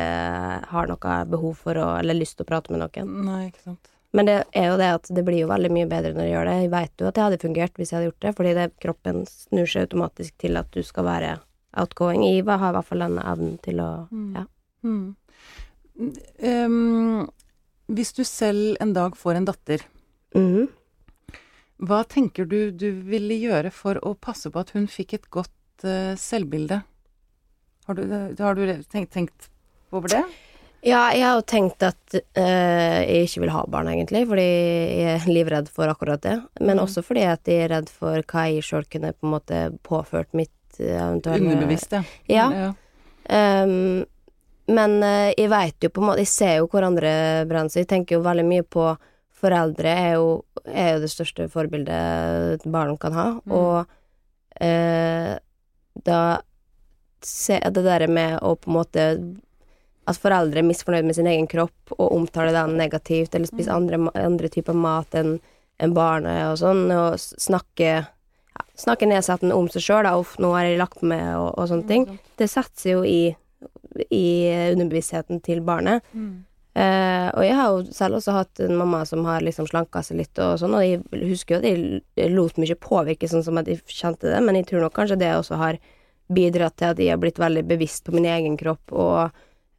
har 0.69 0.89
noe 0.89 1.17
behov 1.31 1.57
for 1.63 1.79
å, 1.79 1.93
eller 2.01 2.17
lyst 2.17 2.37
til 2.37 2.45
å 2.45 2.51
prate 2.51 2.73
med 2.73 2.83
noen. 2.83 3.11
Nei, 3.25 3.41
ikke 3.49 3.63
sant. 3.71 3.93
Men 4.13 4.27
det 4.29 4.35
er 4.53 4.67
jo 4.69 4.75
det 4.77 4.89
at 4.99 5.07
det 5.09 5.23
blir 5.25 5.39
jo 5.41 5.49
veldig 5.49 5.71
mye 5.73 5.89
bedre 5.89 6.11
når 6.13 6.27
jeg 6.27 6.33
gjør 6.35 6.49
det. 6.49 6.57
Jeg 6.59 6.71
veit 6.73 7.01
jo 7.01 7.07
at 7.09 7.15
det 7.17 7.23
hadde 7.23 7.41
fungert 7.41 7.79
hvis 7.79 7.91
jeg 7.91 7.97
hadde 7.97 8.09
gjort 8.11 8.25
det, 8.25 8.33
fordi 8.37 8.51
det, 8.59 8.67
kroppen 8.83 9.23
snur 9.29 9.71
seg 9.71 9.87
automatisk 9.87 10.35
til 10.43 10.59
at 10.59 10.69
du 10.75 10.83
skal 10.85 11.07
være 11.07 11.31
outgoing. 11.81 12.25
Jeg 12.27 12.45
har 12.45 12.67
i 12.69 12.75
hvert 12.77 12.89
fall 12.91 13.05
den 13.07 13.17
evnen 13.23 13.57
til 13.65 13.81
å 13.81 13.91
Mm. 14.11 14.35
Ja. 14.37 14.45
Mm. 14.83 15.15
Um, 16.43 17.29
hvis 17.91 18.13
du 18.15 18.23
selv 18.27 18.77
en 18.83 18.93
dag 18.95 19.17
får 19.19 19.39
en 19.39 19.49
datter, 19.49 19.83
mm. 20.35 20.67
hva 21.83 22.03
tenker 22.07 22.47
du 22.47 22.71
du 22.71 22.89
ville 23.03 23.35
gjøre 23.41 23.73
for 23.75 23.99
å 24.05 24.15
passe 24.15 24.51
på 24.51 24.63
at 24.63 24.71
hun 24.77 24.87
fikk 24.87 25.17
et 25.19 25.29
godt 25.33 25.85
uh, 25.87 26.13
selvbilde? 26.19 26.83
Har 27.83 27.99
du, 27.99 28.07
har 28.39 28.55
du 28.55 28.63
tenkt, 28.87 29.11
tenkt 29.11 29.49
over 29.91 30.07
det? 30.07 30.23
Ja, 30.83 31.05
jeg 31.15 31.23
har 31.23 31.37
jo 31.39 31.43
tenkt 31.47 31.83
at 31.87 32.15
uh, 32.15 32.99
jeg 33.03 33.27
ikke 33.27 33.43
vil 33.45 33.53
ha 33.55 33.61
barn, 33.71 33.87
egentlig, 33.91 34.25
fordi 34.27 34.47
jeg 34.47 35.11
er 35.13 35.27
livredd 35.31 35.69
for 35.71 35.91
akkurat 35.91 36.23
det. 36.23 36.37
Men 36.59 36.77
Mm. 36.77 36.83
også 36.83 37.03
fordi 37.03 37.23
at 37.27 37.47
jeg 37.47 37.63
er 37.63 37.71
redd 37.71 37.91
for 37.91 38.19
hva 38.19 38.47
jeg 38.51 38.63
sjøl 38.67 38.87
kunne 38.91 39.13
på 39.15 39.27
en 39.27 39.31
måte 39.31 39.61
påført 39.83 40.33
mitt 40.35 40.51
eh, 40.79 40.97
eventuelle 40.97 41.53
Underbevisst, 41.53 41.95
ja. 41.95 42.03
Ja. 42.27 42.47
ja. 42.51 42.71
Men 44.71 45.03
eh, 45.03 45.33
jeg 45.37 45.49
veit 45.51 45.83
jo 45.83 45.89
på 45.91 45.99
en 45.99 46.07
måte 46.07 46.23
Jeg 46.23 46.31
ser 46.31 46.53
jo 46.61 46.69
hvor 46.71 46.85
andre 46.87 47.11
brenner, 47.49 47.71
så 47.73 47.81
jeg 47.81 47.89
tenker 47.91 48.15
jo 48.17 48.23
veldig 48.23 48.45
mye 48.47 48.63
på 48.63 48.93
Foreldre 49.43 49.91
er 49.91 50.13
jo, 50.15 50.27
er 50.63 50.93
jo 50.93 51.01
det 51.03 51.09
største 51.11 51.49
forbildet 51.51 52.61
et 52.61 52.67
barn 52.71 52.95
kan 52.97 53.11
ha, 53.17 53.25
Mm. 53.43 53.51
og 53.51 54.61
eh, 54.63 55.33
da 56.05 56.19
se, 57.23 57.59
Det 57.59 57.83
der 57.83 58.07
med 58.07 58.39
å 58.39 58.53
på 58.55 58.71
en 58.71 58.77
måte 58.77 59.07
At 60.07 60.19
foreldre 60.19 60.59
er 60.59 60.67
misfornøyd 60.67 61.05
med 61.07 61.15
sin 61.15 61.27
egen 61.27 61.47
kropp 61.47 61.93
og 61.97 62.11
omtaler 62.11 62.55
den 62.55 62.77
negativt, 62.79 63.35
eller 63.35 63.47
spiser 63.47 63.75
andre, 63.75 63.99
andre 64.15 64.49
typer 64.51 64.75
mat 64.75 65.15
enn 65.15 65.37
en 65.79 65.93
barnet 65.95 66.51
og 66.51 66.57
sånn, 66.59 66.85
og 66.91 67.15
snakker 67.19 67.39
snakke 67.39 67.87
ja, 68.53 68.65
snakke 68.77 69.07
nedsettende 69.09 69.55
om 69.55 69.69
seg 69.71 69.81
sjøl, 69.81 70.05
nå 70.39 70.51
har 70.53 70.67
jeg 70.67 70.77
lagt 70.77 71.01
meg, 71.01 71.23
og, 71.39 71.53
og 71.57 71.69
sånne 71.71 71.87
ting. 71.87 72.03
det 72.37 72.49
setter 72.51 72.79
seg 72.83 72.91
jo 72.91 73.03
i, 73.07 73.35
i 74.09 74.25
underbevisstheten 74.73 75.41
til 75.45 75.61
barnet. 75.65 76.03
Mm. 76.13 76.43
Eh, 76.73 77.27
og 77.37 77.43
jeg 77.45 77.53
har 77.53 77.69
jo 77.69 77.81
selv 77.93 78.17
også 78.17 78.33
hatt 78.33 78.61
en 78.65 78.77
mamma 78.79 79.03
som 79.05 79.21
har 79.27 79.43
liksom 79.45 79.67
slanka 79.69 80.01
seg 80.01 80.23
litt 80.23 80.39
og 80.41 80.55
sånn, 80.57 80.73
og 80.73 80.81
jeg 80.81 81.27
husker 81.29 81.55
jo 81.55 81.59
at 81.61 81.67
jeg 82.17 82.31
lot 82.33 82.57
meg 82.57 82.71
ikke 82.71 82.87
påvirke 82.87 83.29
sånn 83.29 83.45
som 83.45 83.59
at 83.61 83.69
jeg 83.69 83.83
kjente 83.85 84.31
det, 84.31 84.39
men 84.41 84.57
jeg 84.57 84.71
tror 84.71 84.87
nok 84.87 84.95
kanskje 84.97 85.19
det 85.21 85.29
også 85.37 85.59
har 85.61 85.77
bidratt 86.33 86.79
til 86.79 86.89
at 86.89 87.01
jeg 87.03 87.13
har 87.13 87.21
blitt 87.21 87.41
veldig 87.41 87.65
bevisst 87.69 88.07
på 88.07 88.15
min 88.15 88.25
egen 88.25 88.57
kropp 88.57 88.95
og 88.95 89.35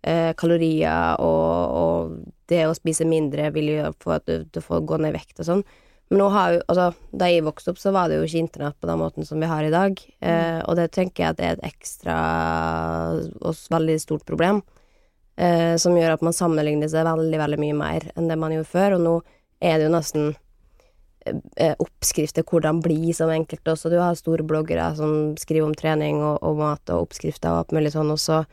eh, 0.06 0.30
kalorier 0.38 1.18
og, 1.18 1.74
og 1.80 2.14
det 2.52 2.62
å 2.68 2.76
spise 2.78 3.08
mindre 3.08 3.50
vil 3.56 3.72
jo 3.72 3.90
få 3.98 4.14
at 4.20 4.28
du, 4.30 4.44
du 4.46 4.60
får 4.62 4.86
gå 4.86 5.00
ned 5.00 5.14
i 5.14 5.18
vekt 5.18 5.42
og 5.42 5.50
sånn. 5.50 5.66
Men 6.12 6.20
har 6.34 6.58
altså, 6.68 6.90
da 7.16 7.28
jeg 7.30 7.46
vokste 7.46 7.72
opp, 7.72 7.80
så 7.80 7.92
var 7.94 8.10
det 8.10 8.18
jo 8.18 8.26
ikke 8.26 8.42
internett 8.42 8.76
på 8.80 8.88
den 8.90 9.00
måten 9.00 9.26
som 9.26 9.40
vi 9.40 9.48
har 9.50 9.64
i 9.64 9.72
dag. 9.72 9.98
Eh, 10.20 10.60
og 10.68 10.76
det 10.78 10.90
tenker 10.94 11.24
jeg 11.24 11.34
at 11.34 11.42
er 11.42 11.56
et 11.56 11.66
ekstra 11.72 12.16
og 13.40 13.62
veldig 13.72 13.96
stort 14.02 14.26
problem. 14.28 14.60
Eh, 15.36 15.74
som 15.80 15.96
gjør 15.96 16.14
at 16.14 16.22
man 16.22 16.36
sammenligner 16.36 16.90
seg 16.90 17.08
veldig, 17.08 17.38
veldig 17.40 17.58
mye 17.58 17.76
mer 17.78 18.08
enn 18.14 18.28
det 18.30 18.38
man 18.38 18.54
gjorde 18.54 18.70
før. 18.70 18.98
Og 18.98 19.04
nå 19.06 19.14
er 19.64 19.78
det 19.78 19.88
jo 19.88 19.94
nesten 19.94 20.28
eh, 21.26 21.74
oppskrifter 21.82 22.46
hvordan 22.46 22.82
bli 22.84 23.14
som 23.16 23.32
enkelte 23.34 23.74
også. 23.74 23.90
Du 23.90 23.98
har 24.02 24.18
store 24.18 24.46
bloggere 24.46 24.92
som 24.98 25.34
skriver 25.40 25.66
om 25.66 25.74
trening 25.78 26.20
og, 26.22 26.38
og 26.44 26.60
mat 26.60 26.94
og 26.94 27.08
oppskrifter 27.08 27.50
og 27.50 27.64
alt 27.64 27.74
mulig 27.74 27.94
sånn, 27.96 28.12
og 28.14 28.20
så 28.22 28.44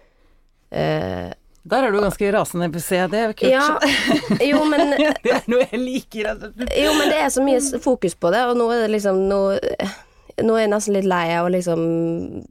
eh, 0.71 1.29
Der 1.63 1.85
er 1.85 1.93
du 1.93 1.99
ganske 2.01 2.31
rasende, 2.33 2.69
ser 2.81 3.03
jeg. 3.03 3.11
Det 3.11 3.19
er 3.21 3.33
kult. 3.37 3.51
Ja, 3.51 3.67
jo, 4.51 4.63
men 4.69 4.95
det 4.97 5.35
er 5.35 5.43
noe 5.51 5.67
jeg 5.67 5.81
liker. 5.81 6.31
altså. 6.33 6.49
Jo, 6.57 6.95
men 6.97 7.11
det 7.13 7.19
er 7.21 7.29
så 7.33 7.43
mye 7.45 7.81
fokus 7.83 8.17
på 8.17 8.31
det, 8.33 8.41
og 8.49 8.57
nå 8.57 8.71
er 8.73 8.85
det 8.85 8.95
liksom 8.95 9.21
Nå, 9.29 9.41
nå 10.41 10.55
er 10.55 10.63
jeg 10.63 10.71
nesten 10.71 10.95
litt 10.97 11.09
lei 11.09 11.25
av 11.35 11.45
å 11.45 11.53
liksom 11.53 11.81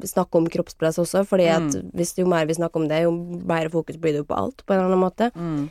snakke 0.06 0.38
om 0.38 0.46
kroppspress 0.52 1.00
også, 1.02 1.24
fordi 1.26 1.48
at 1.50 1.76
hvis 1.96 2.14
jo 2.20 2.28
mer 2.30 2.46
vi 2.46 2.54
snakker 2.58 2.82
om 2.82 2.86
det, 2.90 3.02
jo 3.06 3.12
mer 3.50 3.70
fokus 3.72 3.98
blir 3.98 4.14
det 4.14 4.22
jo 4.22 4.28
på 4.30 4.38
alt, 4.38 4.62
på 4.62 4.74
en 4.74 4.78
eller 4.78 4.92
annen 4.92 5.02
måte. 5.02 5.30
Mm. 5.34 5.68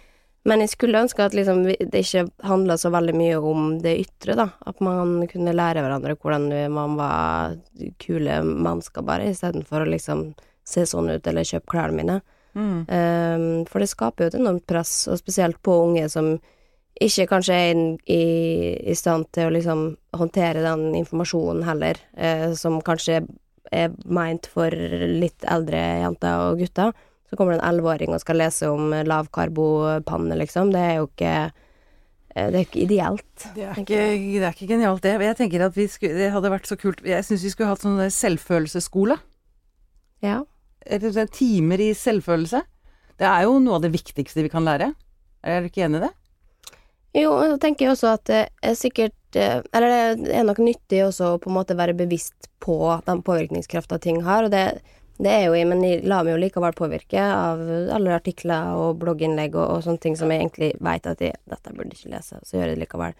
Men 0.50 0.64
jeg 0.64 0.72
skulle 0.72 1.02
ønske 1.04 1.24
at 1.24 1.36
liksom 1.36 1.66
det 1.68 2.02
ikke 2.04 2.26
handla 2.48 2.78
så 2.80 2.92
veldig 2.92 3.16
mye 3.16 3.40
om 3.44 3.72
det 3.84 3.96
ytre, 4.06 4.36
da. 4.40 4.50
At 4.68 4.80
man 4.84 5.28
kunne 5.32 5.56
lære 5.56 5.84
hverandre 5.84 6.16
hvordan 6.16 6.48
man 6.74 6.96
var 7.00 7.58
kule 8.02 8.40
mennesker, 8.44 9.06
bare, 9.06 9.30
istedenfor 9.32 9.86
å 9.86 9.90
liksom 9.94 10.30
se 10.68 10.86
sånn 10.88 11.12
ut 11.12 11.28
eller 11.28 11.48
kjøpe 11.48 11.72
klærne 11.76 12.00
mine. 12.00 12.20
Mm. 12.58 12.80
Um, 12.90 13.50
for 13.70 13.84
det 13.84 13.92
skaper 13.92 14.26
jo 14.26 14.32
et 14.32 14.40
enormt 14.40 14.66
press, 14.70 15.04
og 15.12 15.20
spesielt 15.22 15.60
på 15.64 15.76
unge 15.86 16.08
som 16.12 16.38
ikke 17.00 17.28
kanskje 17.32 17.56
er 17.56 17.78
i, 18.12 18.24
i 18.92 18.96
stand 18.98 19.30
til 19.36 19.48
å 19.48 19.54
liksom 19.56 19.84
håndtere 20.20 20.64
den 20.66 20.90
informasjonen 21.00 21.64
heller, 21.68 22.00
eh, 22.18 22.50
som 22.60 22.82
kanskje 22.84 23.22
er 23.72 23.94
meint 24.10 24.50
for 24.50 24.74
litt 24.74 25.46
eldre 25.48 25.80
jenter 26.04 26.50
og 26.50 26.60
gutter. 26.60 26.92
Så 27.30 27.38
kommer 27.38 27.54
det 27.54 27.62
en 27.62 27.70
elleveåring 27.70 28.14
og 28.16 28.24
skal 28.24 28.40
lese 28.42 28.72
om 28.74 28.92
lavkarbopanne, 29.06 30.36
liksom. 30.42 30.74
Det 30.74 30.82
er 30.82 30.96
jo 30.98 31.08
ikke 31.12 31.34
eh, 31.46 32.48
Det 32.50 32.58
er 32.58 32.66
ikke 32.66 32.84
ideelt. 32.84 33.48
Det 33.56 33.68
er 33.68 33.82
ikke, 33.84 34.04
det 34.18 34.44
er 34.44 34.56
ikke 34.58 34.72
genialt, 34.74 35.04
det. 35.06 35.16
Jeg 35.30 35.38
tenker 35.38 35.68
at 35.70 35.78
vi 35.78 35.88
skulle, 35.88 36.18
det 36.18 36.32
hadde 36.34 36.52
vært 36.52 36.68
så 36.68 36.80
kult 36.80 37.06
Jeg 37.06 37.28
syns 37.28 37.46
vi 37.46 37.54
skulle 37.54 37.72
hatt 37.72 37.86
sånn 37.86 38.02
selvfølelsesskole. 38.12 39.20
Ja. 40.26 40.42
Timer 41.32 41.82
i 41.82 41.94
selvfølelse. 41.94 42.62
Det 43.20 43.28
er 43.28 43.44
jo 43.44 43.60
noe 43.60 43.80
av 43.80 43.84
det 43.84 43.92
viktigste 43.92 44.46
vi 44.46 44.52
kan 44.52 44.64
lære. 44.64 44.94
Er 45.44 45.62
du 45.62 45.70
ikke 45.70 45.86
enig 45.86 46.00
i 46.00 46.06
det? 46.08 46.14
Jo, 47.18 47.34
men 47.40 47.52
så 47.52 47.58
tenker 47.58 47.86
jeg 47.86 47.96
også 47.96 48.14
at 48.14 48.26
det 48.30 48.40
er 48.62 48.76
sikkert 48.78 49.38
eh, 49.40 49.64
Eller 49.74 50.16
det 50.20 50.34
er 50.36 50.46
nok 50.46 50.60
nyttig 50.62 51.02
også 51.08 51.34
å 51.34 51.40
på 51.42 51.50
en 51.50 51.58
måte 51.58 51.78
være 51.78 51.98
bevisst 51.98 52.50
på 52.62 52.78
den 53.08 53.24
påvirkningskrafta 53.26 53.98
ting 54.04 54.20
har, 54.26 54.46
og 54.46 54.52
det, 54.54 54.82
det 55.18 55.32
er 55.32 55.46
jo 55.48 55.56
jeg, 55.56 55.68
men 55.70 55.82
jeg 55.84 56.04
lar 56.08 56.26
meg 56.28 56.36
jo 56.36 56.42
likevel 56.44 56.76
påvirke 56.76 57.24
av 57.24 57.62
alle 57.96 58.14
artikler 58.18 58.76
og 58.78 59.00
blogginnlegg 59.00 59.56
og, 59.56 59.78
og 59.78 59.86
sånne 59.86 60.04
ting 60.04 60.18
som 60.20 60.32
jeg 60.32 60.44
egentlig 60.44 60.74
veit 60.84 61.08
at 61.08 61.24
jeg, 61.24 61.40
dette 61.50 61.74
burde 61.74 61.96
ikke 61.96 62.12
lese, 62.14 62.42
så 62.44 62.58
gjør 62.58 62.68
jeg 62.68 62.78
det 62.78 62.84
likevel. 62.84 63.16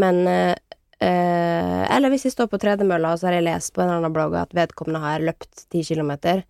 Men 0.00 0.22
eh, 0.30 0.54
eh, 1.02 1.82
Eller 1.90 2.14
hvis 2.14 2.28
jeg 2.28 2.36
står 2.36 2.48
på 2.52 2.62
tredemølla, 2.62 3.12
og 3.12 3.20
så 3.20 3.28
har 3.28 3.36
jeg 3.40 3.48
lest 3.50 3.74
på 3.74 3.82
en 3.82 3.90
eller 3.90 4.04
annen 4.04 4.16
blogg 4.16 4.38
at 4.38 4.56
vedkommende 4.56 5.02
har 5.02 5.26
løpt 5.26 5.66
ti 5.74 5.82
kilometer, 5.84 6.44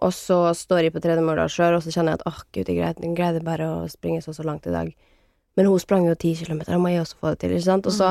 og 0.00 0.12
så 0.16 0.38
står 0.56 0.86
jeg 0.86 0.94
på 0.94 1.02
tredemølla 1.04 1.46
sjøl, 1.52 1.76
og 1.76 1.84
så 1.84 1.92
kjenner 1.94 2.14
jeg 2.14 2.20
at 2.20 2.26
åh, 2.30 2.42
gud, 2.56 2.72
jeg 2.72 3.14
greide, 3.16 3.44
bare 3.44 3.68
å 3.68 3.78
springe 3.90 4.22
så 4.24 4.34
så 4.36 4.46
langt 4.46 4.68
i 4.68 4.74
dag. 4.74 4.92
Men 5.58 5.68
hun 5.68 5.82
sprang 5.82 6.06
jo 6.08 6.16
ti 6.18 6.34
kilometer, 6.38 6.72
da 6.72 6.80
må 6.80 6.92
jeg 6.92 7.04
også 7.04 7.18
få 7.20 7.32
det 7.34 7.42
til, 7.42 7.56
ikke 7.56 7.66
sant? 7.66 7.88
Og 7.90 7.96
så 7.96 8.10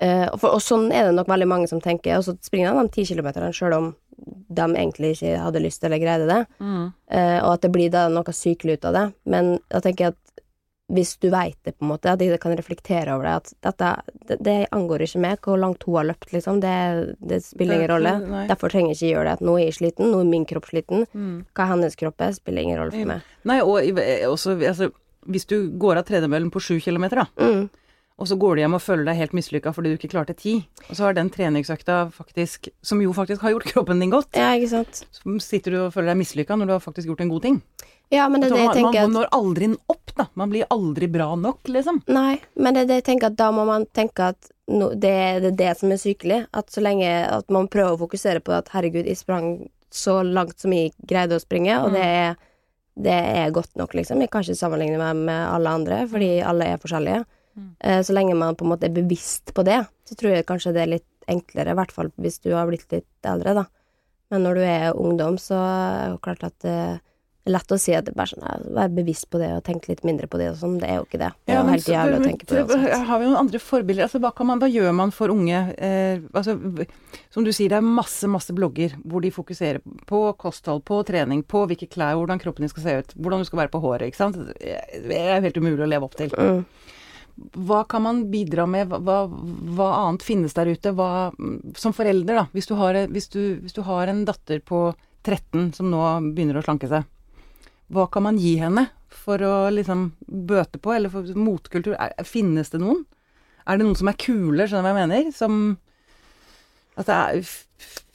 eh, 0.00 0.26
og, 0.30 0.38
for, 0.40 0.54
og 0.54 0.62
sånn 0.64 0.88
er 0.94 1.08
det 1.08 1.16
nok 1.18 1.30
veldig 1.30 1.48
mange 1.50 1.70
som 1.70 1.82
tenker, 1.84 2.16
og 2.16 2.24
så 2.24 2.36
springer 2.46 2.78
de 2.78 2.94
ti 2.94 3.04
kilometerne 3.08 3.50
sjøl 3.56 3.76
om 3.76 3.90
de 4.18 4.64
egentlig 4.64 5.12
ikke 5.14 5.36
hadde 5.38 5.62
lyst 5.62 5.84
eller 5.84 6.00
greide 6.02 6.26
det, 6.26 6.40
eh, 7.14 7.38
og 7.42 7.52
at 7.52 7.66
det 7.66 7.72
blir 7.74 7.92
da 7.92 8.08
noe 8.10 8.34
sykelig 8.34 8.78
ut 8.78 8.88
av 8.88 8.96
det. 8.96 9.04
Men 9.24 9.58
da 9.68 9.82
tenker 9.84 10.08
jeg 10.08 10.16
at 10.16 10.37
hvis 10.88 11.18
du 11.20 11.26
veit 11.28 11.56
det, 11.64 11.74
på 11.76 11.84
en 11.84 11.90
måte, 11.90 12.08
at 12.14 12.18
de 12.18 12.30
kan 12.40 12.54
reflektere 12.56 13.12
over 13.12 13.26
det, 13.28 13.32
at 13.36 13.50
dette 13.66 13.88
det, 14.28 14.36
det 14.46 14.54
angår 14.72 15.02
ikke 15.04 15.20
meg 15.20 15.40
hvor 15.44 15.58
langt 15.60 15.82
hun 15.84 15.98
har 15.98 16.06
løpt, 16.08 16.30
liksom, 16.32 16.60
det, 16.64 17.16
det 17.20 17.42
spiller 17.44 17.76
ingen 17.76 17.90
rolle. 17.92 18.12
nei. 18.24 18.46
Derfor 18.48 18.72
trenger 18.72 18.94
jeg 18.94 18.96
ikke 19.02 19.10
gjøre 19.14 19.24
det. 19.28 19.34
At 19.36 19.44
nå 19.44 19.56
er 19.58 19.64
jeg 19.66 19.76
sliten, 19.80 20.08
nå 20.12 20.20
er 20.22 20.30
min 20.30 20.46
kropp 20.48 20.70
sliten. 20.70 21.04
Mm. 21.12 21.34
Hva 21.52 21.66
hennes 21.74 21.98
kropp 22.00 22.24
er, 22.24 22.32
spiller 22.38 22.64
ingen 22.64 22.80
rolle 22.80 22.94
for 22.96 23.10
meg. 23.12 23.28
Nei, 23.44 23.58
og 23.60 23.76
også 24.32 24.56
altså, 24.64 24.90
Hvis 25.28 25.44
du 25.50 25.58
går 25.76 25.98
av 26.00 26.06
tredemøllen 26.08 26.48
på 26.54 26.60
sju 26.64 26.78
kilometer, 26.80 27.20
da, 27.20 27.44
Mm. 27.44 27.68
og 28.18 28.26
så 28.26 28.38
går 28.40 28.54
du 28.56 28.60
hjem 28.62 28.74
og 28.74 28.80
føler 28.82 29.04
deg 29.10 29.16
helt 29.20 29.34
mislykka 29.36 29.74
fordi 29.76 29.92
du 29.92 29.98
ikke 29.98 30.10
klarte 30.14 30.34
ti, 30.34 30.54
og 30.88 30.96
så 30.96 31.04
har 31.04 31.12
den 31.14 31.28
treningsøkta 31.30 32.10
faktisk 32.16 32.70
Som 32.82 33.02
jo 33.04 33.12
faktisk 33.12 33.42
har 33.44 33.52
gjort 33.52 33.68
kroppen 33.68 34.00
din 34.00 34.10
godt, 34.10 34.32
Ja, 34.34 34.54
ikke 34.56 34.70
sant. 34.72 35.04
så 35.12 35.36
sitter 35.44 35.70
du 35.70 35.78
og 35.84 35.92
føler 35.92 36.14
deg 36.14 36.22
mislykka 36.24 36.56
når 36.56 36.66
du 36.66 36.72
har 36.72 36.80
faktisk 36.80 37.06
gjort 37.12 37.20
en 37.20 37.28
god 37.28 37.42
ting. 37.42 37.62
Ja, 38.10 38.28
men 38.32 38.40
det 38.40 38.48
er 38.48 38.54
det 38.54 38.60
jeg 38.62 38.68
man, 38.68 38.76
tenker 38.78 39.02
man 39.08 39.12
når 39.18 39.26
aldri 39.36 39.66
opp, 39.92 40.12
da. 40.16 40.24
Man 40.34 40.50
blir 40.52 40.64
aldri 40.72 41.08
bra 41.12 41.34
nok, 41.36 41.68
liksom. 41.68 42.02
Nei, 42.08 42.38
men 42.56 42.74
det 42.74 42.82
er 42.82 42.86
det 42.88 42.96
jeg 43.02 43.06
tenker 43.10 43.26
at 43.32 43.36
da 43.36 43.50
må 43.52 43.66
man 43.68 43.84
tenke 43.94 44.30
at 44.32 44.48
no, 44.68 44.88
det, 44.94 45.10
er- 45.12 45.40
det 45.44 45.50
det 45.58 45.74
som 45.78 45.92
er 45.92 46.00
sykelig. 46.00 46.38
At 46.56 46.70
så 46.72 46.80
lenge 46.84 47.10
at 47.28 47.50
man 47.52 47.68
prøver 47.68 47.96
å 47.96 48.00
fokusere 48.06 48.40
på 48.40 48.54
at 48.56 48.70
herregud, 48.72 49.04
jeg 49.06 49.20
sprang 49.20 49.68
så 49.92 50.18
langt 50.24 50.58
som 50.60 50.72
jeg 50.72 50.92
greide 51.08 51.36
å 51.36 51.40
springe, 51.42 51.76
og 51.84 51.92
det 51.96 52.04
er, 52.04 52.34
det 52.98 53.14
er 53.42 53.52
godt 53.56 53.76
nok, 53.80 53.92
liksom. 53.96 54.20
Jeg 54.24 54.30
kan 54.32 54.42
ikke 54.44 54.56
sammenligne 54.58 54.98
meg 55.00 55.20
med 55.28 55.44
alle 55.52 55.70
andre, 55.80 56.00
fordi 56.10 56.30
alle 56.44 56.64
er 56.74 56.80
forskjellige. 56.82 57.24
Eh, 57.80 58.00
Så 58.06 58.12
lenge 58.16 58.34
man 58.38 58.56
på 58.56 58.64
en 58.66 58.72
måte 58.72 58.86
er 58.88 58.94
bevisst 58.94 59.52
på 59.56 59.64
det, 59.68 59.82
så 60.08 60.14
tror 60.16 60.32
jeg 60.36 60.46
kanskje 60.48 60.72
det 60.76 60.82
er 60.86 60.92
litt 60.96 61.06
enklere, 61.28 61.72
i 61.72 61.76
hvert 61.76 61.92
fall 61.92 62.08
hvis 62.16 62.40
du 62.40 62.52
har 62.56 62.66
blitt 62.70 62.88
litt 62.92 63.26
eldre, 63.28 63.52
da. 63.54 63.64
Men 64.30 64.44
når 64.44 64.54
du 64.54 64.62
er 64.64 64.96
ungdom, 64.96 65.36
så 65.40 65.56
er 65.60 66.12
det 66.14 66.20
klart 66.24 66.44
at 66.44 66.64
er 66.68 67.00
lett 67.48 67.72
å 67.74 67.78
si 67.80 67.94
at 67.96 68.06
det 68.06 68.14
bare 68.16 68.32
sånn, 68.32 68.44
ja, 68.44 68.56
vær 68.76 68.90
bevisst 68.94 69.28
på 69.32 69.40
det 69.40 69.50
og 69.56 69.62
tenk 69.66 69.88
litt 69.90 70.04
mindre 70.06 70.28
på 70.30 70.40
det 70.40 70.50
og 70.52 70.58
sånn. 70.60 70.76
Det 70.80 70.88
er 70.88 70.98
jo 71.00 71.06
ikke 71.06 71.20
det. 71.22 71.30
Det 71.48 71.54
er 71.54 71.60
jo 71.60 71.72
helt 71.72 71.90
jævlig 71.92 72.18
å 72.18 72.24
tenke 72.26 72.48
på 72.48 72.56
det 72.56 72.64
Også. 72.66 72.98
Har 73.08 73.22
vi 73.22 73.28
noen 73.28 73.40
andre 73.40 73.60
forbilder? 73.62 74.06
Altså, 74.08 74.20
hva, 74.22 74.32
kan 74.36 74.50
man, 74.50 74.62
hva 74.62 74.70
gjør 74.70 74.94
man 74.96 75.14
for 75.14 75.32
unge? 75.34 75.62
Eh, 75.74 76.20
altså, 76.32 76.56
som 77.34 77.46
du 77.46 77.52
sier, 77.52 77.72
det 77.72 77.80
er 77.80 77.88
masse, 77.88 78.28
masse 78.30 78.54
blogger 78.56 78.94
hvor 79.04 79.24
de 79.24 79.32
fokuserer 79.34 79.82
på 80.08 80.22
kosthold, 80.40 80.84
på 80.88 81.00
trening, 81.08 81.42
på 81.46 81.64
hvilke 81.70 81.90
klær, 81.90 82.18
hvordan 82.20 82.42
kroppen 82.42 82.66
din 82.66 82.72
skal 82.72 82.86
se 82.86 82.98
ut, 83.00 83.16
hvordan 83.18 83.44
du 83.44 83.48
skal 83.48 83.64
være 83.64 83.74
på 83.74 83.82
håret, 83.84 84.08
ikke 84.10 84.22
sant. 84.22 84.38
Det 84.38 85.18
er 85.18 85.44
helt 85.44 85.60
umulig 85.60 85.84
å 85.84 85.90
leve 85.90 86.08
opp 86.08 86.16
til. 86.18 86.32
Mm. 86.34 86.62
Hva 87.68 87.84
kan 87.86 88.02
man 88.02 88.24
bidra 88.32 88.66
med? 88.66 88.90
Hva, 88.90 89.18
hva 89.28 89.88
annet 90.00 90.24
finnes 90.26 90.56
der 90.56 90.72
ute? 90.72 90.92
Hva, 90.96 91.28
som 91.78 91.94
forelder, 91.94 92.42
da. 92.42 92.46
Hvis 92.54 92.66
du, 92.70 92.74
har, 92.80 92.98
hvis, 93.12 93.28
du, 93.30 93.42
hvis 93.62 93.76
du 93.76 93.84
har 93.86 94.10
en 94.10 94.24
datter 94.28 94.62
på 94.64 94.88
13 95.26 95.72
som 95.76 95.90
nå 95.92 96.02
begynner 96.32 96.58
å 96.58 96.64
slanke 96.64 96.90
seg, 96.90 97.06
hva 97.92 98.08
kan 98.12 98.26
man 98.28 98.40
gi 98.40 98.56
henne 98.60 98.88
for 99.12 99.42
å 99.44 99.54
liksom 99.72 100.10
bøte 100.26 100.80
på, 100.80 100.92
eller 100.94 101.12
for 101.12 101.28
motkultur? 101.36 101.96
Er, 101.96 102.12
finnes 102.28 102.72
det 102.72 102.82
noen? 102.82 103.04
Er 103.68 103.78
det 103.78 103.86
noen 103.86 103.98
som 103.98 104.10
er 104.10 104.18
kule, 104.20 104.66
skjønner 104.68 104.92
du 104.92 104.96
hva 104.96 105.04
jeg 105.04 105.08
mener? 105.08 105.32
Som 105.36 105.56
At 106.98 107.08
det 107.08 107.16
er 107.16 107.40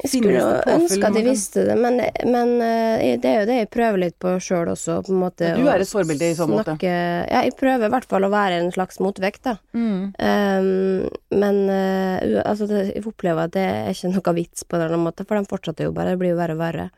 Jeg 0.03 0.09
skulle 0.11 0.33
jo 0.35 0.47
ønske 0.73 1.07
at 1.07 1.17
jeg 1.17 1.25
visste 1.25 1.63
det, 1.69 1.75
men, 1.79 2.01
men 2.27 2.49
eh, 2.65 3.13
det 3.21 3.29
er 3.29 3.37
jo 3.37 3.47
det 3.47 3.59
jeg 3.61 3.69
prøver 3.71 4.01
litt 4.01 4.17
på 4.21 4.33
sjøl 4.43 4.73
også, 4.73 4.97
på 5.05 5.13
en 5.13 5.21
måte. 5.21 5.53
Du 5.55 5.69
er 5.71 5.85
et 5.85 5.89
forbilde 5.89 6.31
i 6.33 6.35
så 6.35 6.49
måte. 6.49 6.75
Ja, 6.83 7.45
jeg 7.45 7.53
prøver 7.59 7.87
i 7.87 7.93
hvert 7.93 8.09
fall 8.11 8.27
å 8.27 8.31
være 8.33 8.59
en 8.59 8.73
slags 8.75 8.99
motvekt, 8.99 9.45
da. 9.47 9.55
Mm. 9.77 10.11
Um, 10.17 11.07
men 11.31 11.61
uh, 11.69 12.41
altså, 12.43 12.67
det, 12.67 12.89
jeg 12.91 13.05
opplever 13.07 13.47
at 13.47 13.55
det 13.55 13.63
er 13.69 13.93
ikke 13.93 14.11
noe 14.17 14.35
vits 14.41 14.67
på 14.67 14.81
den 14.81 15.05
måten, 15.05 15.29
for 15.29 15.39
de 15.39 15.53
fortsetter 15.53 15.87
jo 15.87 15.95
bare, 15.95 16.17
det 16.17 16.21
blir 16.21 16.35
jo 16.35 16.41
verre 16.41 16.57
og 16.57 16.65
verre. 16.65 16.89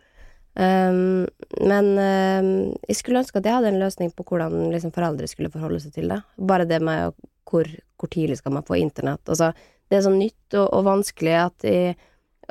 Um, 0.56 1.26
men 1.68 1.88
um, 2.00 2.50
jeg 2.88 2.96
skulle 2.96 3.20
ønske 3.20 3.41
at 3.41 3.48
jeg 3.48 3.58
hadde 3.58 3.74
en 3.74 3.82
løsning 3.82 4.13
på 4.15 4.24
hvordan 4.24 4.70
liksom, 4.72 4.94
foreldre 4.96 5.28
skulle 5.28 5.52
forholde 5.52 5.82
seg 5.84 5.98
til 5.98 6.13
det. 6.13 6.22
Bare 6.39 6.68
det 6.70 6.80
med 6.84 7.15
hvor, 7.46 7.68
hvor 8.00 8.12
tidlig 8.12 8.39
skal 8.39 8.56
man 8.56 8.65
få 8.68 8.80
internett. 8.80 9.24
Altså, 9.28 9.52
det 9.91 10.00
er 10.00 10.06
så 10.06 10.13
nytt 10.15 10.56
og, 10.56 10.70
og 10.70 10.88
vanskelig 10.88 11.36
at 11.44 11.68
jeg 11.68 11.96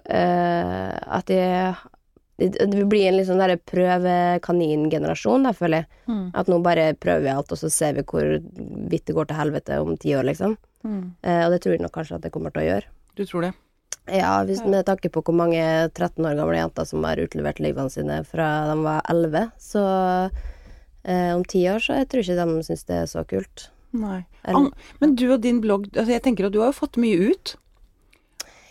uh, 0.04 0.92
At 1.18 1.32
jeg 1.32 1.74
det, 2.36 2.66
vil 2.90 3.04
en 3.06 3.14
litt 3.14 3.28
sånn 3.28 3.38
derre 3.38 3.60
prøvekaningenerasjon, 3.62 5.46
føler 5.54 5.84
jeg. 5.84 6.00
Mm. 6.10 6.24
At 6.34 6.48
nå 6.50 6.58
bare 6.64 6.88
prøver 6.98 7.22
vi 7.22 7.30
alt, 7.30 7.52
og 7.54 7.60
så 7.60 7.70
ser 7.70 7.94
vi 7.94 8.02
hvor 8.10 8.26
vidt 8.90 9.06
det 9.06 9.14
går 9.14 9.30
til 9.30 9.38
helvete 9.38 9.78
om 9.80 9.94
ti 10.02 10.16
år, 10.18 10.26
liksom. 10.26 10.56
Mm. 10.82 11.04
Uh, 11.22 11.42
og 11.46 11.54
det 11.54 11.62
tror 11.62 11.76
jeg 11.76 11.84
nok 11.84 11.94
kanskje 11.94 12.18
at 12.18 12.26
det 12.26 12.34
kommer 12.34 12.54
til 12.54 12.64
å 12.64 12.68
gjøre. 12.72 12.90
Du 13.14 13.22
tror 13.22 13.46
det? 13.46 13.52
Ja, 14.12 14.42
hvis, 14.44 14.60
med 14.68 14.84
tanke 14.84 15.08
på 15.08 15.22
hvor 15.24 15.32
mange 15.36 15.62
13 15.94 16.18
år 16.28 16.34
gamle 16.36 16.58
jenter 16.58 16.84
som 16.84 17.04
har 17.08 17.16
utlevert 17.22 17.60
livene 17.64 17.88
sine 17.92 18.18
fra 18.28 18.48
de 18.68 18.74
var 18.84 19.00
11, 19.08 19.46
så 19.56 19.84
eh, 21.04 21.30
om 21.34 21.44
ti 21.48 21.62
år 21.72 21.80
så 21.80 21.96
jeg 22.02 22.08
tror 22.12 22.20
ikke 22.26 22.36
de 22.42 22.64
syns 22.66 22.84
det 22.90 22.98
er 23.00 23.06
så 23.08 23.24
kult. 23.28 23.70
Nei. 23.96 24.24
Eller- 24.44 24.72
men 25.00 25.14
du 25.16 25.30
og 25.32 25.40
din 25.40 25.60
blogg, 25.62 25.86
altså 25.94 26.12
jeg 26.12 26.22
tenker 26.26 26.46
at 26.50 26.52
du 26.52 26.60
har 26.60 26.72
jo 26.72 26.80
fått 26.82 26.98
mye 27.00 27.30
ut. 27.30 27.54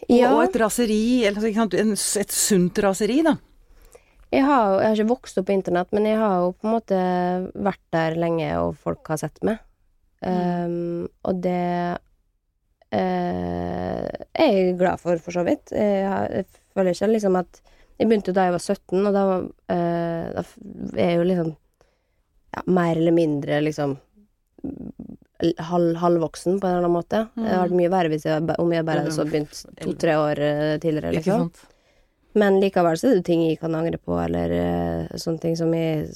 Og, 0.04 0.12
Ja, 0.20 0.34
og 0.36 0.44
et 0.44 0.56
raseri, 0.60 1.24
eller 1.26 1.40
altså, 1.40 2.20
et 2.20 2.32
sunt 2.36 2.78
raseri, 2.84 3.22
da. 3.24 3.38
jeg 4.34 4.44
har, 4.44 4.82
jeg 4.82 4.88
har 4.90 4.96
ikke 4.98 5.14
vokst 5.16 5.38
opp 5.40 5.46
på 5.48 5.54
internett, 5.56 5.94
men 5.96 6.06
jeg 6.06 6.18
har 6.18 6.42
jo 6.44 6.52
på 6.60 6.68
en 6.68 6.74
måte 6.76 7.00
vært 7.56 7.80
der 7.96 8.16
lenge, 8.20 8.50
og 8.60 8.76
folk 8.78 9.08
har 9.08 9.18
sett 9.18 9.40
meg. 9.42 9.60
Um, 10.22 11.08
og 11.24 11.42
det 11.42 11.98
eh, 12.94 14.08
er 14.34 14.54
jeg 14.58 14.78
glad 14.80 15.02
for, 15.02 15.20
for 15.22 15.36
så 15.36 15.44
vidt. 15.48 15.74
Jeg, 15.76 16.06
har, 16.10 16.30
jeg 16.32 16.48
føler 16.76 16.96
ikke 16.96 17.14
liksom 17.16 17.40
at 17.42 17.62
Jeg 18.00 18.10
begynte 18.10 18.34
da 18.34 18.48
jeg 18.48 18.56
var 18.56 18.64
17, 18.64 19.06
og 19.06 19.14
da, 19.14 19.24
eh, 19.70 20.30
da 20.34 20.44
er 20.98 21.12
jeg 21.12 21.20
jo 21.20 21.28
liksom 21.30 21.52
ja, 22.54 22.64
mer 22.74 22.98
eller 22.98 23.14
mindre 23.16 23.60
liksom 23.62 23.94
halv, 25.58 25.96
halvvoksen 26.02 26.60
på 26.60 26.68
en 26.68 26.72
eller 26.72 26.88
annen 26.88 26.96
måte. 26.96 27.22
Det 27.36 27.46
hadde 27.46 27.62
vært 27.66 27.78
mye 27.78 27.92
verre 27.94 28.12
hvis 28.14 28.26
jeg, 28.28 28.48
om 28.64 28.74
jeg 28.74 28.88
bare 28.88 29.04
hadde 29.04 29.16
så 29.16 29.26
begynt 29.28 29.62
to-tre 29.82 30.18
år 30.20 30.42
eh, 30.42 30.74
tidligere, 30.82 31.14
Ikke 31.14 31.22
liksom. 31.22 31.73
Men 32.34 32.58
likevel 32.62 32.98
så 32.98 33.12
er 33.12 33.20
det 33.20 33.26
ting 33.28 33.44
jeg 33.46 33.60
kan 33.62 33.76
angre 33.78 34.00
på, 34.02 34.16
eller 34.18 34.54
uh, 34.58 35.18
sånne 35.22 35.42
ting 35.44 35.58
som 35.60 35.74
jeg, 35.78 36.08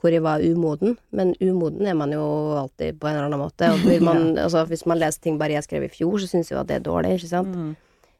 hvor 0.00 0.14
jeg 0.14 0.24
var 0.24 0.40
umoden. 0.40 0.96
Men 1.12 1.34
umoden 1.42 1.88
er 1.90 1.98
man 1.98 2.14
jo 2.14 2.24
alltid 2.56 2.96
på 3.00 3.10
en 3.10 3.18
eller 3.18 3.28
annen 3.28 3.42
måte. 3.42 3.68
Og 3.74 3.84
man, 4.08 4.32
altså, 4.40 4.64
hvis 4.70 4.86
man 4.88 5.00
leser 5.02 5.26
ting 5.26 5.36
bare 5.40 5.58
jeg 5.58 5.66
skrev 5.68 5.84
i 5.84 5.92
fjor, 5.92 6.16
så 6.22 6.30
syns 6.30 6.52
jeg 6.52 6.60
at 6.60 6.70
det 6.70 6.80
er 6.80 6.88
dårlig, 6.88 7.18
ikke 7.18 7.32
sant. 7.34 7.52
Mm. 7.52 7.76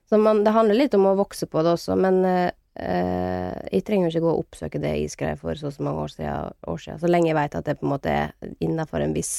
Så 0.09 0.21
man, 0.21 0.45
det 0.45 0.55
handler 0.57 0.77
litt 0.77 0.97
om 0.97 1.09
å 1.09 1.17
vokse 1.19 1.49
på 1.49 1.65
det 1.65 1.73
også, 1.77 1.97
men 2.01 2.21
uh, 2.25 2.51
jeg 2.79 3.83
trenger 3.85 4.07
jo 4.07 4.13
ikke 4.13 4.25
gå 4.25 4.31
og 4.35 4.45
oppsøke 4.45 4.81
det 4.81 4.93
jeg 4.95 5.11
skrev 5.13 5.41
for 5.41 5.59
så 5.59 5.73
så 5.75 5.83
mange 5.85 6.05
år 6.05 6.13
siden, 6.13 6.53
år 6.69 6.85
siden. 6.85 7.01
Så 7.01 7.11
lenge 7.11 7.33
jeg 7.33 7.37
vet 7.41 7.57
at 7.59 7.67
det 7.67 7.79
på 7.81 7.89
en 7.89 7.93
måte 7.93 8.13
er 8.13 8.55
innafor 8.65 9.05
en 9.05 9.17
viss 9.17 9.33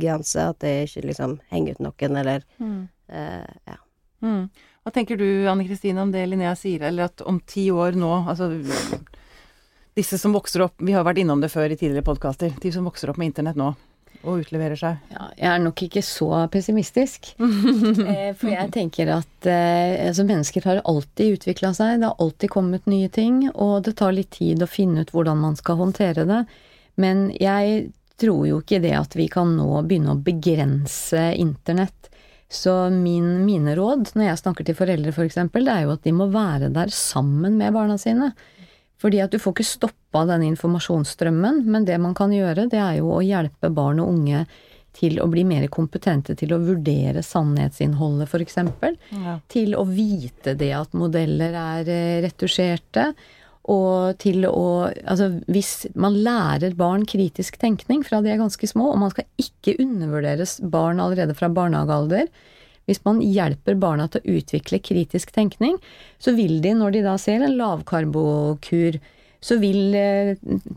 grense, 0.00 0.48
at 0.48 0.58
det 0.64 0.74
ikke 0.88 1.06
liksom 1.12 1.38
henger 1.52 1.76
ut 1.76 1.86
noen, 1.90 2.18
eller 2.24 2.48
Mm. 2.60 2.82
uh, 3.12 3.54
ja. 3.68 3.78
Mm. 4.20 4.50
Hva 4.80 4.94
tenker 4.94 5.20
du, 5.20 5.26
Anne 5.50 5.66
Kristine, 5.68 6.00
om 6.00 6.12
det 6.12 6.24
Linnea 6.26 6.54
sier, 6.56 6.86
eller 6.88 7.10
at 7.10 7.20
om 7.28 7.40
ti 7.44 7.66
år 7.70 7.98
nå, 8.00 8.10
altså 8.30 8.48
disse 9.98 10.16
som 10.18 10.32
vokser 10.32 10.64
opp, 10.64 10.78
vi 10.80 10.94
har 10.96 11.04
vært 11.04 11.20
innom 11.20 11.42
det 11.42 11.50
før 11.52 11.68
i 11.68 11.76
tidligere 11.76 12.06
podkaster, 12.06 12.54
de 12.62 12.72
som 12.72 12.86
vokser 12.88 13.12
opp 13.12 13.20
med 13.20 13.32
internett 13.32 13.60
nå 13.60 13.74
og 14.20 14.42
utleverer 14.42 14.76
seg. 14.76 14.98
Ja, 15.14 15.28
jeg 15.36 15.48
er 15.48 15.62
nok 15.62 15.82
ikke 15.86 16.02
så 16.04 16.28
pessimistisk. 16.52 17.30
eh, 17.40 18.32
for 18.36 18.50
jeg 18.52 18.72
tenker 18.74 19.12
at 19.14 19.48
eh, 19.48 20.08
altså 20.08 20.26
mennesker 20.28 20.66
har 20.68 20.82
alltid 20.84 21.38
utvikla 21.38 21.72
seg, 21.76 22.00
det 22.02 22.10
har 22.10 22.20
alltid 22.20 22.52
kommet 22.52 22.90
nye 22.90 23.08
ting, 23.12 23.46
og 23.54 23.86
det 23.86 23.96
tar 24.00 24.12
litt 24.16 24.32
tid 24.36 24.62
å 24.62 24.68
finne 24.68 25.04
ut 25.04 25.14
hvordan 25.14 25.40
man 25.40 25.56
skal 25.56 25.80
håndtere 25.80 26.26
det. 26.28 26.42
Men 27.00 27.30
jeg 27.40 27.88
tror 28.20 28.44
jo 28.48 28.60
ikke 28.60 28.82
det 28.84 28.92
at 28.98 29.16
vi 29.16 29.30
kan 29.32 29.54
nå 29.56 29.80
begynne 29.88 30.12
å 30.12 30.20
begrense 30.20 31.30
internett. 31.40 32.09
Så 32.50 32.72
min, 32.90 33.44
mine 33.46 33.76
råd 33.78 34.10
når 34.16 34.26
jeg 34.26 34.40
snakker 34.40 34.66
til 34.66 34.74
foreldre 34.78 35.12
f.eks., 35.12 35.20
for 35.20 35.28
eksempel, 35.28 35.68
det 35.68 35.74
er 35.76 35.84
jo 35.86 35.92
at 35.94 36.02
de 36.06 36.14
må 36.16 36.26
være 36.32 36.72
der 36.74 36.90
sammen 36.94 37.60
med 37.60 37.76
barna 37.76 37.94
sine. 38.00 38.32
Fordi 39.00 39.20
at 39.22 39.32
du 39.32 39.38
får 39.40 39.54
ikke 39.54 39.68
stoppa 39.68 40.26
den 40.28 40.42
informasjonsstrømmen, 40.50 41.62
men 41.70 41.86
det 41.88 41.96
man 42.02 42.16
kan 42.18 42.34
gjøre, 42.34 42.66
det 42.72 42.80
er 42.82 42.98
jo 42.98 43.14
å 43.14 43.22
hjelpe 43.24 43.70
barn 43.72 44.02
og 44.02 44.10
unge 44.12 44.44
til 44.96 45.20
å 45.22 45.28
bli 45.30 45.44
mer 45.46 45.66
kompetente 45.72 46.34
til 46.38 46.52
å 46.52 46.60
vurdere 46.60 47.22
sannhetsinnholdet, 47.24 48.26
f.eks. 48.26 48.58
Ja. 49.14 49.36
Til 49.50 49.76
å 49.78 49.84
vite 49.86 50.56
det 50.58 50.72
at 50.76 50.96
modeller 50.98 51.54
er 51.54 51.90
eh, 51.94 52.16
retusjerte. 52.26 53.12
Og 53.68 54.16
til 54.22 54.46
å 54.48 54.88
Altså, 54.88 55.28
hvis 55.52 55.86
man 55.94 56.16
lærer 56.24 56.76
barn 56.78 57.04
kritisk 57.08 57.58
tenkning 57.60 58.04
fra 58.06 58.22
de 58.24 58.32
er 58.32 58.40
ganske 58.40 58.66
små, 58.66 58.92
og 58.92 59.02
man 59.02 59.12
skal 59.12 59.28
ikke 59.40 59.76
undervurderes 59.82 60.58
barn 60.72 61.02
allerede 61.02 61.36
fra 61.36 61.50
barnehagealder 61.52 62.30
Hvis 62.88 63.04
man 63.04 63.20
hjelper 63.20 63.76
barna 63.78 64.08
til 64.08 64.22
å 64.22 64.38
utvikle 64.40 64.80
kritisk 64.82 65.34
tenkning, 65.36 65.76
så 66.18 66.32
vil 66.34 66.58
de, 66.64 66.72
når 66.74 66.96
de 66.96 67.02
da 67.04 67.16
ser 67.20 67.44
en 67.44 67.58
lavkarbokur, 67.60 68.98
så 69.40 69.56
vil, 69.60 69.94
eh, 69.96 70.34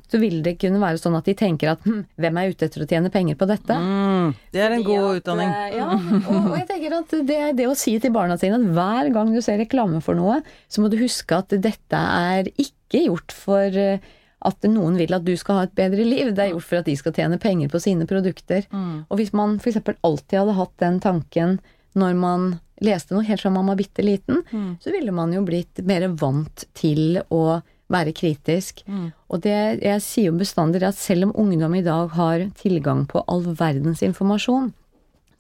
så 0.08 0.20
vil 0.22 0.38
det 0.46 0.54
kunne 0.62 0.80
være 0.80 1.00
sånn 1.02 1.18
at 1.20 1.26
de 1.28 1.34
tenker 1.36 1.74
at 1.74 1.84
hm, 1.84 2.06
hvem 2.16 2.38
er 2.40 2.54
ute 2.54 2.66
etter 2.70 2.86
å 2.86 2.88
tjene 2.88 3.12
penger 3.12 3.36
på 3.36 3.48
dette? 3.50 3.76
Mm, 3.76 4.34
det 4.56 4.62
er 4.64 4.72
en 4.78 4.84
Fordi 4.84 4.96
god 4.96 5.08
at, 5.10 5.22
utdanning. 5.22 5.52
eh, 5.52 5.78
Ja, 5.78 5.88
og, 5.92 6.50
og 6.52 6.58
jeg 6.62 6.68
tenker 6.72 6.96
at 7.02 7.16
det 7.28 7.40
det 7.60 7.68
å 7.68 7.76
si 7.76 7.98
til 8.00 8.14
barna 8.16 8.38
sine 8.40 8.56
at 8.62 8.68
hver 8.78 9.12
gang 9.14 9.34
du 9.36 9.42
ser 9.44 9.60
reklame 9.60 10.00
for 10.06 10.16
noe, 10.16 10.40
så 10.72 10.80
må 10.84 10.90
du 10.94 10.98
huske 11.02 11.36
at 11.44 11.50
dette 11.60 12.00
er 12.00 12.48
ikke 12.56 13.04
gjort 13.10 13.36
for 13.36 13.68
eh, 13.84 14.00
at 14.44 14.66
noen 14.68 14.98
vil 15.00 15.14
at 15.16 15.24
du 15.24 15.36
skal 15.40 15.56
ha 15.62 15.68
et 15.68 15.76
bedre 15.76 16.04
liv, 16.04 16.34
det 16.36 16.44
er 16.44 16.50
gjort 16.52 16.66
for 16.68 16.80
at 16.82 16.88
de 16.90 16.96
skal 17.00 17.14
tjene 17.16 17.38
penger 17.40 17.70
på 17.72 17.80
sine 17.80 18.04
produkter. 18.08 18.66
Mm. 18.76 19.06
Og 19.10 19.20
hvis 19.22 19.32
man 19.36 19.56
f.eks. 19.60 19.78
alltid 20.04 20.40
hadde 20.40 20.56
hatt 20.58 20.74
den 20.84 20.98
tanken 21.04 21.60
når 21.96 22.16
man 22.20 22.50
leste 22.84 23.14
noe 23.16 23.24
helt 23.24 23.40
fra 23.40 23.52
man 23.54 23.68
var 23.72 23.78
bitte 23.80 24.04
liten, 24.04 24.42
Mm. 24.52 24.74
så 24.84 24.92
ville 24.92 25.12
man 25.16 25.32
jo 25.32 25.44
blitt 25.48 25.80
mer 25.88 26.08
vant 26.20 26.66
til 26.76 27.22
å 27.32 27.62
være 27.92 28.14
kritisk. 28.16 28.84
Mm. 28.88 29.12
Og 29.30 29.44
det 29.44 29.58
jeg 29.84 30.04
sier 30.06 30.32
jo 30.32 30.40
bestandig, 30.40 30.82
er 30.82 30.92
at 30.92 31.00
selv 31.00 31.28
om 31.28 31.36
ungdom 31.46 31.76
i 31.78 31.84
dag 31.86 32.14
har 32.16 32.48
tilgang 32.60 33.06
på 33.10 33.24
all 33.28 33.46
verdens 33.60 34.04
informasjon, 34.06 34.72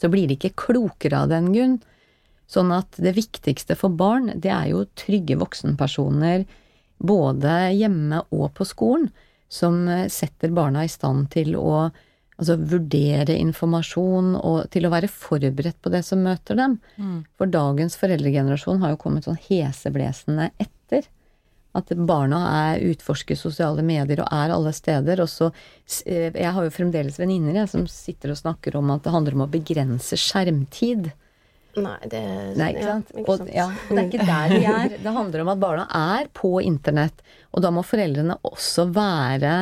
så 0.01 0.10
blir 0.12 0.27
de 0.27 0.38
ikke 0.38 0.56
klokere 0.65 1.23
av 1.23 1.32
den 1.32 1.51
grunn. 1.53 1.77
Sånn 2.49 2.73
at 2.75 2.99
det 3.01 3.15
viktigste 3.15 3.77
for 3.79 3.93
barn, 3.95 4.34
det 4.36 4.51
er 4.51 4.73
jo 4.73 4.84
trygge 4.99 5.39
voksenpersoner, 5.39 6.43
både 7.03 7.53
hjemme 7.75 8.21
og 8.36 8.51
på 8.58 8.67
skolen, 8.67 9.08
som 9.51 9.86
eh, 9.91 10.10
setter 10.12 10.51
barna 10.53 10.84
i 10.86 10.91
stand 10.91 11.29
til 11.34 11.56
å 11.60 11.73
altså, 11.84 12.58
vurdere 12.58 13.36
informasjon 13.38 14.34
og 14.39 14.69
til 14.73 14.88
å 14.88 14.93
være 14.93 15.10
forberedt 15.12 15.79
på 15.84 15.91
det 15.93 16.03
som 16.08 16.23
møter 16.25 16.60
dem. 16.60 16.77
Mm. 16.97 17.17
For 17.39 17.51
dagens 17.51 17.97
foreldregenerasjon 18.01 18.82
har 18.84 18.93
jo 18.93 19.01
kommet 19.01 19.27
sånn 19.27 19.39
heseblesende 19.47 20.51
etter. 20.62 21.08
At 21.73 21.89
barna 22.05 22.39
er 22.69 22.83
utforsker 22.91 23.38
sosiale 23.38 23.81
medier 23.86 24.21
og 24.21 24.29
er 24.29 24.53
alle 24.53 24.73
steder. 24.75 25.23
Og 25.23 25.29
så 25.31 25.49
eh, 26.05 26.29
Jeg 26.29 26.53
har 26.53 26.67
jo 26.67 26.73
fremdeles 26.73 27.17
venninner 27.19 27.65
som 27.69 27.88
sitter 27.89 28.33
og 28.33 28.39
snakker 28.39 28.77
om 28.77 28.93
at 28.93 29.05
det 29.05 29.13
handler 29.15 29.38
om 29.38 29.45
å 29.47 29.51
begrense 29.51 30.19
skjermtid. 30.19 31.12
Nei, 31.73 31.99
det 32.05 32.21
Nei, 32.59 32.67
ikke 32.75 32.83
ja, 32.83 32.89
sant? 32.91 33.13
Og, 33.23 33.47
ja, 33.49 33.69
det 33.89 33.95
er 33.97 34.09
ikke 34.12 34.27
der 34.27 34.51
de 34.51 34.59
er. 34.69 34.97
Det 35.01 35.13
handler 35.15 35.41
om 35.41 35.53
at 35.55 35.63
barna 35.63 35.86
er 35.97 36.27
på 36.38 36.59
internett, 36.62 37.23
og 37.49 37.63
da 37.65 37.71
må 37.73 37.81
foreldrene 37.86 38.38
også 38.45 38.86
være 38.93 39.55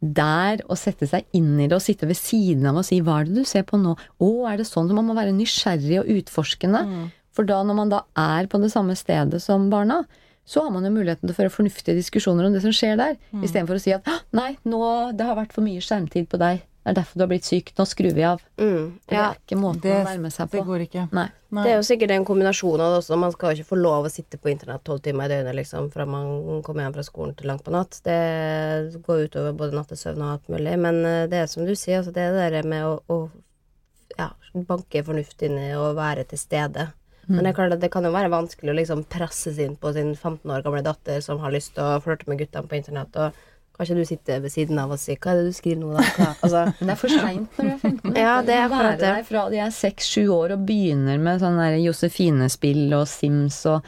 der 0.00 0.60
og 0.66 0.76
sette 0.78 1.06
seg 1.08 1.24
inn 1.36 1.54
i 1.62 1.68
det 1.70 1.78
og 1.78 1.84
sitte 1.84 2.08
ved 2.08 2.18
siden 2.18 2.66
av 2.68 2.76
og 2.82 2.84
si 2.84 2.98
'hva 3.00 3.20
er 3.20 3.28
det 3.28 3.34
du 3.38 3.44
ser 3.44 3.62
på 3.62 3.78
nå'? 3.80 3.96
'Å, 3.96 4.52
er 4.52 4.56
det 4.58 4.66
sånn?' 4.66 4.88
Så 4.88 4.94
man 4.94 5.06
må 5.06 5.14
være 5.14 5.32
nysgjerrig 5.32 6.02
og 6.02 6.10
utforskende. 6.18 6.82
Mm. 6.84 7.06
For 7.32 7.44
da, 7.44 7.62
når 7.62 7.74
man 7.74 7.92
da 7.92 8.02
er 8.16 8.46
på 8.46 8.60
det 8.60 8.72
samme 8.72 8.96
stedet 8.96 9.40
som 9.42 9.70
barna, 9.70 10.04
så 10.46 10.62
har 10.62 10.70
man 10.70 10.84
jo 10.86 10.90
muligheten 10.94 11.26
til 11.26 11.34
å 11.34 11.40
føre 11.40 11.50
fornuftige 11.52 11.96
diskusjoner 11.98 12.46
om 12.46 12.52
det 12.54 12.62
som 12.62 12.70
skjer 12.70 12.96
der, 12.96 13.16
Mm. 13.34 13.42
istedenfor 13.44 13.74
å 13.76 13.80
si 13.82 13.92
at 13.92 14.04
'nei, 14.32 14.56
nå, 14.64 15.12
det 15.16 15.26
har 15.26 15.34
vært 15.36 15.52
for 15.52 15.62
mye 15.66 15.80
skjermtid 15.82 16.28
på 16.28 16.38
deg', 16.38 16.62
det 16.86 16.92
er 16.92 16.94
derfor 17.02 17.14
du 17.18 17.22
har 17.24 17.28
blitt 17.32 17.42
syk, 17.44 17.72
nå 17.74 17.82
skrur 17.84 18.14
vi 18.14 18.22
av'. 18.22 18.40
Mm, 18.56 18.92
Det 19.08 19.16
er 19.18 19.34
ikke 19.34 19.58
måten 19.58 19.80
Det, 19.82 19.90
å 19.90 20.04
nærme 20.06 20.30
seg 20.30 20.46
på. 20.48 20.52
det 20.52 20.66
går 20.66 20.80
ikke. 20.86 21.08
Nei. 21.12 21.28
Nei. 21.50 21.62
Det 21.64 21.72
er 21.72 21.76
jo 21.82 21.86
sikkert 21.88 22.10
en 22.12 22.24
kombinasjon 22.24 22.80
av 22.80 22.92
det 22.94 22.98
også. 23.02 23.18
Man 23.18 23.32
skal 23.32 23.54
jo 23.56 23.62
ikke 23.62 23.70
få 23.74 23.82
lov 23.82 24.04
å 24.06 24.10
sitte 24.10 24.38
på 24.38 24.50
internett 24.50 24.84
tolv 24.84 25.02
timer 25.02 25.24
i 25.24 25.28
døgnet 25.34 25.54
liksom, 25.56 25.90
fra 25.92 26.06
man 26.06 26.62
kommer 26.62 26.82
hjem 26.84 26.94
fra 26.94 27.02
skolen 27.02 27.34
til 27.36 27.48
langt 27.48 27.64
på 27.64 27.72
natt. 27.72 28.00
Det 28.04 29.02
går 29.02 29.24
utover 29.28 29.52
både 29.52 29.72
nattesøvn 29.74 30.22
og 30.22 30.30
alt 30.32 30.48
mulig. 30.48 30.78
Men 30.78 31.04
eh, 31.04 31.26
det 31.26 31.42
er 31.42 31.46
som 31.46 31.64
du 31.66 31.72
sier, 31.74 31.98
altså, 32.02 32.12
det 32.12 32.22
er 32.22 32.32
det 32.52 32.62
der 32.62 32.68
med 32.68 32.84
å, 32.84 33.00
å 33.10 33.30
ja, 34.18 34.30
banke 34.54 35.02
fornuft 35.04 35.42
inn 35.42 35.58
i 35.58 35.72
og 35.74 35.96
være 35.96 36.24
til 36.28 36.38
stede. 36.38 36.92
Men 37.34 37.42
det 37.42 37.50
er 37.50 37.58
klart 37.58 37.74
at 37.74 37.82
det 37.82 37.90
kan 37.90 38.06
jo 38.06 38.14
være 38.14 38.30
vanskelig 38.30 38.70
å 38.70 38.78
liksom 38.78 39.02
presses 39.10 39.58
inn 39.62 39.74
på 39.80 39.90
sin 39.96 40.14
15 40.14 40.46
år 40.52 40.62
gamle 40.62 40.82
datter 40.86 41.18
som 41.24 41.40
har 41.42 41.54
lyst 41.54 41.74
til 41.74 41.82
å 41.82 42.00
flørte 42.04 42.28
med 42.30 42.38
guttene 42.38 42.70
på 42.70 42.78
internett, 42.78 43.18
og 43.18 43.34
kanskje 43.76 43.96
du 43.98 44.04
sitter 44.08 44.40
ved 44.40 44.52
siden 44.52 44.78
av 44.78 44.92
og 44.94 45.00
sier 45.00 45.18
'hva 45.18 45.32
er 45.32 45.40
det 45.40 45.50
du 45.50 45.56
skriver 45.56 45.80
nå', 45.80 45.92
da? 45.96 46.28
Altså, 46.44 46.62
det 46.80 46.90
er 46.90 47.00
for 47.00 47.12
seint 47.12 47.58
når 47.58 47.64
du 47.64 47.72
er 47.72 47.78
15. 47.78 48.16
Ja, 48.16 48.36
det 48.42 48.54
er 48.54 48.64
akkurat 48.68 49.00
det. 49.00 49.26
fra 49.26 49.48
de 49.50 49.60
er 49.60 49.74
6-7 49.74 50.28
år 50.32 50.56
og 50.56 50.66
begynner 50.66 51.18
med 51.18 51.42
sånn 51.42 51.60
der 51.60 51.76
Josefine-spill 51.82 52.94
og 52.94 53.06
Sims 53.08 53.64
og 53.66 53.84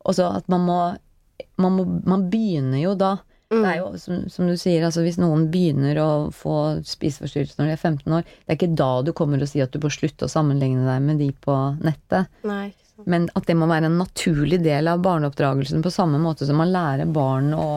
Og 0.00 0.14
så 0.16 0.30
at 0.36 0.48
man 0.48 0.60
må 0.64 0.96
Man, 1.60 1.72
må, 1.76 1.84
man 2.06 2.30
begynner 2.30 2.80
jo 2.80 2.94
da. 2.94 3.18
Mm. 3.52 3.62
Det 3.62 3.70
er 3.70 3.78
jo 3.80 3.98
som, 3.98 4.28
som 4.32 4.46
du 4.48 4.56
sier, 4.56 4.84
altså 4.86 5.02
hvis 5.02 5.18
noen 5.20 5.50
begynner 5.52 5.98
å 6.00 6.30
få 6.32 6.80
spiseforstyrrelser 6.86 7.58
når 7.58 7.66
de 7.66 7.72
er 7.74 7.76
15 7.76 8.14
år, 8.16 8.22
det 8.22 8.54
er 8.54 8.56
ikke 8.56 8.76
da 8.78 9.02
du 9.02 9.12
kommer 9.12 9.42
og 9.42 9.50
sier 9.50 9.66
at 9.66 9.74
du 9.74 9.80
bør 9.82 9.92
slutte 9.92 10.24
å 10.24 10.32
sammenligne 10.32 10.86
deg 10.86 11.02
med 11.02 11.20
de 11.20 11.28
på 11.34 11.56
nettet. 11.84 12.30
nei. 12.48 12.70
Men 13.06 13.28
at 13.38 13.46
det 13.48 13.56
må 13.58 13.68
være 13.70 13.88
en 13.90 14.00
naturlig 14.00 14.60
del 14.64 14.90
av 14.90 15.00
barneoppdragelsen 15.04 15.84
på 15.84 15.92
samme 15.94 16.20
måte 16.22 16.48
som 16.48 16.60
man 16.60 16.72
lærer 16.72 17.08
barn 17.10 17.54
å, 17.56 17.70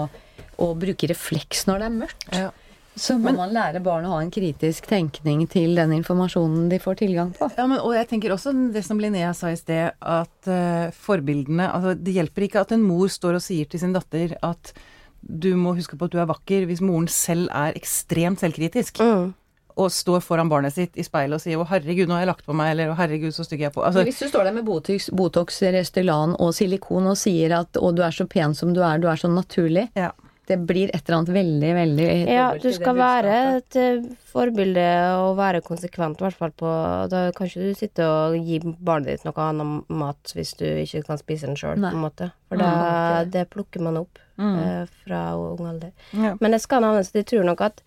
å 0.60 0.68
bruke 0.80 1.10
refleks 1.12 1.68
når 1.70 1.80
det 1.80 1.88
er 1.88 1.98
mørkt. 2.02 2.28
Ja. 2.34 2.52
Så 2.96 3.16
må 3.18 3.32
man 3.34 3.54
lære 3.56 3.82
barn 3.82 4.06
å 4.06 4.12
ha 4.14 4.20
en 4.22 4.32
kritisk 4.34 4.86
tenkning 4.90 5.48
til 5.50 5.74
den 5.80 5.96
informasjonen 5.96 6.68
de 6.70 6.78
får 6.82 7.00
tilgang 7.02 7.32
på. 7.34 7.48
Ja, 7.58 7.66
men, 7.66 7.80
og 7.82 7.96
jeg 7.98 8.06
tenker 8.12 8.36
også 8.36 8.54
det 8.74 8.84
som 8.86 9.02
Linnea 9.02 9.32
sa 9.38 9.50
i 9.50 9.58
sted, 9.58 9.96
at 9.98 10.50
uh, 10.50 10.94
forbildene 10.94 11.72
Altså, 11.74 11.96
det 11.98 12.14
hjelper 12.14 12.46
ikke 12.46 12.62
at 12.62 12.76
en 12.76 12.86
mor 12.86 13.10
står 13.10 13.40
og 13.40 13.46
sier 13.46 13.70
til 13.70 13.82
sin 13.82 13.96
datter 13.96 14.36
at 14.46 14.76
du 15.24 15.54
må 15.58 15.74
huske 15.78 15.98
på 15.98 16.06
at 16.06 16.14
du 16.14 16.20
er 16.22 16.30
vakker, 16.30 16.68
hvis 16.70 16.84
moren 16.84 17.08
selv 17.10 17.50
er 17.56 17.78
ekstremt 17.80 18.44
selvkritisk. 18.44 19.00
Mm. 19.02 19.32
Og 19.76 19.90
står 19.92 20.20
foran 20.22 20.50
barnet 20.50 20.74
sitt 20.74 20.98
i 20.98 21.04
speilet 21.04 21.34
og 21.36 21.42
sier 21.42 21.58
'Å, 21.58 21.68
herregud, 21.68 22.08
nå 22.08 22.14
har 22.14 22.22
jeg 22.26 22.28
lagt 22.28 22.46
på 22.46 22.54
meg', 22.54 22.72
eller 22.72 22.90
'Å, 22.94 22.98
herregud, 22.98 23.34
så 23.34 23.44
stygg 23.46 23.60
jeg 23.60 23.72
er 23.72 23.76
på'. 23.78 23.86
Altså, 23.86 24.04
Hvis 24.04 24.20
du 24.20 24.28
står 24.30 24.44
der 24.44 24.52
med 24.54 24.66
Botox, 24.66 25.10
Botox 25.10 25.62
Restylan 25.62 26.36
og 26.40 26.54
silikon 26.54 27.08
og 27.08 27.18
sier 27.18 27.52
at 27.60 27.72
'å, 27.74 27.94
du 27.96 28.02
er 28.04 28.12
så 28.12 28.28
pen 28.30 28.54
som 28.54 28.74
du 28.74 28.82
er, 28.84 28.98
du 29.00 29.08
er 29.08 29.16
så 29.16 29.28
naturlig', 29.28 29.90
ja. 29.96 30.12
det 30.46 30.58
blir 30.68 30.90
et 30.94 31.08
eller 31.10 31.18
annet 31.24 31.34
veldig, 31.34 31.74
veldig 31.74 32.28
Ja, 32.28 32.54
du 32.58 32.72
skal 32.74 32.96
være 32.96 33.58
et 33.58 33.76
eh, 33.80 34.02
forbilde 34.34 34.88
og 35.24 35.38
være 35.38 35.62
konsekvent, 35.64 36.20
i 36.20 36.26
hvert 36.26 36.36
fall 36.38 36.52
på 36.52 37.10
Da 37.10 37.32
kan 37.32 37.48
ikke 37.48 37.62
du 37.70 37.74
sitte 37.74 38.04
og 38.04 38.36
gi 38.46 38.60
barnet 38.60 39.08
ditt 39.08 39.24
noe 39.26 39.34
annet 39.38 39.90
mat 39.90 40.34
hvis 40.36 40.54
du 40.60 40.66
ikke 40.66 41.06
kan 41.08 41.18
spise 41.18 41.48
den 41.48 41.56
sjøl, 41.56 41.80
på 41.80 41.92
en 41.94 42.04
måte. 42.04 42.32
For 42.50 42.58
Mm, 42.58 42.60
da, 42.60 43.24
det 43.24 43.50
plukker 43.50 43.82
man 43.82 43.98
opp 43.98 44.20
Mm. 44.38 44.58
eh, 44.60 44.86
fra 45.06 45.36
ung 45.38 45.66
alder. 45.68 45.92
Ja. 46.12 46.36
Men 46.42 46.52
det 46.52 46.62
skal 46.62 46.82
nevnes, 46.82 47.12
de 47.14 47.24
tror 47.24 47.46
nok 47.46 47.62
at 47.62 47.82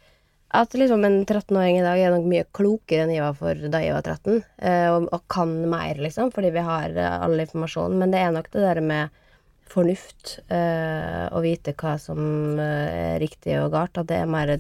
at 0.49 0.75
liksom 0.75 1.05
en 1.05 1.27
13-åring 1.27 1.81
i 1.81 1.85
dag 1.85 2.01
er 2.01 2.13
nok 2.15 2.27
mye 2.31 2.47
klokere 2.55 3.05
enn 3.05 3.13
jeg 3.13 3.25
var 3.25 3.35
for 3.39 3.67
da 3.73 3.81
jeg 3.83 3.97
var 3.97 4.07
13, 4.07 4.37
eh, 4.63 4.87
og, 4.93 5.09
og 5.13 5.25
kan 5.33 5.53
mer, 5.71 5.99
liksom, 5.99 6.31
fordi 6.35 6.53
vi 6.55 6.63
har 6.69 6.95
eh, 6.95 7.17
all 7.27 7.35
informasjon. 7.43 7.97
Men 7.99 8.15
det 8.15 8.23
er 8.23 8.33
nok 8.37 8.49
det 8.55 8.63
der 8.63 8.81
med 8.85 9.23
fornuft, 9.67 10.39
eh, 10.55 11.27
å 11.35 11.43
vite 11.43 11.75
hva 11.75 11.97
som 11.99 12.21
er 12.63 13.19
riktig 13.19 13.59
og 13.59 13.73
galt, 13.75 13.99
at 13.99 14.09
det 14.13 14.23
er 14.23 14.31
mer 14.31 14.57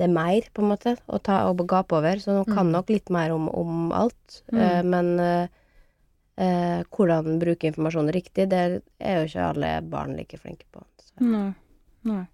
det 0.00 0.06
er 0.06 0.12
mer, 0.14 0.46
på 0.56 0.62
en 0.64 0.70
måte, 0.70 0.94
å 1.12 1.18
ta 1.20 1.42
og 1.50 1.60
gape 1.68 1.98
over. 1.98 2.16
Så 2.22 2.32
de 2.38 2.54
kan 2.54 2.70
nok 2.72 2.88
litt 2.88 3.10
mer 3.12 3.34
om, 3.34 3.50
om 3.52 3.90
alt. 3.92 4.38
Eh, 4.48 4.80
men 4.80 5.10
hvordan 6.88 7.34
bruke 7.36 7.68
informasjonen 7.68 8.14
riktig, 8.16 8.46
det 8.48 8.60
er 8.96 9.18
jo 9.18 9.26
ikke 9.28 9.48
alle 9.50 9.74
barn 9.84 10.14
like 10.16 10.40
flinke 10.40 10.64
på. 10.72 10.80
Så. 11.04 11.18
Nei. 11.20 11.50
Nei. 12.08 12.24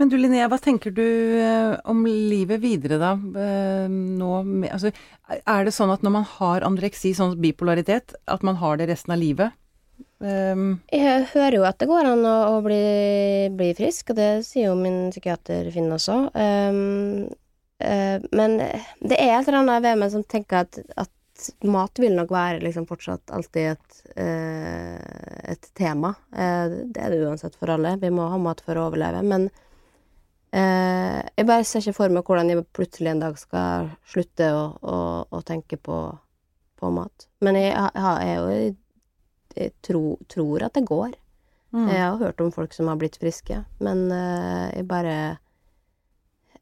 Men 0.00 0.08
du 0.08 0.16
Linnea, 0.16 0.48
hva 0.48 0.58
tenker 0.62 0.92
du 0.94 1.04
eh, 1.04 1.74
om 1.88 2.04
livet 2.08 2.62
videre 2.62 2.98
da? 3.00 3.12
Eh, 3.14 3.88
nå 3.92 4.30
altså, 4.70 4.92
er 5.38 5.66
det 5.66 5.74
sånn 5.76 5.92
at 5.92 6.04
når 6.04 6.14
man 6.16 6.28
har 6.38 6.66
andreksi, 6.66 7.12
sånn 7.16 7.36
bipolaritet, 7.42 8.16
at 8.26 8.46
man 8.46 8.58
har 8.62 8.80
det 8.80 8.88
resten 8.90 9.14
av 9.14 9.20
livet? 9.20 9.58
Um, 10.22 10.80
Jeg 10.90 11.26
hører 11.32 11.58
jo 11.58 11.64
at 11.66 11.80
det 11.82 11.88
går 11.90 12.08
an 12.12 12.24
å, 12.26 12.34
å 12.54 12.58
bli, 12.64 12.82
bli 13.58 13.70
frisk, 13.78 14.12
og 14.12 14.18
det 14.18 14.30
sier 14.46 14.70
jo 14.70 14.76
min 14.78 15.10
psykiater 15.10 15.68
Finn 15.74 15.90
også. 15.92 16.18
Um, 16.32 17.26
uh, 17.82 18.18
men 18.32 18.58
det 18.62 19.18
er 19.18 19.36
et 19.36 19.50
eller 19.50 19.60
annet 19.60 19.84
ved 19.84 19.98
meg 20.00 20.14
som 20.14 20.24
tenker 20.24 20.62
at, 20.62 20.78
at 20.96 21.10
mat 21.68 22.00
vil 22.02 22.14
nok 22.16 22.32
være 22.34 22.62
liksom 22.64 22.86
fortsatt 22.88 23.32
alltid 23.34 23.72
et, 23.74 24.00
eh, 24.16 24.98
et 25.52 25.70
tema. 25.78 26.14
Eh, 26.32 26.78
det 26.94 27.02
er 27.02 27.14
det 27.14 27.22
uansett 27.26 27.56
for 27.58 27.72
alle. 27.72 27.96
Vi 28.02 28.10
må 28.14 28.28
ha 28.30 28.40
mat 28.40 28.62
for 28.64 28.78
å 28.78 28.88
overleve. 28.90 29.22
Men 29.26 29.48
eh, 30.52 31.22
jeg 31.36 31.48
bare 31.48 31.66
ser 31.68 31.84
ikke 31.84 31.98
for 32.00 32.14
meg 32.14 32.26
hvordan 32.28 32.52
jeg 32.52 32.66
plutselig 32.76 33.14
en 33.14 33.24
dag 33.24 33.40
skal 33.40 33.90
slutte 34.14 34.52
å, 34.56 34.68
å, 34.82 35.00
å 35.26 35.42
tenke 35.46 35.80
på, 35.80 36.04
på 36.80 36.94
mat. 36.94 37.28
Men 37.44 37.58
jeg, 37.60 37.74
jeg, 37.74 38.46
jeg 38.52 38.78
jeg 39.56 39.72
tro, 39.84 40.16
tror 40.30 40.66
at 40.66 40.76
det 40.76 40.86
går. 40.88 41.14
Mm. 41.72 41.88
Jeg 41.88 42.02
har 42.02 42.18
hørt 42.20 42.40
om 42.44 42.52
folk 42.52 42.74
som 42.76 42.90
har 42.90 42.98
blitt 43.00 43.16
friske, 43.20 43.62
men 43.80 44.04
eh, 44.12 44.68
jeg 44.76 44.88
bare 44.88 45.16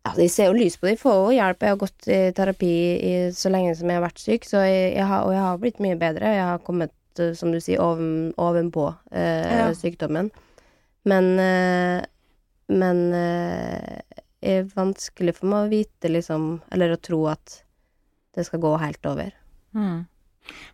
Ja, 0.06 0.14
de 0.16 0.26
ser 0.32 0.48
jo 0.48 0.56
lys 0.56 0.78
på 0.80 0.86
det. 0.88 0.94
De 0.96 1.02
får 1.02 1.16
jo 1.18 1.32
hjelp. 1.36 1.60
Jeg 1.66 1.74
har 1.74 1.80
gått 1.82 2.06
i 2.08 2.20
terapi 2.36 2.70
i, 3.04 3.12
så 3.36 3.50
lenge 3.52 3.74
som 3.76 3.90
jeg 3.92 3.98
har 4.00 4.06
vært 4.06 4.22
syk, 4.22 4.46
så 4.48 4.62
jeg, 4.64 4.94
jeg 4.96 5.06
har, 5.10 5.26
og 5.28 5.34
jeg 5.36 5.42
har 5.44 5.58
blitt 5.60 5.82
mye 5.84 5.98
bedre. 6.00 6.30
Jeg 6.38 6.46
har 6.48 6.62
kommet, 6.64 6.94
eh, 7.20 7.34
som 7.36 7.52
du 7.52 7.58
sier, 7.60 7.82
oven, 7.84 8.30
ovenpå 8.40 8.86
eh, 9.12 9.50
Ja. 9.58 9.66
sykdommen. 9.76 10.30
Men 11.04 11.30
eh, 11.40 12.06
Men 12.70 13.00
eh, 13.12 13.98
det 14.40 14.52
er 14.54 14.68
vanskelig 14.76 15.32
for 15.40 15.50
meg 15.50 15.64
å 15.66 15.70
vite, 15.72 16.08
liksom, 16.08 16.60
eller 16.70 16.92
å 16.94 17.00
tro 17.02 17.24
at 17.28 17.56
det 18.36 18.44
skal 18.46 18.60
gå 18.62 18.70
helt 18.78 19.04
over. 19.10 19.32
Mm. 19.74 20.06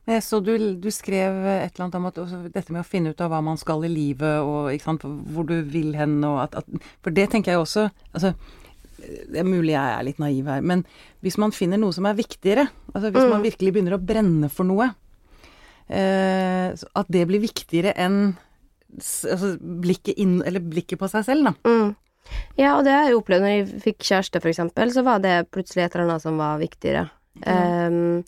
Men 0.05 0.15
jeg 0.15 0.23
så 0.27 0.39
du, 0.45 0.53
du 0.77 0.91
skrev 0.93 1.39
et 1.49 1.73
eller 1.73 1.87
annet 1.87 1.97
om 1.97 2.07
at 2.11 2.21
dette 2.53 2.71
med 2.73 2.83
å 2.85 2.87
finne 2.87 3.11
ut 3.15 3.21
av 3.25 3.33
hva 3.33 3.41
man 3.43 3.57
skal 3.59 3.83
i 3.89 3.91
livet, 3.91 4.45
og 4.45 4.69
sant, 4.85 5.03
hvor 5.33 5.49
du 5.49 5.57
vil 5.73 5.97
hen, 5.97 6.19
og 6.29 6.43
at, 6.45 6.55
at 6.61 6.69
For 7.03 7.11
det 7.17 7.31
tenker 7.33 7.55
jeg 7.57 7.65
også 7.65 7.89
altså, 8.13 8.35
Det 8.99 9.41
er 9.41 9.47
mulig 9.47 9.75
jeg 9.75 9.93
er 9.99 10.05
litt 10.07 10.19
naiv 10.23 10.47
her, 10.51 10.63
men 10.65 10.85
hvis 11.25 11.37
man 11.39 11.53
finner 11.53 11.81
noe 11.81 11.93
som 11.93 12.07
er 12.09 12.17
viktigere, 12.19 12.69
altså 12.95 13.11
hvis 13.13 13.27
Mm. 13.27 13.31
man 13.31 13.43
virkelig 13.45 13.73
begynner 13.75 13.97
å 13.97 14.03
brenne 14.03 14.51
for 14.51 14.65
noe, 14.65 14.95
eh, 15.89 16.73
at 16.73 17.07
det 17.13 17.27
blir 17.29 17.41
viktigere 17.41 17.93
enn 17.97 18.37
altså, 18.97 19.57
blikket, 19.61 20.17
inn, 20.19 20.43
eller 20.47 20.61
blikket 20.61 20.99
på 20.99 21.09
seg 21.11 21.25
selv, 21.25 21.51
da. 21.51 21.55
Mm. 21.69 21.95
Ja, 22.59 22.77
og 22.79 22.85
det 22.87 22.95
har 22.95 23.05
jeg 23.07 23.19
opplevd 23.21 23.45
når 23.45 23.53
jeg 23.53 23.83
fikk 23.85 23.99
kjæreste, 24.09 24.41
for 24.43 24.51
eksempel, 24.51 24.91
så 24.91 25.05
var 25.07 25.21
det 25.23 25.51
plutselig 25.55 25.85
et 25.85 25.95
eller 25.95 26.09
annet 26.09 26.25
som 26.25 26.41
var 26.41 26.59
viktigere. 26.59 27.05
Mm. 27.45 27.53
Um, 27.53 28.25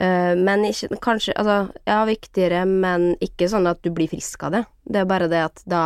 uh, 0.00 0.34
men 0.34 0.64
ikke 0.64 0.96
Kanskje 1.04 1.34
Altså, 1.36 1.70
ja, 1.84 1.98
viktigere, 2.08 2.64
men 2.64 3.12
ikke 3.20 3.50
sånn 3.52 3.68
at 3.68 3.82
du 3.84 3.90
blir 3.92 4.08
frisk 4.08 4.42
av 4.48 4.56
det. 4.56 4.64
Det 4.88 5.02
er 5.02 5.10
bare 5.10 5.28
det 5.28 5.42
at 5.44 5.62
da 5.68 5.84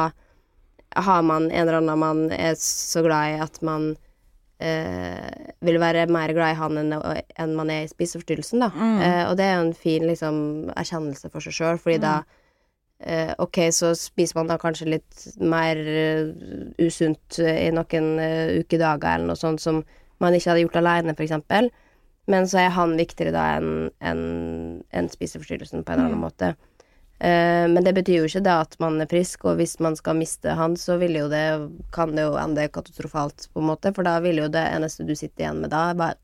har 0.95 1.23
man 1.27 1.51
en 1.51 1.65
eller 1.65 1.81
annen 1.81 1.99
man 1.99 2.31
er 2.31 2.55
så 2.61 3.03
glad 3.03 3.35
i 3.35 3.41
at 3.43 3.61
man 3.67 3.97
eh, 4.65 5.53
vil 5.65 5.81
være 5.81 6.07
mer 6.13 6.33
glad 6.37 6.55
i 6.55 6.59
han 6.59 6.81
enn, 6.81 6.95
enn 7.41 7.53
man 7.59 7.73
er 7.73 7.85
i 7.85 7.91
spiseforstyrrelsen, 7.91 8.65
da. 8.65 8.71
Mm. 8.73 8.97
Eh, 9.07 9.23
og 9.29 9.37
det 9.39 9.47
er 9.49 9.55
jo 9.59 9.67
en 9.67 9.77
fin 9.79 10.07
liksom, 10.09 10.41
erkjennelse 10.75 11.31
for 11.33 11.45
seg 11.45 11.57
sjøl, 11.59 11.81
fordi 11.83 12.01
da 12.05 12.15
eh, 13.05 13.33
Ok, 13.43 13.61
så 13.77 13.93
spiser 13.99 14.41
man 14.41 14.51
da 14.51 14.59
kanskje 14.61 14.91
litt 14.97 15.25
mer 15.43 15.81
uh, 15.81 16.31
usunt 16.83 17.41
eh, 17.43 17.67
i 17.69 17.73
noen 17.75 18.13
uh, 18.21 18.59
ukedager 18.61 19.19
eller 19.19 19.33
noe 19.33 19.41
sånt 19.41 19.63
som 19.63 19.83
man 20.23 20.37
ikke 20.37 20.53
hadde 20.53 20.67
gjort 20.67 20.79
aleine, 20.81 21.17
eksempel. 21.19 21.71
Men 22.31 22.47
så 22.49 22.63
er 22.63 22.71
han 22.73 22.95
viktigere 22.97 23.35
da 23.35 23.49
enn 23.59 23.91
en, 24.01 24.23
enn 24.97 25.11
spiseforstyrrelsen 25.13 25.85
på 25.85 25.93
en 25.93 25.99
eller 25.99 26.15
annen 26.15 26.23
måte. 26.23 26.55
Eh, 27.25 27.65
men 27.71 27.85
det 27.87 27.95
betyr 27.97 28.19
jo 28.19 28.27
ikke 28.29 28.43
det 28.45 28.55
at 28.67 28.75
man 28.83 28.99
er 29.01 29.09
frisk, 29.09 29.47
og 29.49 29.57
hvis 29.61 29.79
man 29.85 29.97
skal 29.97 30.19
miste 30.19 30.53
han, 30.59 30.75
så 30.77 30.99
vil 31.01 31.17
jo 31.17 31.29
det, 31.33 31.45
kan 31.95 32.13
det 32.13 32.27
jo 32.27 32.35
ende 32.37 32.67
katastrofalt, 32.73 33.47
på 33.55 33.63
en 33.63 33.71
måte, 33.71 33.95
for 33.97 34.05
da 34.05 34.19
vil 34.25 34.43
jo 34.43 34.51
det 34.53 34.65
eneste 34.75 35.07
du 35.09 35.15
sitter 35.17 35.47
igjen 35.47 35.63
med 35.63 35.73
da, 35.73 35.87
bare, 35.97 36.19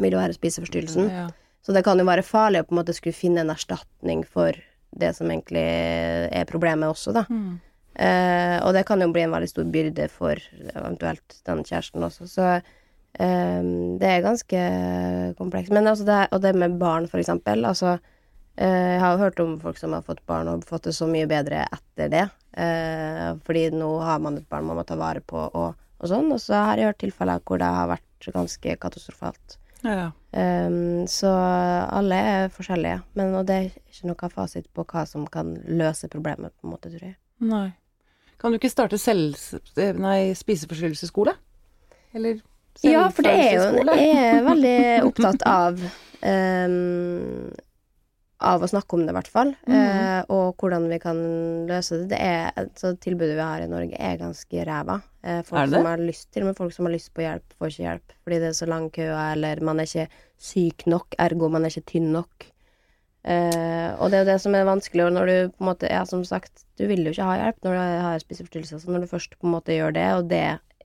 vil 0.00 0.16
jo 0.16 0.22
være 0.22 0.38
spiseforstyrrelsen. 0.38 1.10
Ja. 1.12 1.26
Så 1.66 1.74
det 1.76 1.82
kan 1.84 2.00
jo 2.00 2.06
være 2.08 2.24
farlig 2.24 2.62
å 2.62 2.68
på 2.68 2.76
en 2.76 2.80
måte 2.80 2.94
skulle 2.96 3.16
finne 3.16 3.42
en 3.42 3.52
erstatning 3.52 4.22
for 4.24 4.56
det 4.96 5.12
som 5.18 5.28
egentlig 5.28 5.66
er 5.66 6.48
problemet 6.48 6.88
også, 6.88 7.12
da. 7.18 7.26
Mm. 7.28 7.58
Eh, 8.06 8.56
og 8.62 8.72
det 8.76 8.86
kan 8.88 9.00
jo 9.00 9.12
bli 9.12 9.24
en 9.24 9.32
veldig 9.32 9.48
stor 9.50 9.68
byrde 9.72 10.08
for 10.12 10.40
eventuelt 10.72 11.38
den 11.48 11.64
kjæresten 11.64 12.04
også, 12.06 12.28
så 12.32 12.50
eh, 12.54 13.60
det 14.00 14.08
er 14.08 14.24
ganske 14.24 14.66
komplekst. 15.36 15.74
Men 15.74 15.92
altså 15.92 16.08
det, 16.08 16.20
og 16.32 16.44
det 16.44 16.56
med 16.56 16.80
barn, 16.80 17.08
for 17.12 17.20
eksempel, 17.20 17.68
altså 17.68 17.98
Jeg 18.56 19.00
har 19.02 19.12
jo 19.12 19.20
hørt 19.20 19.40
om 19.42 19.56
folk 19.60 19.76
som 19.76 19.92
har 19.92 20.04
fått 20.06 20.22
barn 20.28 20.48
og 20.48 20.64
fått 20.64 20.86
det 20.88 20.94
så 20.96 21.08
mye 21.10 21.28
bedre 21.28 21.66
etter 21.66 22.08
det. 22.12 22.24
Eh, 22.56 23.28
fordi 23.44 23.66
nå 23.76 23.90
har 24.00 24.22
man 24.24 24.38
et 24.40 24.48
barn 24.48 24.64
man 24.64 24.78
må 24.78 24.84
ta 24.88 24.96
vare 24.96 25.20
på 25.20 25.36
og, 25.36 25.76
og 25.76 26.08
sånn, 26.08 26.30
og 26.32 26.40
så 26.40 26.62
har 26.70 26.80
jeg 26.80 26.88
hørt 26.88 27.02
tilfeller 27.04 27.42
hvor 27.44 27.60
det 27.60 27.68
har 27.68 27.90
vært 27.92 28.30
ganske 28.32 28.76
katastrofalt. 28.80 29.58
Ja. 29.84 30.10
Um, 30.32 31.06
så 31.08 31.30
alle 31.30 32.16
er 32.16 32.48
forskjellige, 32.52 33.00
men 33.16 33.34
og 33.36 33.46
det 33.48 33.56
er 33.56 33.68
ikke 33.70 34.10
noe 34.10 34.30
fasit 34.32 34.66
på 34.74 34.84
hva 34.88 35.04
som 35.08 35.26
kan 35.30 35.54
løse 35.68 36.08
problemet, 36.12 36.54
på 36.56 36.66
en 36.66 36.74
måte, 36.74 36.90
tror 36.92 37.10
jeg. 37.10 37.16
Nei. 37.44 37.68
Kan 38.40 38.52
du 38.52 38.58
ikke 38.58 38.72
starte 38.72 38.98
selv... 39.00 39.36
Nei, 39.76 40.34
spiseforstyrrelsesskole? 40.36 41.36
Eller 42.16 42.40
Ja, 42.84 43.06
for 43.12 43.24
det 43.24 43.32
er 43.32 43.54
jo? 43.56 43.84
Jeg 43.96 44.16
er 44.20 44.42
veldig 44.44 44.80
opptatt 45.06 45.44
av 45.48 45.80
um, 45.80 47.52
Av 48.38 48.60
å 48.60 48.68
snakke 48.68 48.92
om 48.98 49.06
det, 49.06 49.14
i 49.14 49.16
hvert 49.16 49.28
fall. 49.32 49.54
Mm. 49.66 49.74
eh, 49.74 50.24
og 50.28 50.56
hvordan 50.60 50.90
vi 50.90 50.98
kan 51.00 51.16
løse 51.66 52.02
det. 52.02 52.08
Det 52.10 52.18
er 52.20 52.66
så 52.76 52.90
Tilbudet 53.00 53.36
vi 53.38 53.40
har 53.40 53.62
i 53.64 53.68
Norge, 53.70 53.96
er 53.96 54.18
ganske 54.20 54.64
ræva. 54.68 54.98
Eh, 55.24 55.40
folk 55.42 55.62
Er 55.62 55.66
det 55.66 55.78
som 55.78 55.86
har 55.86 55.96
lyst, 56.04 56.26
til 56.32 56.42
og 56.42 56.50
med 56.50 56.56
folk 56.58 56.72
som 56.76 56.84
har 56.84 56.92
lyst 56.92 57.14
på 57.14 57.24
hjelp, 57.24 57.42
får 57.58 57.70
ikke 57.72 57.86
hjelp 57.86 58.12
fordi 58.26 58.38
det 58.42 58.48
er 58.50 58.58
så 58.60 58.68
lang 58.68 58.90
kø, 58.92 59.06
eller 59.32 59.60
man 59.64 59.80
er 59.80 59.88
ikke 59.88 60.08
syk 60.38 60.84
nok, 60.86 61.16
ergo 61.18 61.48
man 61.48 61.64
er 61.64 61.70
ikke 61.72 61.86
tynn 61.94 62.12
nok. 62.12 62.46
Eh, 63.26 63.90
og 63.98 64.10
det 64.12 64.18
er 64.18 64.22
jo 64.22 64.28
det 64.28 64.40
som 64.44 64.54
er 64.54 64.68
vanskelig, 64.68 65.06
og 65.08 65.12
når 65.16 65.26
du 65.26 65.36
på 65.56 65.64
en 65.64 65.70
måte 65.72 65.88
Ja, 65.90 66.04
som 66.06 66.22
sagt, 66.24 66.62
du 66.78 66.84
vil 66.86 67.02
jo 67.08 67.10
ikke 67.10 67.24
ha 67.26 67.38
hjelp 67.40 67.64
når 67.64 67.72
du 67.74 68.02
har 68.04 68.20
spiseforstyrrelser, 68.22 68.78
så 68.84 68.92
når 68.92 69.00
du 69.06 69.10
først 69.10 69.34
på 69.40 69.48
en 69.48 69.54
måte 69.56 69.74
gjør 69.74 69.96
det, 69.96 70.06
og 70.14 70.28
det 70.30 70.44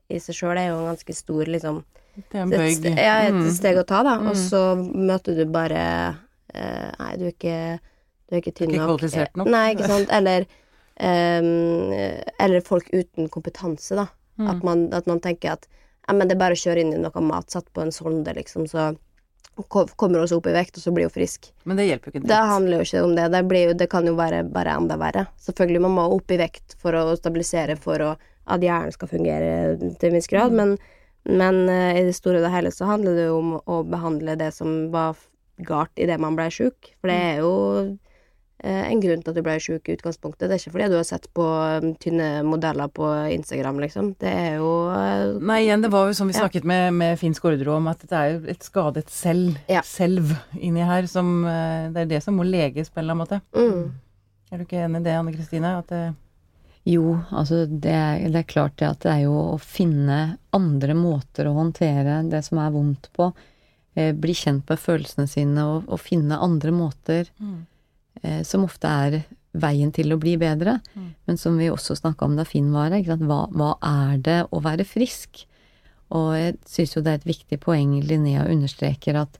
i 0.10 0.18
seg 0.20 0.36
sjøl 0.40 0.58
er 0.58 0.72
jo 0.72 0.80
en 0.80 0.90
ganske 0.96 1.14
stor 1.16 1.46
liksom 1.46 1.84
Det 2.16 2.36
er 2.40 2.42
en 2.42 2.50
bøyg. 2.50 2.88
ja, 2.98 3.20
et 3.28 3.34
Mm. 3.34 3.52
steg 3.56 3.78
å 3.78 3.86
ta, 3.86 4.02
da. 4.04 4.18
Mm. 4.20 4.28
Og 4.32 4.36
så 4.36 4.64
møter 4.96 5.36
du 5.38 5.46
bare 5.46 6.18
Nei, 6.54 7.12
du 7.20 7.28
er 7.28 7.36
ikke 7.36 7.60
Du 7.82 8.36
er 8.36 8.42
ikke 8.42 8.56
tynn 8.56 8.72
Ikke 8.72 8.82
nok. 8.82 8.96
kvalifisert 8.96 9.38
nok. 9.40 9.52
Nei, 9.52 9.68
ikke 9.76 9.92
sant. 9.92 10.12
Eller 10.16 10.48
um, 11.00 11.92
Eller 12.40 12.66
folk 12.66 12.90
uten 12.94 13.30
kompetanse, 13.32 13.96
da. 14.00 14.08
Mm. 14.40 14.48
At, 14.48 14.66
man, 14.66 14.84
at 14.96 15.08
man 15.12 15.22
tenker 15.24 15.58
at 15.58 15.68
ja, 16.08 16.16
men 16.18 16.28
det 16.28 16.36
er 16.36 16.42
bare 16.42 16.58
å 16.58 16.60
kjøre 16.60 16.82
inn 16.82 16.94
i 16.96 17.00
noe 17.00 17.24
mat 17.24 17.54
satt 17.54 17.68
på 17.76 17.84
en 17.84 17.94
sonde, 17.94 18.34
liksom, 18.36 18.66
så 18.68 18.92
kommer 19.68 20.20
hun 20.20 20.30
seg 20.30 20.40
opp 20.40 20.48
i 20.50 20.56
vekt, 20.56 20.78
og 20.80 20.84
så 20.84 20.94
blir 20.96 21.08
hun 21.08 21.14
frisk. 21.14 21.52
Men 21.68 21.78
det 21.80 21.86
hjelper 21.90 22.10
jo 22.10 22.14
ikke 22.16 22.30
Det 22.32 22.40
handler 22.52 22.80
jo 22.80 22.88
ikke 22.88 23.04
om 23.06 23.16
det. 23.18 23.28
Det, 23.34 23.42
blir 23.50 23.66
jo, 23.68 23.76
det 23.78 23.88
kan 23.92 24.08
jo 24.08 24.16
være 24.18 24.42
bare 24.50 24.78
enda 24.80 24.98
verre. 25.00 25.26
Selvfølgelig, 25.44 25.84
man 25.86 25.96
må 25.98 26.08
opp 26.16 26.34
i 26.34 26.40
vekt 26.42 26.76
for 26.82 26.98
å 26.98 27.04
stabilisere, 27.20 27.76
for 27.80 28.06
å, 28.06 28.14
at 28.52 28.66
hjernen 28.66 28.96
skal 28.96 29.12
fungere 29.12 29.52
til 29.78 30.10
en 30.10 30.18
viss 30.18 30.32
grad, 30.32 30.56
men, 30.58 30.76
men 31.30 31.62
eh, 31.70 32.00
i 32.02 32.06
det 32.08 32.16
store 32.18 32.42
og 32.42 32.48
det 32.48 32.54
hele 32.56 32.74
så 32.74 32.90
handler 32.90 33.20
det 33.20 33.28
jo 33.28 33.38
om 33.38 33.54
å 33.60 33.82
behandle 33.88 34.38
det 34.40 34.50
som 34.56 34.90
var 34.94 35.20
galt 35.68 35.92
idet 36.00 36.20
man 36.20 36.36
ble 36.38 36.50
sjuk. 36.54 36.94
For 37.02 37.12
det 37.12 37.18
er 37.18 37.38
jo 37.44 37.52
eh, 38.64 38.84
en 38.92 39.02
grunn 39.02 39.24
til 39.24 39.32
at 39.32 39.38
du 39.40 39.42
ble 39.46 39.56
sjuk 39.64 39.90
i 39.90 39.96
utgangspunktet. 39.98 40.48
Det 40.50 40.56
er 40.58 40.62
ikke 40.62 40.74
fordi 40.76 40.90
du 40.92 40.98
har 41.00 41.08
sett 41.08 41.26
på 41.38 41.46
um, 41.82 41.94
tynne 42.02 42.28
modeller 42.46 42.92
på 42.94 43.08
Instagram, 43.34 43.80
liksom. 43.82 44.12
Det 44.22 44.30
er 44.32 44.60
jo 44.62 44.70
eh, 44.94 45.40
Nei, 45.42 45.60
igjen, 45.66 45.82
det 45.86 45.92
var 45.94 46.08
jo 46.12 46.14
som 46.18 46.30
vi 46.30 46.36
Ja. 46.38 46.44
snakket 46.46 46.68
med, 46.70 46.94
med 46.94 47.18
Finn 47.20 47.34
Skårderud 47.38 47.74
om, 47.78 47.88
at 47.92 48.06
det 48.06 48.18
er 48.20 48.32
jo 48.36 48.42
et 48.54 48.64
skadet 48.68 49.10
selv, 49.10 49.58
Ja. 49.72 49.82
selv 49.88 50.36
inni 50.60 50.86
her, 50.86 51.08
som 51.10 51.44
eh, 51.46 51.90
Det 51.94 52.06
er 52.06 52.12
det 52.18 52.24
som 52.24 52.38
må 52.38 52.46
leges 52.46 52.90
på 52.90 53.00
en 53.02 53.06
eller 53.10 53.18
annen 53.18 53.26
måte. 53.26 53.42
mm, 53.58 53.92
Er 54.52 54.58
du 54.58 54.66
ikke 54.66 54.84
enig 54.86 55.02
i 55.02 55.04
det, 55.10 55.16
Anne 55.18 55.34
Kristine? 55.34 55.78
At 55.80 55.88
det 55.88 56.04
Jo, 56.84 57.20
altså 57.32 57.68
det 57.70 57.92
er, 57.94 58.24
det 58.34 58.40
er 58.40 58.48
klart 58.50 58.76
det 58.82 58.88
at 58.88 59.00
det 59.06 59.12
er 59.12 59.20
jo 59.28 59.36
å 59.54 59.58
finne 59.62 60.38
andre 60.52 60.96
måter 60.98 61.46
å 61.46 61.54
håndtere 61.54 62.24
det 62.28 62.40
som 62.44 62.58
er 62.58 62.72
vondt 62.74 63.12
på. 63.14 63.28
Eh, 63.96 64.14
bli 64.16 64.34
kjent 64.38 64.70
med 64.70 64.80
følelsene 64.80 65.28
sine 65.28 65.68
og, 65.68 65.88
og 65.92 66.00
finne 66.00 66.40
andre 66.40 66.72
måter 66.72 67.28
eh, 68.24 68.42
som 68.48 68.64
ofte 68.64 68.88
er 68.88 69.18
veien 69.52 69.92
til 69.92 70.14
å 70.16 70.20
bli 70.22 70.38
bedre. 70.40 70.78
Mm. 70.96 71.10
Men 71.28 71.40
som 71.40 71.58
vi 71.60 71.68
også 71.68 71.98
snakka 72.00 72.26
om 72.26 72.38
da 72.40 72.46
Finn 72.48 72.70
var 72.72 72.96
her. 72.96 73.04
Hva, 73.20 73.42
hva 73.52 73.74
er 73.84 74.22
det 74.24 74.38
å 74.48 74.62
være 74.64 74.88
frisk? 74.88 75.44
Og 76.16 76.32
jeg 76.38 76.56
syns 76.68 76.96
jo 76.96 77.04
det 77.04 77.12
er 77.12 77.20
et 77.20 77.28
viktig 77.34 77.60
poeng 77.64 77.98
Linnea 78.04 78.48
understreker 78.52 79.20
at 79.20 79.36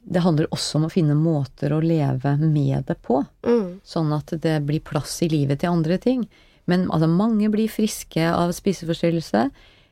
det 0.00 0.22
handler 0.24 0.48
også 0.52 0.78
om 0.78 0.86
å 0.88 0.92
finne 0.92 1.16
måter 1.16 1.74
å 1.76 1.82
leve 1.84 2.32
med 2.40 2.86
det 2.88 2.96
på 3.04 3.18
mm, 3.44 3.82
sånn 3.84 4.14
at 4.16 4.32
det 4.42 4.54
blir 4.64 4.80
plass 4.80 5.18
i 5.22 5.28
livet 5.28 5.60
til 5.60 5.74
andre 5.74 5.98
ting. 6.00 6.24
Men 6.68 6.86
altså, 6.88 7.08
mange 7.08 7.50
blir 7.52 7.68
friske 7.72 8.24
av 8.32 8.52
spiseforstyrrelse. 8.56 9.48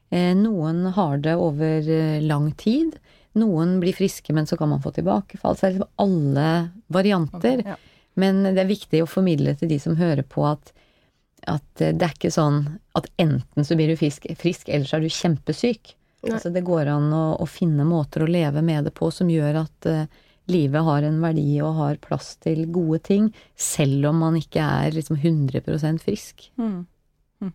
Eh, 0.09 0.33
noen 0.37 0.87
har 0.97 1.21
det 1.25 1.37
over 1.37 1.89
eh, 1.93 2.25
lang 2.25 2.51
tid. 2.57 2.97
Noen 3.39 3.79
blir 3.83 3.97
friske, 3.97 4.35
men 4.37 4.49
så 4.49 4.59
kan 4.59 4.71
man 4.73 4.83
få 4.85 4.93
tilbakefall. 4.97 5.57
Så 5.57 5.67
det 5.67 5.69
er 5.69 5.77
liksom 5.77 6.05
alle 6.05 6.49
varianter. 6.93 7.63
Ja. 7.75 7.79
Men 8.19 8.43
det 8.43 8.59
er 8.65 8.71
viktig 8.71 9.05
å 9.05 9.11
formidle 9.11 9.55
til 9.59 9.71
de 9.71 9.79
som 9.83 9.97
hører 9.99 10.27
på, 10.27 10.43
at, 10.49 10.73
at 11.47 11.69
det 11.79 12.03
er 12.03 12.17
ikke 12.17 12.35
sånn 12.35 12.65
at 12.99 13.07
enten 13.23 13.67
så 13.67 13.79
blir 13.79 13.93
du 13.93 13.99
frisk, 14.01 14.27
frisk 14.41 14.69
eller 14.69 14.89
så 14.89 14.99
er 14.99 15.07
du 15.07 15.13
kjempesyk. 15.15 15.95
Altså, 16.27 16.51
det 16.51 16.65
går 16.67 16.91
an 16.91 17.13
å, 17.15 17.25
å 17.39 17.47
finne 17.47 17.87
måter 17.87 18.25
å 18.25 18.31
leve 18.31 18.63
med 18.65 18.89
det 18.89 18.95
på 18.97 19.11
som 19.15 19.31
gjør 19.31 19.61
at 19.61 19.87
eh, 19.87 20.09
livet 20.51 20.83
har 20.85 21.07
en 21.07 21.21
verdi 21.23 21.61
og 21.63 21.77
har 21.79 22.01
plass 22.03 22.33
til 22.43 22.65
gode 22.75 22.99
ting, 23.07 23.29
selv 23.55 24.11
om 24.11 24.25
man 24.25 24.39
ikke 24.39 24.65
er 24.65 24.97
liksom 24.97 25.21
100% 25.21 26.03
frisk. 26.03 26.49
Mm. 26.59 26.81
Mm. 27.45 27.53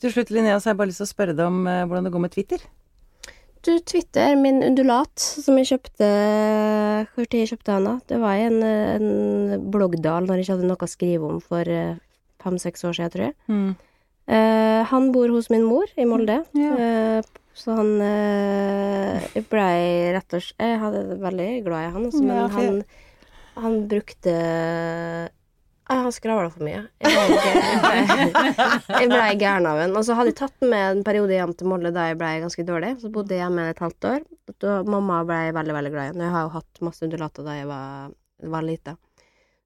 Til 0.00 0.16
slutt, 0.16 0.32
Linnea, 0.34 0.58
så 0.58 0.70
har 0.70 0.74
jeg 0.74 0.80
bare 0.82 0.90
lyst 0.90 1.02
til 1.04 1.08
å 1.08 1.12
spørre 1.12 1.36
deg 1.36 1.46
om 1.46 1.62
eh, 1.70 1.84
hvordan 1.86 2.08
det 2.08 2.14
går 2.16 2.24
med 2.26 2.34
Twitter. 2.34 2.66
Du, 3.66 3.72
Twitter, 3.82 4.36
min 4.38 4.60
undulat, 4.62 5.18
som 5.18 5.56
jeg 5.58 5.66
kjøpte 5.72 6.08
Hvor 7.16 7.26
tid 7.26 7.40
jeg 7.42 7.50
kjøpte 7.50 7.72
den, 7.72 7.88
da? 7.88 7.94
Det 8.06 8.20
var 8.22 8.38
i 8.38 8.44
en, 8.46 8.60
en 8.62 9.64
bloggdal 9.74 10.28
når 10.28 10.38
jeg 10.38 10.46
ikke 10.46 10.54
hadde 10.54 10.68
noe 10.70 10.86
å 10.86 10.90
skrive 10.90 11.30
om 11.32 11.40
for 11.42 11.66
eh, 11.66 11.96
fem-seks 12.44 12.86
år 12.86 12.94
siden, 12.94 13.12
tror 13.14 13.24
jeg. 13.26 13.36
Mm. 13.50 13.72
Uh, 14.26 14.82
han 14.90 15.10
bor 15.14 15.30
hos 15.34 15.50
min 15.50 15.66
mor 15.66 15.90
i 15.98 16.06
Molde. 16.06 16.40
Ja. 16.58 16.76
uh, 16.78 17.42
så 17.56 17.74
han 17.78 17.92
uh, 18.02 19.42
blei 19.48 20.12
rett 20.12 20.34
og 20.36 20.42
slett 20.44 20.60
Jeg 20.60 20.80
hadde 20.82 21.16
veldig 21.22 21.50
glad 21.64 21.86
i 21.86 21.92
han, 21.94 22.08
også, 22.10 22.22
men 22.22 22.36
Ja, 22.36 22.48
han, 22.52 22.82
han 23.64 23.78
brukte 23.88 24.34
Han 25.88 26.08
skravla 26.10 26.50
for 26.50 26.66
mye. 26.66 26.80
Jeg 26.98 27.12
ble, 27.14 29.06
ble 29.12 29.26
gæren 29.38 29.68
av 29.70 29.78
ham. 29.78 29.94
Og 29.94 30.06
så 30.06 30.16
hadde 30.18 30.32
jeg 30.32 30.38
tatt 30.40 30.66
med 30.66 30.82
en 30.96 31.02
periode 31.06 31.36
hjem 31.36 31.52
til 31.54 31.70
Molde 31.70 31.92
da 31.94 32.08
jeg 32.08 32.18
ble 32.18 32.30
ganske 32.42 32.64
dårlig. 32.66 32.96
Så 33.02 33.10
bodde 33.14 33.36
jeg 33.36 33.44
hjemme 33.44 33.68
et 33.70 33.82
halvt 33.82 34.08
år. 34.10 34.24
Da 34.62 34.80
mamma 34.86 35.20
ble 35.28 35.40
veldig, 35.54 35.76
veldig 35.78 35.92
glad 35.94 36.08
i 36.08 36.12
han. 36.12 36.24
Jeg 36.26 36.34
har 36.34 36.48
jo 36.48 36.54
hatt 36.56 36.82
masse 36.88 37.06
undulater 37.06 37.46
da 37.46 37.54
jeg 37.60 37.68
var, 37.70 38.10
var 38.56 38.66
lita. 38.66 38.96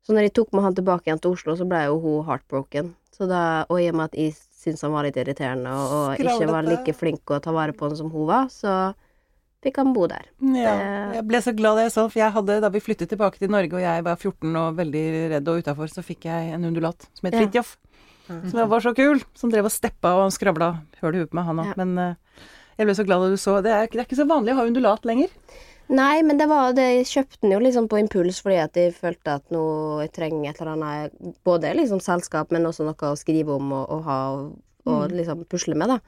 Så 0.04 0.16
når 0.16 0.28
jeg 0.28 0.36
tok 0.36 0.52
med 0.56 0.64
han 0.66 0.76
tilbake 0.76 1.08
igjen 1.08 1.20
til 1.24 1.36
Oslo, 1.36 1.56
så 1.56 1.66
ble 1.68 1.84
jo 1.86 1.98
hun 2.04 2.26
heartbroken. 2.28 2.94
Så 3.16 3.28
da, 3.28 3.42
og 3.68 3.80
i 3.80 3.88
og 3.90 3.96
med 3.96 4.10
at 4.10 4.20
jeg 4.20 4.36
syntes 4.36 4.84
han 4.84 4.92
var 4.92 5.06
litt 5.06 5.16
irriterende 5.20 5.72
og, 5.72 5.92
og 5.96 6.20
ikke 6.20 6.48
var 6.50 6.68
like 6.68 6.94
flink 6.96 7.32
å 7.32 7.40
ta 7.40 7.52
vare 7.56 7.72
på 7.76 7.88
han 7.88 7.96
som 7.96 8.12
hun 8.12 8.28
var, 8.28 8.48
så 8.52 8.92
fikk 9.64 9.76
kan 9.76 9.92
bo 9.96 10.06
der. 10.10 10.24
Ja, 10.56 10.74
jeg 11.18 11.26
ble 11.28 11.40
så 11.44 11.52
glad 11.56 11.76
da 11.76 11.84
jeg 11.84 11.92
så, 11.92 12.06
for 12.08 12.20
jeg 12.22 12.32
hadde, 12.32 12.60
da 12.64 12.70
vi 12.72 12.80
flyttet 12.80 13.10
tilbake 13.12 13.40
til 13.40 13.52
Norge 13.52 13.76
og 13.76 13.84
jeg 13.84 14.04
var 14.06 14.16
14 14.16 14.56
og 14.56 14.78
veldig 14.78 15.04
redd 15.34 15.50
og 15.52 15.60
utafor, 15.64 15.92
så 15.92 16.04
fikk 16.06 16.28
jeg 16.30 16.54
en 16.54 16.64
undulat 16.70 17.08
som 17.12 17.28
het 17.28 17.36
Ja. 17.36 17.44
Fridtjof. 17.44 17.76
Som 18.30 18.68
var 18.70 18.80
så 18.80 18.94
kul. 18.94 19.20
Som 19.34 19.50
drev 19.50 19.66
og 19.66 19.74
steppa 19.74 20.14
og 20.20 20.30
skravla 20.32 20.70
høl 21.02 21.16
i 21.16 21.22
huet 21.24 21.32
på 21.32 21.38
meg, 21.40 21.48
han 21.48 21.60
òg. 21.64 21.72
Ja. 21.72 21.74
Men 21.80 21.98
eh, 21.98 22.44
jeg 22.78 22.86
ble 22.86 22.94
så 22.94 23.04
glad 23.04 23.24
da 23.24 23.30
du 23.32 23.40
så. 23.40 23.56
Det 23.64 23.72
er, 23.74 23.88
det 23.90 23.98
er 23.98 24.06
ikke 24.06 24.20
så 24.20 24.28
vanlig 24.28 24.54
å 24.54 24.60
ha 24.60 24.66
undulat 24.68 25.04
lenger. 25.08 25.32
Nei, 25.90 26.22
men 26.22 26.38
det 26.38 26.46
var 26.46 26.70
det, 26.76 26.84
jeg 27.00 27.08
kjøpte 27.10 27.40
den 27.42 27.56
jo 27.56 27.58
liksom 27.58 27.88
på 27.90 27.98
impuls 27.98 28.38
fordi 28.44 28.60
at 28.62 28.78
jeg 28.78 28.92
følte 28.94 29.32
at 29.40 29.48
nå 29.50 29.62
jeg 30.04 30.12
trenger 30.14 30.52
et 30.52 30.60
eller 30.62 30.76
annet 30.76 31.40
Både 31.42 31.72
liksom 31.74 31.98
selskap, 31.98 32.52
men 32.54 32.68
også 32.68 32.86
noe 32.86 33.10
å 33.10 33.18
skrive 33.18 33.56
om 33.56 33.72
og, 33.74 33.90
og 33.90 34.04
ha 34.06 34.18
og, 34.36 34.52
og 34.86 35.10
liksom 35.10 35.42
pusle 35.50 35.74
med, 35.74 35.90
da. 35.90 35.98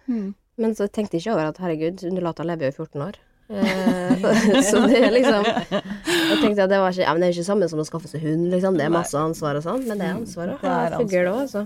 Men 0.62 0.76
så 0.78 0.86
tenkte 0.86 1.18
jeg 1.18 1.24
ikke 1.26 1.34
over 1.34 1.50
at 1.50 1.58
herregud, 1.58 2.04
undulater 2.06 2.46
lever 2.46 2.70
jo 2.70 2.76
i 2.76 2.78
14 2.78 3.02
år. 3.08 3.18
Eh, 3.50 4.62
så 4.70 4.80
det 4.88 5.00
er 5.02 5.10
liksom 5.12 5.44
Jeg 5.44 6.36
tenkte 6.40 6.64
at 6.64 6.70
det 6.70 6.78
var 6.80 6.94
ikke 6.94 7.02
Ja, 7.04 7.12
men 7.12 7.20
det 7.20 7.26
er 7.26 7.32
jo 7.32 7.36
ikke 7.42 7.48
samme 7.50 7.66
som 7.68 7.82
å 7.82 7.84
skaffe 7.84 8.08
seg 8.08 8.22
hund, 8.24 8.46
liksom. 8.54 8.78
Det 8.78 8.86
er 8.86 8.92
masse 8.94 9.18
ansvar 9.18 9.58
og 9.58 9.64
sånn, 9.66 9.82
men 9.88 9.98
det 10.00 10.06
er 10.08 10.14
ansvar 10.20 10.54
å 10.54 10.56
ha 10.62 10.76
er 10.86 10.96
fugl 11.00 11.28
òg. 11.32 11.42
Så 11.52 11.64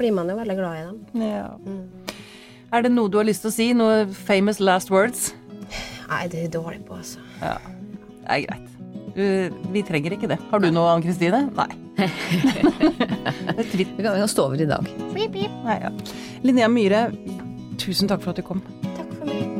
blir 0.00 0.14
man 0.16 0.32
jo 0.32 0.38
veldig 0.40 0.56
glad 0.58 0.80
i 0.80 0.88
dem. 0.88 0.98
er, 1.28 1.50
Mm. 1.60 1.84
er 2.72 2.82
det 2.82 2.92
noe 2.92 3.08
du 3.12 3.18
har 3.20 3.28
lyst 3.28 3.42
til 3.46 3.50
å 3.50 3.54
si? 3.54 3.68
Noe 3.74 4.06
famous 4.06 4.58
last 4.60 4.90
words? 4.90 5.32
Nei, 6.10 6.24
det 6.26 6.38
er 6.40 6.42
jeg 6.48 6.52
dårlig 6.56 6.82
på, 6.88 6.96
altså. 6.98 7.22
Ja, 7.42 7.56
det 8.24 8.26
er 8.26 8.46
greit. 8.48 8.66
Du, 9.14 9.62
vi 9.74 9.82
trenger 9.82 10.14
ikke 10.14 10.28
det. 10.30 10.38
Har 10.50 10.58
du 10.62 10.70
noe, 10.70 10.90
Ann 10.96 11.02
Kristine? 11.02 11.44
Nei. 11.54 11.70
Er. 12.00 13.64
Vi 13.76 13.84
kan, 13.84 14.14
vi 14.14 14.20
kan 14.22 14.28
stå 14.30 14.46
over 14.48 14.60
i 14.62 14.66
dag. 14.66 14.86
Nei, 15.14 15.78
ja. 15.82 15.90
Linnea 16.46 16.68
Myhre, 16.72 17.02
tusen 17.78 18.08
takk 18.08 18.22
for 18.24 18.32
at 18.32 18.40
du 18.40 18.46
kom. 18.46 18.62
Takk 18.96 19.10
for 19.18 19.26
meg. 19.28 19.59